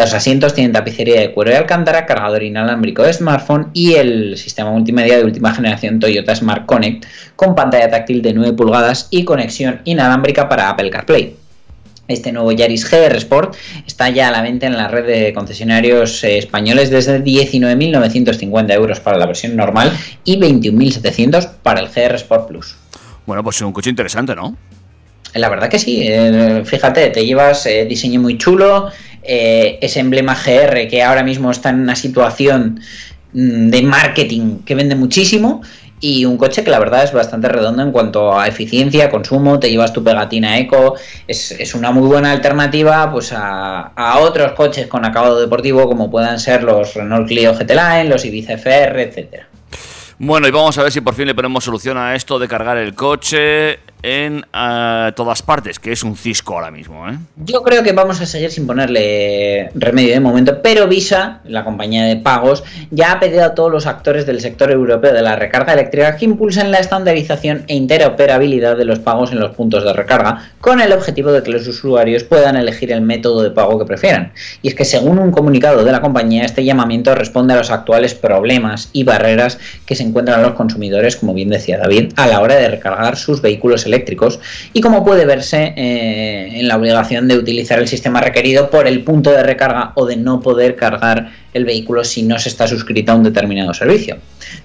Los 0.00 0.14
asientos 0.14 0.54
tienen 0.54 0.72
tapicería 0.72 1.20
de 1.20 1.30
cuero 1.30 1.50
y 1.50 1.54
alcántara, 1.56 2.06
cargador 2.06 2.42
inalámbrico 2.42 3.02
de 3.02 3.12
smartphone 3.12 3.68
y 3.74 3.96
el 3.96 4.38
sistema 4.38 4.70
multimedia 4.70 5.18
de 5.18 5.24
última 5.24 5.54
generación 5.54 6.00
Toyota 6.00 6.34
Smart 6.34 6.64
Connect 6.64 7.04
con 7.36 7.54
pantalla 7.54 7.90
táctil 7.90 8.22
de 8.22 8.32
9 8.32 8.54
pulgadas 8.54 9.08
y 9.10 9.24
conexión 9.24 9.82
inalámbrica 9.84 10.48
para 10.48 10.70
Apple 10.70 10.88
CarPlay. 10.88 11.36
Este 12.08 12.32
nuevo 12.32 12.50
Yaris 12.50 12.90
GR 12.90 13.14
Sport 13.14 13.54
está 13.86 14.08
ya 14.08 14.28
a 14.28 14.30
la 14.30 14.40
venta 14.40 14.66
en 14.66 14.78
la 14.78 14.88
red 14.88 15.04
de 15.04 15.34
concesionarios 15.34 16.24
eh, 16.24 16.38
españoles 16.38 16.88
desde 16.88 17.22
19.950 17.22 18.72
euros 18.72 19.00
para 19.00 19.18
la 19.18 19.26
versión 19.26 19.54
normal 19.54 19.92
y 20.24 20.40
21.700 20.40 21.56
para 21.62 21.80
el 21.80 21.88
GR 21.88 22.14
Sport 22.14 22.48
Plus. 22.48 22.74
Bueno, 23.26 23.44
pues 23.44 23.56
es 23.56 23.62
un 23.62 23.74
coche 23.74 23.90
interesante, 23.90 24.34
¿no? 24.34 24.56
La 25.34 25.48
verdad 25.48 25.68
que 25.68 25.78
sí, 25.78 26.02
eh, 26.02 26.62
fíjate, 26.64 27.10
te 27.10 27.24
llevas 27.24 27.64
eh, 27.66 27.84
diseño 27.84 28.20
muy 28.20 28.36
chulo, 28.36 28.90
eh, 29.32 29.78
ese 29.80 30.00
emblema 30.00 30.34
GR 30.34 30.88
que 30.88 31.04
ahora 31.04 31.22
mismo 31.22 31.52
está 31.52 31.70
en 31.70 31.78
una 31.78 31.94
situación 31.94 32.80
mm, 33.32 33.68
de 33.68 33.82
marketing 33.82 34.58
que 34.64 34.74
vende 34.74 34.96
muchísimo 34.96 35.62
y 36.00 36.24
un 36.24 36.36
coche 36.36 36.64
que 36.64 36.70
la 36.72 36.80
verdad 36.80 37.04
es 37.04 37.12
bastante 37.12 37.48
redondo 37.48 37.80
en 37.84 37.92
cuanto 37.92 38.36
a 38.36 38.48
eficiencia, 38.48 39.08
consumo, 39.08 39.60
te 39.60 39.70
llevas 39.70 39.92
tu 39.92 40.02
pegatina 40.02 40.58
eco, 40.58 40.96
es, 41.28 41.52
es 41.52 41.76
una 41.76 41.92
muy 41.92 42.08
buena 42.08 42.32
alternativa 42.32 43.08
pues 43.12 43.32
a, 43.32 43.92
otros 44.18 44.50
coches 44.54 44.88
con 44.88 45.04
acabado 45.04 45.40
deportivo 45.40 45.86
como 45.86 46.10
puedan 46.10 46.40
ser 46.40 46.64
los 46.64 46.94
Renault 46.94 47.28
Clio 47.28 47.54
GT 47.54 47.70
Line, 47.70 48.04
los 48.06 48.24
Ibiza 48.24 48.54
FR, 48.54 49.00
etcétera. 49.00 49.46
Bueno, 50.18 50.48
y 50.48 50.50
vamos 50.50 50.76
a 50.76 50.82
ver 50.82 50.90
si 50.90 51.00
por 51.00 51.14
fin 51.14 51.26
le 51.26 51.36
ponemos 51.36 51.62
solución 51.62 51.96
a 51.96 52.16
esto 52.16 52.40
de 52.40 52.48
cargar 52.48 52.78
el 52.78 52.94
coche. 52.94 53.78
En 54.02 54.44
eh, 54.54 55.12
todas 55.14 55.42
partes, 55.42 55.78
que 55.78 55.92
es 55.92 56.02
un 56.02 56.16
cisco 56.16 56.54
ahora 56.54 56.70
mismo. 56.70 57.08
¿eh? 57.08 57.16
Yo 57.36 57.62
creo 57.62 57.82
que 57.82 57.92
vamos 57.92 58.20
a 58.20 58.26
seguir 58.26 58.50
sin 58.50 58.66
ponerle 58.66 59.70
remedio 59.74 60.14
de 60.14 60.20
momento, 60.20 60.62
pero 60.62 60.86
Visa, 60.86 61.40
la 61.44 61.64
compañía 61.64 62.04
de 62.04 62.16
pagos, 62.16 62.64
ya 62.90 63.12
ha 63.12 63.20
pedido 63.20 63.44
a 63.44 63.54
todos 63.54 63.70
los 63.70 63.86
actores 63.86 64.26
del 64.26 64.40
sector 64.40 64.70
europeo 64.70 65.12
de 65.12 65.22
la 65.22 65.36
recarga 65.36 65.72
eléctrica 65.72 66.16
que 66.16 66.24
impulsen 66.24 66.70
la 66.70 66.78
estandarización 66.78 67.64
e 67.66 67.74
interoperabilidad 67.74 68.76
de 68.76 68.84
los 68.84 68.98
pagos 68.98 69.32
en 69.32 69.40
los 69.40 69.54
puntos 69.54 69.84
de 69.84 69.92
recarga, 69.92 70.50
con 70.60 70.80
el 70.80 70.92
objetivo 70.92 71.32
de 71.32 71.42
que 71.42 71.50
los 71.50 71.66
usuarios 71.66 72.24
puedan 72.24 72.56
elegir 72.56 72.92
el 72.92 73.02
método 73.02 73.42
de 73.42 73.50
pago 73.50 73.78
que 73.78 73.84
prefieran. 73.84 74.32
Y 74.62 74.68
es 74.68 74.74
que 74.74 74.84
según 74.84 75.18
un 75.18 75.30
comunicado 75.30 75.84
de 75.84 75.92
la 75.92 76.00
compañía, 76.00 76.44
este 76.44 76.64
llamamiento 76.64 77.14
responde 77.14 77.54
a 77.54 77.58
los 77.58 77.70
actuales 77.70 78.14
problemas 78.14 78.88
y 78.92 79.04
barreras 79.04 79.58
que 79.86 79.94
se 79.94 80.02
encuentran 80.02 80.42
los 80.42 80.52
consumidores, 80.52 81.16
como 81.16 81.34
bien 81.34 81.50
decía 81.50 81.78
David, 81.78 82.12
a 82.16 82.26
la 82.26 82.40
hora 82.40 82.56
de 82.56 82.68
recargar 82.68 83.16
sus 83.16 83.42
vehículos 83.42 83.86
eléctricos 83.86 83.89
y 84.72 84.80
como 84.80 85.04
puede 85.04 85.24
verse 85.26 85.74
eh, 85.76 86.60
en 86.60 86.68
la 86.68 86.76
obligación 86.76 87.28
de 87.28 87.36
utilizar 87.36 87.78
el 87.78 87.88
sistema 87.88 88.20
requerido 88.20 88.70
por 88.70 88.86
el 88.86 89.02
punto 89.02 89.30
de 89.30 89.42
recarga 89.42 89.92
o 89.96 90.06
de 90.06 90.16
no 90.16 90.40
poder 90.40 90.76
cargar 90.76 91.32
el 91.52 91.64
vehículo 91.64 92.04
si 92.04 92.22
no 92.22 92.38
se 92.38 92.48
está 92.48 92.68
suscrito 92.68 93.10
a 93.10 93.16
un 93.16 93.24
determinado 93.24 93.74
servicio. 93.74 94.18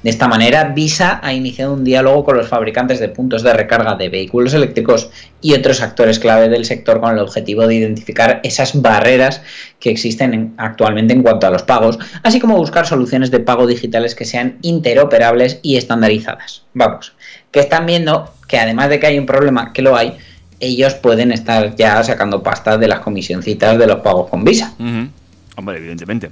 De 0.04 0.10
esta 0.12 0.28
manera, 0.28 0.66
Visa 0.66 1.20
ha 1.24 1.34
iniciado 1.34 1.74
un 1.74 1.84
diálogo 1.84 2.24
con 2.24 2.38
los 2.38 2.48
fabricantes 2.48 3.00
de 3.00 3.10
puntos 3.10 3.42
de 3.42 3.54
recarga 3.54 3.96
de 3.96 4.10
vehículos 4.10 4.54
eléctricos 4.54 5.10
y 5.42 5.54
otros 5.54 5.82
actores 5.82 6.20
clave 6.20 6.48
del 6.48 6.66
sector 6.66 7.00
con 7.00 7.12
el 7.14 7.20
objetivo 7.20 7.66
de 7.68 7.76
identificar 7.76 8.40
esas 8.44 8.80
barreras 8.82 9.42
que 9.80 9.90
existen 9.90 10.34
en- 10.34 10.54
actualmente 10.58 11.14
en 11.14 11.24
cuanto 11.24 11.48
a 11.48 11.52
los 11.52 11.64
pagos, 11.64 11.98
así 12.24 12.40
como 12.40 12.56
buscar 12.58 12.86
soluciones 12.86 13.32
de 13.32 13.40
pago 13.40 13.66
digitales 13.68 14.14
que 14.16 14.26
sean 14.26 14.58
interoperables 14.62 15.60
y 15.64 15.78
estandarizadas. 15.78 16.64
Vamos, 16.74 17.14
que 17.56 17.62
están 17.62 17.86
viendo 17.86 18.34
que 18.50 18.60
además 18.60 18.90
de 18.90 19.00
que 19.00 19.08
hay 19.08 19.18
un 19.18 19.26
problema, 19.26 19.72
que 19.72 19.82
lo 19.82 19.96
hay, 19.96 20.18
ellos 20.60 20.94
pueden 20.96 21.32
estar 21.32 21.74
ya 21.78 22.04
sacando 22.04 22.44
pasta 22.44 22.78
de 22.78 22.90
las 22.90 23.00
comisioncitas 23.00 23.78
de 23.78 23.88
los 23.88 24.02
pagos 24.02 24.30
con 24.30 24.44
Visa. 24.44 24.74
Ujú. 24.78 25.08
Hombre, 25.56 25.78
evidentemente. 25.78 26.32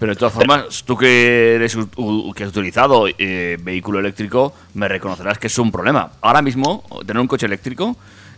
Pero 0.00 0.14
de 0.14 0.18
todas 0.18 0.34
formas, 0.34 0.82
tú 0.84 0.96
que 0.96 1.54
eres 1.54 1.76
que 1.76 2.42
has 2.42 2.50
utilizado 2.50 3.06
eh, 3.06 3.56
vehículo 3.62 4.00
eléctrico, 4.00 4.52
me 4.74 4.88
reconocerás 4.88 5.38
que 5.38 5.46
es 5.46 5.56
un 5.60 5.70
problema. 5.70 6.10
Ahora 6.20 6.42
mismo, 6.42 6.82
tener 7.06 7.20
un 7.20 7.28
coche 7.28 7.46
eléctrico, 7.46 7.96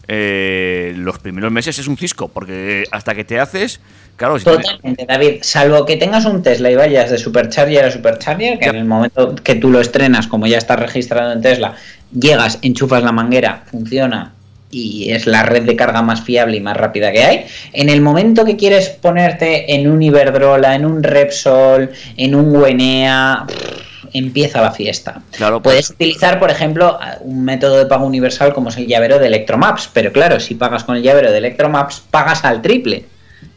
eh, 0.09 0.95
los 0.97 1.19
primeros 1.19 1.53
meses 1.53 1.79
es 1.79 1.87
un 1.87 1.97
cisco, 1.99 2.29
porque 2.29 2.85
hasta 2.91 3.15
que 3.15 3.25
te 3.25 3.39
haces, 3.39 3.81
claro, 4.17 4.39
si 4.39 4.45
tienes- 4.47 4.67
Totalmente, 4.67 5.07
David. 5.07 5.33
Salvo 5.43 5.85
que 5.85 5.97
tengas 5.97 6.25
un 6.25 6.43
Tesla 6.43 6.71
y 6.71 6.77
vayas 6.77 7.11
de 7.11 7.19
Supercharger 7.19 7.85
a 7.85 7.91
Supercharger, 7.91 8.59
que 8.59 8.71
en 8.71 8.77
el 8.77 8.85
momento 8.87 9.35
que 9.37 9.55
tú 9.57 9.71
lo 9.71 9.81
estrenas, 9.81 10.27
como 10.27 10.47
ya 10.47 10.59
está 10.59 10.77
registrado 10.77 11.33
en 11.33 11.43
Tesla, 11.43 11.75
llegas, 12.19 12.59
enchufas 12.63 13.03
la 13.03 13.13
manguera, 13.13 13.65
funciona 13.71 14.33
y 14.71 15.13
es 15.13 15.27
la 15.27 15.45
red 15.45 15.63
de 15.63 15.77
carga 15.77 16.03
más 16.03 16.21
fiable 16.23 16.57
y 16.59 16.61
más 16.61 16.77
rápida 16.77 17.11
que 17.13 17.25
hay. 17.25 17.47
En 17.73 17.89
el 17.89 18.01
momento 18.03 18.45
que 18.45 18.57
quieres 18.57 18.89
ponerte 18.91 19.75
en 19.75 19.91
un 19.91 20.03
Iberdrola, 20.03 20.75
en 20.75 20.85
un 20.85 21.03
Repsol, 21.03 21.91
en 22.19 22.35
un 22.35 22.55
Wenea, 22.55 23.45
pff, 23.47 23.88
empieza 24.13 24.61
la 24.61 24.73
fiesta. 24.73 25.23
Claro, 25.33 25.63
Puedes 25.63 25.91
utilizar, 25.91 26.39
por 26.39 26.51
ejemplo, 26.51 26.99
un 27.21 27.45
método 27.45 27.77
de 27.77 27.87
pago 27.87 28.07
universal 28.07 28.53
como 28.55 28.69
es 28.71 28.77
el 28.77 28.87
llavero 28.87 29.19
de 29.19 29.27
Electromaps, 29.27 29.91
pero 29.93 30.13
claro, 30.13 30.41
si 30.41 30.55
pagas 30.55 30.85
con 30.85 30.97
el 30.97 31.03
llavero 31.03 31.31
de 31.31 31.39
Electromaps, 31.39 32.01
pagas 32.11 32.45
al 32.45 32.63
triple 32.63 33.05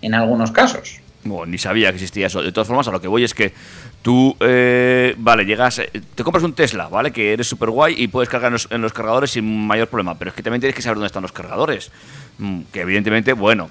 en 0.01 0.13
algunos 0.13 0.51
casos. 0.51 0.99
Bueno, 1.23 1.45
ni 1.45 1.57
sabía 1.57 1.89
que 1.89 1.95
existía 1.95 2.27
eso. 2.27 2.41
De 2.41 2.51
todas 2.51 2.67
formas, 2.67 2.87
a 2.87 2.91
lo 2.91 2.99
que 2.99 3.07
voy 3.07 3.23
es 3.23 3.33
que 3.35 3.53
tú, 4.01 4.35
eh, 4.39 5.13
vale, 5.17 5.45
llegas, 5.45 5.77
eh, 5.79 5.89
te 6.15 6.23
compras 6.23 6.43
un 6.43 6.53
Tesla, 6.53 6.87
¿vale? 6.87 7.11
Que 7.11 7.33
eres 7.33 7.47
súper 7.47 7.69
guay 7.69 7.93
y 7.95 8.07
puedes 8.07 8.27
cargar 8.27 8.47
en 8.47 8.53
los, 8.53 8.67
en 8.71 8.81
los 8.81 8.91
cargadores 8.91 9.29
sin 9.31 9.67
mayor 9.67 9.87
problema. 9.87 10.17
Pero 10.17 10.29
es 10.29 10.35
que 10.35 10.41
también 10.41 10.61
tienes 10.61 10.75
que 10.75 10.81
saber 10.81 10.95
dónde 10.95 11.07
están 11.07 11.21
los 11.21 11.31
cargadores. 11.31 11.91
Mm, 12.39 12.61
Que 12.73 12.81
evidentemente, 12.81 13.33
bueno, 13.33 13.69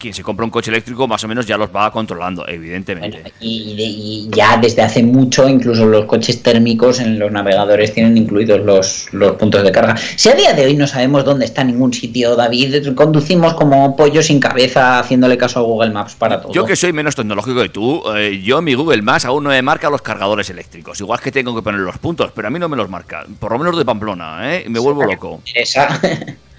quien 0.00 0.12
se 0.14 0.22
compra 0.24 0.44
un 0.44 0.50
coche 0.50 0.70
eléctrico 0.72 1.06
más 1.06 1.22
o 1.22 1.28
menos 1.28 1.46
ya 1.46 1.56
los 1.56 1.68
va 1.74 1.92
controlando, 1.92 2.46
evidentemente. 2.48 3.32
Y, 3.38 3.76
de- 3.76 3.82
y 3.84 4.28
ya 4.34 4.56
desde 4.56 4.82
hace 4.82 5.02
mucho, 5.04 5.48
incluso 5.48 5.86
los 5.86 6.06
coches 6.06 6.42
térmicos 6.42 6.98
en 6.98 7.18
los 7.18 7.30
navegadores 7.30 7.94
tienen 7.94 8.16
incluidos 8.16 8.60
los, 8.60 9.06
los 9.12 9.32
puntos 9.36 9.62
de 9.62 9.70
carga. 9.70 9.96
Si 10.16 10.28
a 10.28 10.34
día 10.34 10.52
de 10.54 10.64
hoy 10.64 10.74
no 10.74 10.86
sabemos 10.86 11.24
dónde 11.24 11.44
está 11.44 11.62
ningún 11.62 11.92
sitio, 11.92 12.34
David, 12.34 12.94
conducimos 12.94 13.54
como 13.54 13.94
pollo 13.94 14.22
sin 14.22 14.40
cabeza 14.40 14.98
haciéndole 14.98 15.36
caso 15.38 15.60
a 15.60 15.62
Google 15.62 15.90
Maps 15.90 16.14
para 16.14 16.40
todo. 16.40 16.52
Yo 16.52 16.64
que 16.64 16.74
soy 16.74 16.92
menos 16.92 17.14
tecnológico 17.14 17.60
que 17.62 17.68
tú, 17.68 18.02
eh, 18.16 18.40
yo 18.42 18.62
mi 18.62 18.74
Google 18.74 19.02
Maps 19.02 19.26
aún 19.26 19.44
no 19.44 19.50
me 19.50 19.60
marca 19.62 19.90
los 19.90 20.02
cargadores 20.02 20.48
eléctricos. 20.50 20.98
Igual 21.00 21.20
que 21.20 21.30
tengo 21.30 21.54
que 21.54 21.62
poner 21.62 21.80
los 21.82 21.98
puntos, 21.98 22.32
pero 22.34 22.48
a 22.48 22.50
mí 22.50 22.58
no 22.58 22.68
me 22.68 22.76
los 22.76 22.88
marca. 22.88 23.26
Por 23.38 23.52
lo 23.52 23.58
menos 23.58 23.76
de 23.76 23.84
Pamplona, 23.84 24.56
¿eh? 24.56 24.64
Me 24.68 24.78
vuelvo 24.78 25.04
loco. 25.04 25.42
Esa. 25.54 26.00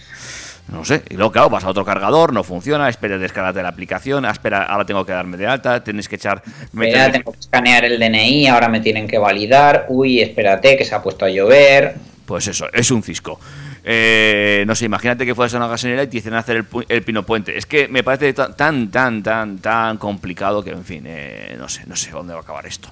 No 0.71 0.85
sé. 0.85 1.03
Y 1.09 1.15
luego, 1.15 1.31
claro, 1.33 1.49
vas 1.49 1.63
a 1.65 1.69
otro 1.69 1.83
cargador, 1.83 2.31
no 2.31 2.43
funciona, 2.43 2.87
espera, 2.87 3.17
descárgate 3.17 3.61
la 3.61 3.67
aplicación, 3.69 4.23
ah, 4.25 4.31
espera, 4.31 4.63
ahora 4.63 4.85
tengo 4.85 5.05
que 5.05 5.11
darme 5.11 5.35
de 5.37 5.45
alta, 5.45 5.83
tienes 5.83 6.07
que 6.07 6.15
echar... 6.15 6.41
meter- 6.71 6.95
Espera, 6.95 7.11
tengo 7.11 7.31
que 7.33 7.39
escanear 7.39 7.83
el 7.85 7.99
DNI, 7.99 8.47
ahora 8.47 8.69
me 8.69 8.79
tienen 8.79 9.05
que 9.07 9.17
validar. 9.17 9.87
Uy, 9.89 10.21
espérate, 10.21 10.77
que 10.77 10.85
se 10.85 10.95
ha 10.95 11.01
puesto 11.01 11.25
a 11.25 11.29
llover. 11.29 11.95
Pues 12.25 12.47
eso, 12.47 12.67
es 12.71 12.89
un 12.89 13.03
cisco. 13.03 13.37
Eh, 13.83 14.63
no 14.67 14.75
sé, 14.75 14.85
imagínate 14.85 15.25
que 15.25 15.35
fueras 15.35 15.53
a 15.55 15.57
una 15.57 15.67
gasolinera 15.67 16.03
y 16.03 16.07
te 16.07 16.11
dicen 16.17 16.35
hacer 16.35 16.55
el, 16.57 16.65
el 16.87 17.01
pino 17.03 17.23
puente. 17.23 17.57
Es 17.57 17.65
que 17.65 17.87
me 17.89 18.03
parece 18.03 18.31
ta- 18.31 18.55
tan, 18.55 18.89
tan, 18.91 19.21
tan, 19.23 19.57
tan 19.57 19.97
complicado 19.97 20.63
que, 20.63 20.69
en 20.69 20.85
fin, 20.85 21.03
eh, 21.05 21.55
no 21.57 21.67
sé, 21.67 21.81
no 21.87 21.95
sé 21.97 22.11
dónde 22.11 22.31
va 22.33 22.39
a 22.39 22.43
acabar 22.43 22.65
esto. 22.65 22.89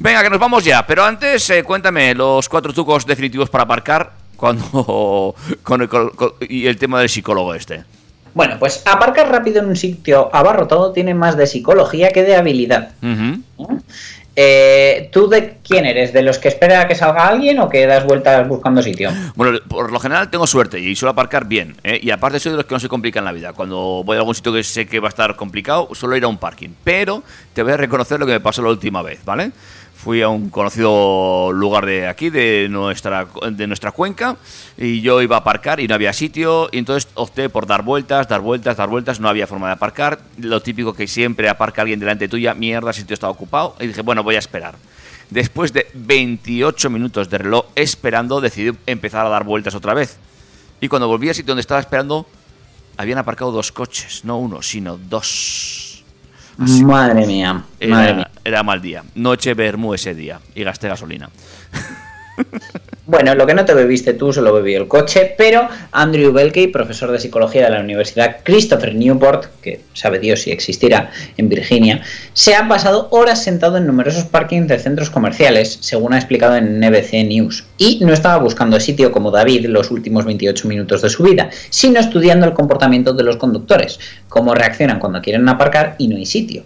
Venga, 0.00 0.22
que 0.22 0.28
nos 0.30 0.38
vamos 0.40 0.62
ya. 0.64 0.86
Pero 0.86 1.04
antes, 1.04 1.48
eh, 1.50 1.62
cuéntame 1.62 2.14
los 2.14 2.48
cuatro 2.48 2.72
trucos 2.74 3.06
definitivos 3.06 3.48
para 3.48 3.64
aparcar 3.64 4.12
cuando 4.38 5.34
con 5.62 5.82
el, 5.82 5.88
con- 5.90 6.10
con- 6.10 6.32
y 6.40 6.66
el 6.66 6.78
tema 6.78 7.00
del 7.00 7.10
psicólogo 7.10 7.52
este. 7.54 7.84
Bueno, 8.32 8.56
pues 8.58 8.82
aparcar 8.86 9.30
rápido 9.30 9.60
en 9.60 9.66
un 9.68 9.76
sitio 9.76 10.30
abarrotado 10.32 10.92
tiene 10.92 11.12
más 11.12 11.36
de 11.36 11.46
psicología 11.46 12.10
que 12.10 12.22
de 12.22 12.36
habilidad. 12.36 12.92
Ujú. 13.02 13.42
Eh, 14.40 15.08
¿Tú 15.12 15.28
de 15.28 15.56
quién 15.66 15.84
eres? 15.84 16.12
¿De 16.12 16.22
los 16.22 16.38
que 16.38 16.46
espera 16.46 16.82
a 16.82 16.86
que 16.86 16.94
salga 16.94 17.26
alguien 17.26 17.58
o 17.58 17.68
que 17.68 17.84
das 17.86 18.04
vueltas 18.04 18.46
buscando 18.46 18.80
sitio? 18.82 19.10
Bueno, 19.34 19.58
por 19.68 19.90
lo 19.90 19.98
general 19.98 20.30
tengo 20.30 20.46
suerte 20.46 20.78
y 20.78 20.94
suelo 20.94 21.10
aparcar 21.10 21.46
bien. 21.46 21.74
¿eh? 21.82 21.98
Y 22.00 22.12
aparte 22.12 22.38
soy 22.38 22.52
de 22.52 22.58
los 22.58 22.66
que 22.66 22.74
no 22.74 22.78
se 22.78 22.88
complican 22.88 23.24
la 23.24 23.32
vida. 23.32 23.52
Cuando 23.52 24.02
voy 24.04 24.16
a 24.16 24.20
algún 24.20 24.36
sitio 24.36 24.52
que 24.52 24.62
sé 24.62 24.86
que 24.86 25.00
va 25.00 25.08
a 25.08 25.10
estar 25.10 25.34
complicado, 25.34 25.88
suelo 25.92 26.16
ir 26.16 26.22
a 26.22 26.28
un 26.28 26.38
parking. 26.38 26.68
Pero 26.84 27.24
te 27.52 27.64
voy 27.64 27.72
a 27.72 27.76
reconocer 27.76 28.20
lo 28.20 28.26
que 28.26 28.32
me 28.32 28.40
pasó 28.40 28.62
la 28.62 28.68
última 28.68 29.02
vez, 29.02 29.24
¿vale? 29.24 29.50
Fui 29.98 30.22
a 30.22 30.28
un 30.28 30.48
conocido 30.48 31.50
lugar 31.52 31.84
de 31.84 32.06
aquí, 32.06 32.30
de 32.30 32.68
nuestra, 32.70 33.26
de 33.50 33.66
nuestra 33.66 33.90
cuenca, 33.90 34.36
y 34.76 35.00
yo 35.00 35.20
iba 35.20 35.34
a 35.34 35.40
aparcar 35.40 35.80
y 35.80 35.88
no 35.88 35.96
había 35.96 36.12
sitio, 36.12 36.68
y 36.70 36.78
entonces 36.78 37.10
opté 37.14 37.48
por 37.48 37.66
dar 37.66 37.82
vueltas, 37.82 38.28
dar 38.28 38.40
vueltas, 38.40 38.76
dar 38.76 38.88
vueltas, 38.88 39.18
no 39.18 39.28
había 39.28 39.48
forma 39.48 39.66
de 39.66 39.72
aparcar. 39.72 40.20
Lo 40.38 40.62
típico 40.62 40.94
que 40.94 41.08
siempre 41.08 41.48
aparca 41.48 41.82
alguien 41.82 41.98
delante 41.98 42.28
tuya, 42.28 42.54
mierda, 42.54 42.90
el 42.90 42.94
sitio 42.94 43.14
está 43.14 43.28
ocupado, 43.28 43.74
y 43.80 43.88
dije, 43.88 44.02
bueno, 44.02 44.22
voy 44.22 44.36
a 44.36 44.38
esperar. 44.38 44.76
Después 45.30 45.72
de 45.72 45.88
28 45.92 46.90
minutos 46.90 47.28
de 47.28 47.38
reloj 47.38 47.66
esperando, 47.74 48.40
decidí 48.40 48.78
empezar 48.86 49.26
a 49.26 49.30
dar 49.30 49.42
vueltas 49.42 49.74
otra 49.74 49.94
vez. 49.94 50.16
Y 50.80 50.86
cuando 50.86 51.08
volví 51.08 51.28
al 51.28 51.34
sitio 51.34 51.48
donde 51.48 51.62
estaba 51.62 51.80
esperando, 51.80 52.24
habían 52.96 53.18
aparcado 53.18 53.50
dos 53.50 53.72
coches, 53.72 54.24
no 54.24 54.38
uno, 54.38 54.62
sino 54.62 54.96
dos. 54.96 56.04
Madre 56.56 57.26
mía, 57.26 57.64
madre 57.88 58.14
mía. 58.14 58.27
Era 58.48 58.62
mal 58.62 58.80
día. 58.80 59.04
Noche 59.14 59.54
Bermú 59.54 59.94
ese 59.94 60.14
día. 60.14 60.40
Y 60.54 60.64
gasté 60.64 60.88
gasolina. 60.88 61.30
Bueno, 63.10 63.34
lo 63.34 63.46
que 63.46 63.54
no 63.54 63.64
te 63.64 63.72
bebiste 63.72 64.12
tú 64.12 64.34
se 64.34 64.42
lo 64.42 64.52
bebió 64.52 64.76
el 64.76 64.86
coche, 64.86 65.34
pero 65.38 65.66
Andrew 65.92 66.30
Belkey, 66.30 66.66
profesor 66.66 67.10
de 67.10 67.18
psicología 67.18 67.64
de 67.64 67.70
la 67.70 67.80
Universidad 67.80 68.36
Christopher 68.42 68.94
Newport, 68.94 69.46
que 69.62 69.80
sabe 69.94 70.18
Dios 70.18 70.42
si 70.42 70.50
existirá 70.50 71.10
en 71.38 71.48
Virginia, 71.48 72.02
se 72.34 72.54
ha 72.54 72.68
pasado 72.68 73.08
horas 73.10 73.42
sentado 73.42 73.78
en 73.78 73.86
numerosos 73.86 74.24
parkings 74.24 74.68
de 74.68 74.78
centros 74.78 75.08
comerciales, 75.08 75.78
según 75.80 76.12
ha 76.12 76.18
explicado 76.18 76.56
en 76.56 76.80
NBC 76.80 77.24
News. 77.26 77.64
Y 77.78 77.98
no 78.04 78.12
estaba 78.12 78.36
buscando 78.36 78.78
sitio 78.78 79.10
como 79.10 79.30
David 79.30 79.64
los 79.68 79.90
últimos 79.90 80.26
28 80.26 80.68
minutos 80.68 81.00
de 81.00 81.08
su 81.08 81.22
vida, 81.22 81.48
sino 81.70 82.00
estudiando 82.00 82.44
el 82.44 82.52
comportamiento 82.52 83.14
de 83.14 83.22
los 83.22 83.38
conductores, 83.38 83.98
cómo 84.28 84.54
reaccionan 84.54 84.98
cuando 84.98 85.22
quieren 85.22 85.48
aparcar 85.48 85.94
y 85.96 86.08
no 86.08 86.16
hay 86.16 86.26
sitio. 86.26 86.62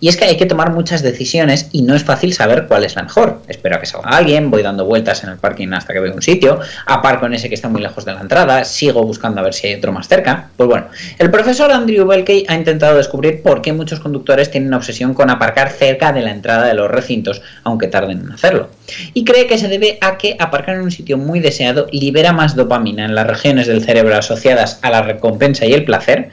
Y 0.00 0.08
es 0.08 0.16
que 0.16 0.24
hay 0.24 0.38
que 0.38 0.46
tomar 0.46 0.72
muchas 0.72 1.02
decisiones 1.02 1.68
y 1.70 1.82
no 1.82 1.94
es 1.94 2.02
fácil 2.02 2.32
saber 2.32 2.66
cuál 2.66 2.84
es 2.84 2.96
la 2.96 3.02
mejor. 3.02 3.42
Espero 3.46 3.78
que 3.78 3.86
salga 3.86 4.08
alguien, 4.10 4.50
voy 4.50 4.62
dando 4.62 4.86
vueltas 4.86 5.22
en 5.22 5.30
el 5.30 5.36
parking 5.36 5.68
hasta 5.82 5.92
que 5.92 6.00
veo 6.00 6.14
un 6.14 6.22
sitio, 6.22 6.60
aparco 6.86 7.26
en 7.26 7.34
ese 7.34 7.48
que 7.48 7.54
está 7.54 7.68
muy 7.68 7.82
lejos 7.82 8.04
de 8.04 8.14
la 8.14 8.20
entrada, 8.20 8.64
sigo 8.64 9.04
buscando 9.04 9.40
a 9.40 9.44
ver 9.44 9.52
si 9.52 9.66
hay 9.66 9.74
otro 9.74 9.92
más 9.92 10.08
cerca. 10.08 10.48
Pues 10.56 10.68
bueno, 10.68 10.86
el 11.18 11.30
profesor 11.30 11.70
Andrew 11.70 12.06
Belkey 12.06 12.46
ha 12.48 12.54
intentado 12.54 12.96
descubrir 12.96 13.42
por 13.42 13.60
qué 13.62 13.72
muchos 13.72 14.00
conductores 14.00 14.50
tienen 14.50 14.68
una 14.68 14.78
obsesión 14.78 15.14
con 15.14 15.30
aparcar 15.30 15.70
cerca 15.70 16.12
de 16.12 16.22
la 16.22 16.30
entrada 16.30 16.66
de 16.66 16.74
los 16.74 16.90
recintos, 16.90 17.42
aunque 17.64 17.88
tarden 17.88 18.20
en 18.20 18.32
hacerlo. 18.32 18.70
Y 19.12 19.24
cree 19.24 19.46
que 19.46 19.58
se 19.58 19.68
debe 19.68 19.98
a 20.00 20.16
que 20.16 20.36
aparcar 20.38 20.76
en 20.76 20.82
un 20.82 20.90
sitio 20.90 21.18
muy 21.18 21.40
deseado 21.40 21.86
libera 21.90 22.32
más 22.32 22.56
dopamina 22.56 23.04
en 23.04 23.14
las 23.14 23.26
regiones 23.26 23.66
del 23.66 23.84
cerebro 23.84 24.16
asociadas 24.16 24.78
a 24.82 24.90
la 24.90 25.02
recompensa 25.02 25.66
y 25.66 25.72
el 25.72 25.84
placer, 25.84 26.30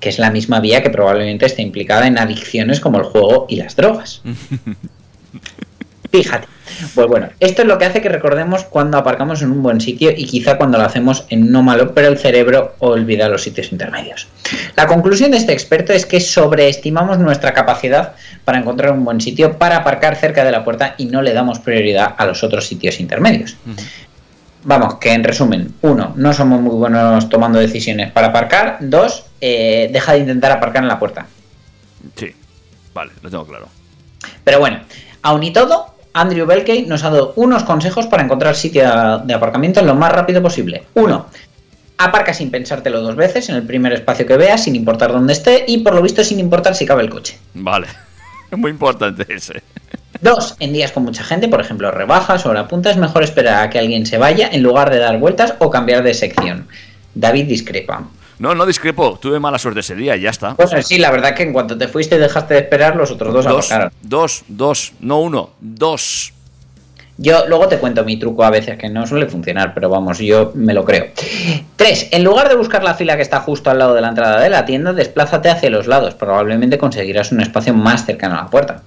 que 0.00 0.08
es 0.08 0.18
la 0.18 0.30
misma 0.30 0.60
vía 0.60 0.82
que 0.82 0.90
probablemente 0.90 1.46
esté 1.46 1.62
implicada 1.62 2.06
en 2.06 2.18
adicciones 2.18 2.80
como 2.80 2.98
el 2.98 3.04
juego 3.04 3.46
y 3.48 3.56
las 3.56 3.76
drogas. 3.76 4.22
Fíjate. 6.12 6.51
Pues 6.94 7.06
bueno, 7.06 7.28
esto 7.40 7.62
es 7.62 7.68
lo 7.68 7.78
que 7.78 7.84
hace 7.84 8.00
que 8.00 8.08
recordemos 8.08 8.64
cuando 8.64 8.98
aparcamos 8.98 9.42
en 9.42 9.50
un 9.50 9.62
buen 9.62 9.80
sitio 9.80 10.10
y 10.16 10.26
quizá 10.26 10.56
cuando 10.56 10.78
lo 10.78 10.84
hacemos 10.84 11.24
en 11.28 11.50
no 11.50 11.62
malo, 11.62 11.94
pero 11.94 12.08
el 12.08 12.18
cerebro 12.18 12.74
olvida 12.78 13.28
los 13.28 13.42
sitios 13.42 13.72
intermedios. 13.72 14.28
La 14.76 14.86
conclusión 14.86 15.30
de 15.30 15.38
este 15.38 15.52
experto 15.52 15.92
es 15.92 16.06
que 16.06 16.20
sobreestimamos 16.20 17.18
nuestra 17.18 17.52
capacidad 17.52 18.14
para 18.44 18.58
encontrar 18.58 18.92
un 18.92 19.04
buen 19.04 19.20
sitio 19.20 19.58
para 19.58 19.78
aparcar 19.78 20.16
cerca 20.16 20.44
de 20.44 20.52
la 20.52 20.64
puerta 20.64 20.94
y 20.98 21.06
no 21.06 21.22
le 21.22 21.32
damos 21.32 21.58
prioridad 21.58 22.14
a 22.16 22.26
los 22.26 22.42
otros 22.42 22.66
sitios 22.66 23.00
intermedios. 23.00 23.56
Vamos, 24.64 24.96
que 24.96 25.12
en 25.12 25.24
resumen, 25.24 25.74
uno, 25.82 26.12
no 26.16 26.32
somos 26.32 26.60
muy 26.60 26.76
buenos 26.76 27.28
tomando 27.28 27.58
decisiones 27.58 28.12
para 28.12 28.28
aparcar. 28.28 28.78
Dos, 28.80 29.24
eh, 29.40 29.90
deja 29.92 30.12
de 30.12 30.20
intentar 30.20 30.52
aparcar 30.52 30.82
en 30.82 30.88
la 30.88 31.00
puerta. 31.00 31.26
Sí, 32.16 32.32
vale, 32.94 33.10
lo 33.22 33.30
tengo 33.30 33.44
claro. 33.44 33.68
Pero 34.44 34.60
bueno, 34.60 34.80
aun 35.22 35.42
y 35.42 35.52
todo, 35.52 35.91
Andrew 36.14 36.46
Belkey 36.46 36.86
nos 36.86 37.04
ha 37.04 37.10
dado 37.10 37.32
unos 37.36 37.64
consejos 37.64 38.06
para 38.06 38.22
encontrar 38.22 38.54
sitio 38.54 38.82
de 39.24 39.34
aparcamiento 39.34 39.82
lo 39.82 39.94
más 39.94 40.12
rápido 40.12 40.42
posible. 40.42 40.84
Uno, 40.94 41.26
aparca 41.98 42.34
sin 42.34 42.50
pensártelo 42.50 43.00
dos 43.00 43.16
veces 43.16 43.48
en 43.48 43.56
el 43.56 43.62
primer 43.62 43.92
espacio 43.92 44.26
que 44.26 44.36
veas, 44.36 44.64
sin 44.64 44.76
importar 44.76 45.12
dónde 45.12 45.32
esté 45.32 45.64
y 45.66 45.78
por 45.78 45.94
lo 45.94 46.02
visto 46.02 46.22
sin 46.24 46.40
importar 46.40 46.74
si 46.74 46.86
cabe 46.86 47.02
el 47.02 47.10
coche. 47.10 47.38
Vale, 47.54 47.86
es 48.50 48.58
muy 48.58 48.70
importante 48.70 49.26
ese. 49.28 49.62
Dos, 50.20 50.56
en 50.60 50.72
días 50.72 50.92
con 50.92 51.02
mucha 51.02 51.24
gente, 51.24 51.48
por 51.48 51.60
ejemplo 51.60 51.90
rebajas 51.90 52.46
o 52.46 52.50
hora 52.50 52.68
punta, 52.68 52.90
es 52.90 52.96
mejor 52.96 53.24
esperar 53.24 53.64
a 53.64 53.70
que 53.70 53.78
alguien 53.78 54.06
se 54.06 54.18
vaya 54.18 54.48
en 54.52 54.62
lugar 54.62 54.90
de 54.90 54.98
dar 54.98 55.18
vueltas 55.18 55.54
o 55.58 55.70
cambiar 55.70 56.02
de 56.02 56.14
sección. 56.14 56.68
David 57.14 57.46
discrepa. 57.46 58.04
No, 58.38 58.54
no 58.54 58.66
discrepo, 58.66 59.18
tuve 59.20 59.38
mala 59.38 59.58
suerte 59.58 59.80
ese 59.80 59.94
día 59.94 60.16
y 60.16 60.22
ya 60.22 60.30
está. 60.30 60.54
Pues 60.54 60.70
sí, 60.86 60.98
la 60.98 61.10
verdad 61.10 61.34
que 61.34 61.42
en 61.42 61.52
cuanto 61.52 61.76
te 61.76 61.88
fuiste 61.88 62.16
y 62.16 62.18
dejaste 62.18 62.54
de 62.54 62.60
esperar, 62.60 62.96
los 62.96 63.10
otros 63.10 63.32
dos, 63.32 63.44
Dos, 63.46 63.70
dos, 64.02 64.44
dos, 64.48 64.92
no 65.00 65.20
uno, 65.20 65.50
dos. 65.60 66.31
Yo 67.18 67.46
luego 67.46 67.68
te 67.68 67.76
cuento 67.78 68.04
mi 68.04 68.16
truco 68.18 68.42
a 68.42 68.50
veces 68.50 68.78
que 68.78 68.88
no 68.88 69.06
suele 69.06 69.26
funcionar, 69.26 69.74
pero 69.74 69.88
vamos, 69.90 70.18
yo 70.18 70.50
me 70.54 70.72
lo 70.72 70.84
creo. 70.84 71.08
3. 71.76 72.08
En 72.12 72.24
lugar 72.24 72.48
de 72.48 72.56
buscar 72.56 72.82
la 72.82 72.94
fila 72.94 73.16
que 73.16 73.22
está 73.22 73.40
justo 73.40 73.70
al 73.70 73.78
lado 73.78 73.94
de 73.94 74.00
la 74.00 74.08
entrada 74.08 74.40
de 74.40 74.48
la 74.48 74.64
tienda, 74.64 74.92
desplázate 74.92 75.50
hacia 75.50 75.68
los 75.70 75.86
lados. 75.86 76.14
Probablemente 76.14 76.78
conseguirás 76.78 77.30
un 77.30 77.40
espacio 77.42 77.74
más 77.74 78.06
cercano 78.06 78.34
a 78.38 78.44
la 78.44 78.50
puerta. 78.50 78.82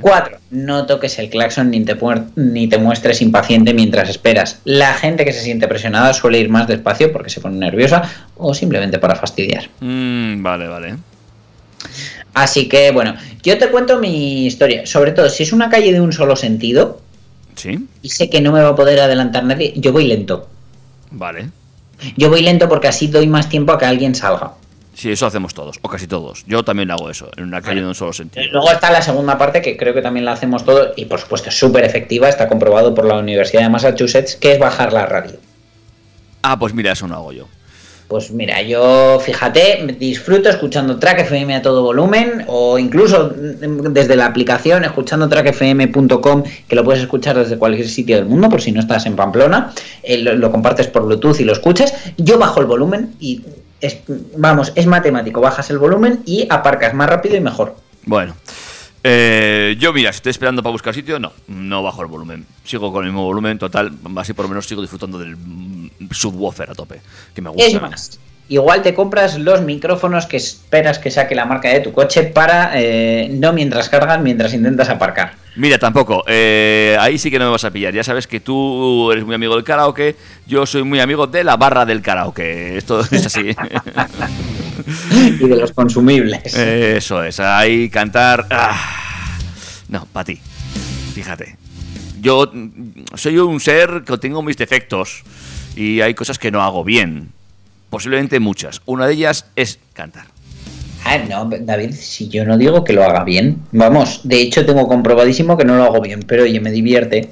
4. 0.00 0.38
No 0.50 0.86
toques 0.86 1.18
el 1.18 1.30
claxon 1.30 1.70
ni 1.70 1.84
te, 1.84 1.96
puer- 1.96 2.24
ni 2.34 2.66
te 2.68 2.78
muestres 2.78 3.22
impaciente 3.22 3.72
mientras 3.72 4.08
esperas. 4.10 4.60
La 4.64 4.94
gente 4.94 5.24
que 5.24 5.32
se 5.32 5.40
siente 5.42 5.68
presionada 5.68 6.12
suele 6.14 6.40
ir 6.40 6.48
más 6.48 6.66
despacio 6.66 7.12
porque 7.12 7.30
se 7.30 7.40
pone 7.40 7.58
nerviosa 7.58 8.02
o 8.36 8.54
simplemente 8.54 8.98
para 8.98 9.14
fastidiar. 9.14 9.68
Mm, 9.80 10.42
vale, 10.42 10.68
vale. 10.68 10.96
Así 12.34 12.68
que 12.68 12.90
bueno, 12.90 13.14
yo 13.42 13.58
te 13.58 13.68
cuento 13.68 13.98
mi 13.98 14.46
historia. 14.46 14.86
Sobre 14.86 15.12
todo, 15.12 15.28
si 15.28 15.42
es 15.42 15.52
una 15.52 15.70
calle 15.70 15.92
de 15.92 16.00
un 16.00 16.12
solo 16.12 16.36
sentido 16.36 17.00
Sí, 17.58 17.86
y 18.02 18.08
sé 18.08 18.30
que 18.30 18.40
no 18.40 18.52
me 18.52 18.62
va 18.62 18.70
a 18.70 18.76
poder 18.76 19.00
adelantar 19.00 19.44
nadie, 19.44 19.74
yo 19.76 19.92
voy 19.92 20.06
lento. 20.06 20.48
vale. 21.10 21.50
Yo 22.16 22.30
voy 22.30 22.42
lento 22.42 22.68
porque 22.68 22.86
así 22.86 23.08
doy 23.08 23.26
más 23.26 23.48
tiempo 23.48 23.72
a 23.72 23.78
que 23.78 23.84
alguien 23.84 24.14
salga. 24.14 24.52
Sí, 24.94 25.10
eso 25.10 25.26
hacemos 25.26 25.52
todos, 25.54 25.78
o 25.82 25.88
casi 25.88 26.06
todos. 26.06 26.44
Yo 26.46 26.64
también 26.64 26.90
hago 26.90 27.10
eso, 27.10 27.28
en 27.36 27.44
una 27.44 27.60
calle 27.60 27.80
de 27.80 27.88
un 27.88 27.94
solo 27.94 28.12
sentido. 28.12 28.46
Luego 28.52 28.70
está 28.70 28.90
la 28.90 29.02
segunda 29.02 29.36
parte 29.36 29.62
que 29.62 29.76
creo 29.76 29.94
que 29.94 30.02
también 30.02 30.24
la 30.24 30.32
hacemos 30.32 30.64
todos 30.64 30.90
y 30.96 31.06
por 31.06 31.20
supuesto 31.20 31.48
es 31.48 31.58
súper 31.58 31.84
efectiva, 31.84 32.28
está 32.28 32.48
comprobado 32.48 32.94
por 32.94 33.04
la 33.04 33.16
Universidad 33.16 33.62
de 33.62 33.68
Massachusetts, 33.68 34.36
que 34.36 34.52
es 34.52 34.58
bajar 34.58 34.92
la 34.92 35.06
radio. 35.06 35.38
Ah, 36.42 36.58
pues 36.58 36.72
mira, 36.74 36.92
eso 36.92 37.06
no 37.08 37.14
hago 37.16 37.32
yo. 37.32 37.48
Pues 38.08 38.30
mira, 38.30 38.62
yo 38.62 39.20
fíjate, 39.20 39.94
disfruto 39.98 40.48
escuchando 40.48 40.98
Track 40.98 41.20
FM 41.20 41.56
a 41.56 41.60
todo 41.60 41.82
volumen 41.82 42.42
o 42.46 42.78
incluso 42.78 43.34
mm, 43.36 43.92
desde 43.92 44.16
la 44.16 44.24
aplicación 44.24 44.82
escuchando 44.84 45.28
trackfm.com 45.28 46.42
que 46.66 46.74
lo 46.74 46.84
puedes 46.84 47.02
escuchar 47.02 47.36
desde 47.36 47.58
cualquier 47.58 47.86
sitio 47.86 48.16
del 48.16 48.24
mundo 48.24 48.48
por 48.48 48.62
si 48.62 48.72
no 48.72 48.80
estás 48.80 49.04
en 49.04 49.14
Pamplona, 49.14 49.74
eh, 50.02 50.16
lo, 50.18 50.34
lo 50.34 50.50
compartes 50.50 50.86
por 50.86 51.04
Bluetooth 51.04 51.38
y 51.40 51.44
lo 51.44 51.52
escuchas. 51.52 51.92
Yo 52.16 52.38
bajo 52.38 52.60
el 52.60 52.66
volumen 52.66 53.14
y 53.20 53.42
es, 53.82 53.98
vamos, 54.38 54.72
es 54.74 54.86
matemático, 54.86 55.42
bajas 55.42 55.68
el 55.68 55.78
volumen 55.78 56.20
y 56.24 56.46
aparcas 56.48 56.94
más 56.94 57.10
rápido 57.10 57.36
y 57.36 57.40
mejor. 57.40 57.76
Bueno. 58.06 58.34
Eh, 59.04 59.76
yo, 59.78 59.92
mira, 59.92 60.12
si 60.12 60.16
estoy 60.16 60.30
esperando 60.30 60.62
para 60.62 60.72
buscar 60.72 60.94
sitio, 60.94 61.18
no, 61.18 61.32
no 61.46 61.82
bajo 61.82 62.02
el 62.02 62.08
volumen. 62.08 62.44
Sigo 62.64 62.92
con 62.92 63.04
el 63.04 63.10
mismo 63.10 63.24
volumen 63.24 63.58
total, 63.58 63.92
así 64.16 64.32
por 64.32 64.44
lo 64.44 64.50
menos 64.50 64.66
sigo 64.66 64.80
disfrutando 64.80 65.18
del 65.18 65.36
mm, 65.36 65.90
subwoofer 66.10 66.70
a 66.70 66.74
tope, 66.74 67.00
que 67.34 67.40
me 67.40 67.50
gusta. 67.50 67.66
Es 67.66 67.80
más, 67.80 68.20
igual 68.48 68.82
te 68.82 68.94
compras 68.94 69.38
los 69.38 69.62
micrófonos 69.62 70.26
que 70.26 70.36
esperas 70.36 70.98
que 70.98 71.10
saque 71.10 71.34
la 71.34 71.44
marca 71.44 71.68
de 71.68 71.80
tu 71.80 71.92
coche 71.92 72.24
para 72.24 72.72
eh, 72.74 73.28
no 73.30 73.52
mientras 73.52 73.88
cargas, 73.88 74.20
mientras 74.20 74.52
intentas 74.52 74.88
aparcar. 74.88 75.34
Mira, 75.56 75.78
tampoco. 75.78 76.24
eh, 76.28 76.96
ahí 77.00 77.18
sí 77.18 77.30
que 77.30 77.38
no 77.38 77.46
me 77.46 77.50
vas 77.52 77.64
a 77.64 77.70
pillar. 77.70 77.92
Ya 77.92 78.04
sabes 78.04 78.26
que 78.26 78.40
tú 78.40 79.10
eres 79.10 79.24
muy 79.24 79.34
amigo 79.34 79.54
del 79.54 79.64
karaoke. 79.64 80.16
Yo 80.46 80.66
soy 80.66 80.84
muy 80.84 81.00
amigo 81.00 81.26
de 81.26 81.42
la 81.44 81.56
barra 81.56 81.84
del 81.84 82.00
karaoke. 82.00 82.76
Esto 82.76 83.00
es 83.00 83.26
así. 83.26 83.56
y 85.40 85.48
de 85.48 85.56
los 85.56 85.72
consumibles. 85.72 86.54
Eso 86.54 87.22
es. 87.24 87.40
Ahí 87.40 87.88
cantar. 87.88 88.46
ah. 88.50 89.38
No, 89.88 90.06
para 90.12 90.24
ti. 90.24 90.38
Fíjate. 91.14 91.56
Yo 92.20 92.50
soy 93.14 93.38
un 93.38 93.60
ser 93.60 94.02
que 94.06 94.18
tengo 94.18 94.42
mis 94.42 94.56
defectos. 94.56 95.22
Y 95.76 96.00
hay 96.00 96.14
cosas 96.14 96.38
que 96.38 96.50
no 96.50 96.62
hago 96.62 96.84
bien. 96.84 97.30
Posiblemente 97.90 98.40
muchas. 98.40 98.82
Una 98.84 99.06
de 99.06 99.14
ellas 99.14 99.46
es 99.56 99.78
cantar. 99.92 100.26
Ah, 101.04 101.18
no, 101.18 101.48
David, 101.60 101.94
si 101.94 102.28
yo 102.28 102.44
no 102.44 102.58
digo 102.58 102.84
que 102.84 102.92
lo 102.92 103.02
haga 103.04 103.24
bien. 103.24 103.62
Vamos, 103.72 104.20
de 104.24 104.42
hecho 104.42 104.66
tengo 104.66 104.86
comprobadísimo 104.88 105.56
que 105.56 105.64
no 105.64 105.76
lo 105.76 105.84
hago 105.84 106.00
bien, 106.02 106.22
pero 106.22 106.42
oye, 106.42 106.60
me 106.60 106.70
divierte. 106.70 107.30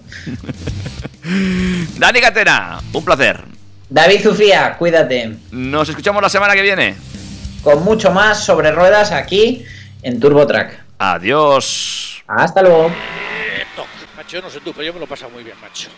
Dani 1.98 2.20
Catena, 2.20 2.80
un 2.92 3.04
placer. 3.04 3.44
David 3.90 4.20
Zufía, 4.22 4.76
cuídate. 4.78 5.36
Nos 5.50 5.88
escuchamos 5.88 6.22
la 6.22 6.28
semana 6.28 6.54
que 6.54 6.62
viene. 6.62 6.94
Con 7.66 7.82
mucho 7.82 8.12
más 8.12 8.44
sobre 8.44 8.70
ruedas 8.70 9.10
aquí 9.10 9.66
en 10.04 10.20
TurboTrack. 10.20 10.84
Adiós. 10.98 12.22
Hasta 12.28 12.62
luego. 12.62 12.92
Macho, 14.16 14.36
yo 14.36 14.42
no 14.42 14.50
sé 14.50 14.60
tú, 14.60 14.72
pero 14.72 14.84
yo 14.84 14.92
me 14.92 15.00
lo 15.00 15.06
he 15.06 15.08
pasado 15.08 15.32
muy 15.32 15.42
bien, 15.42 15.56
macho. 15.60 15.88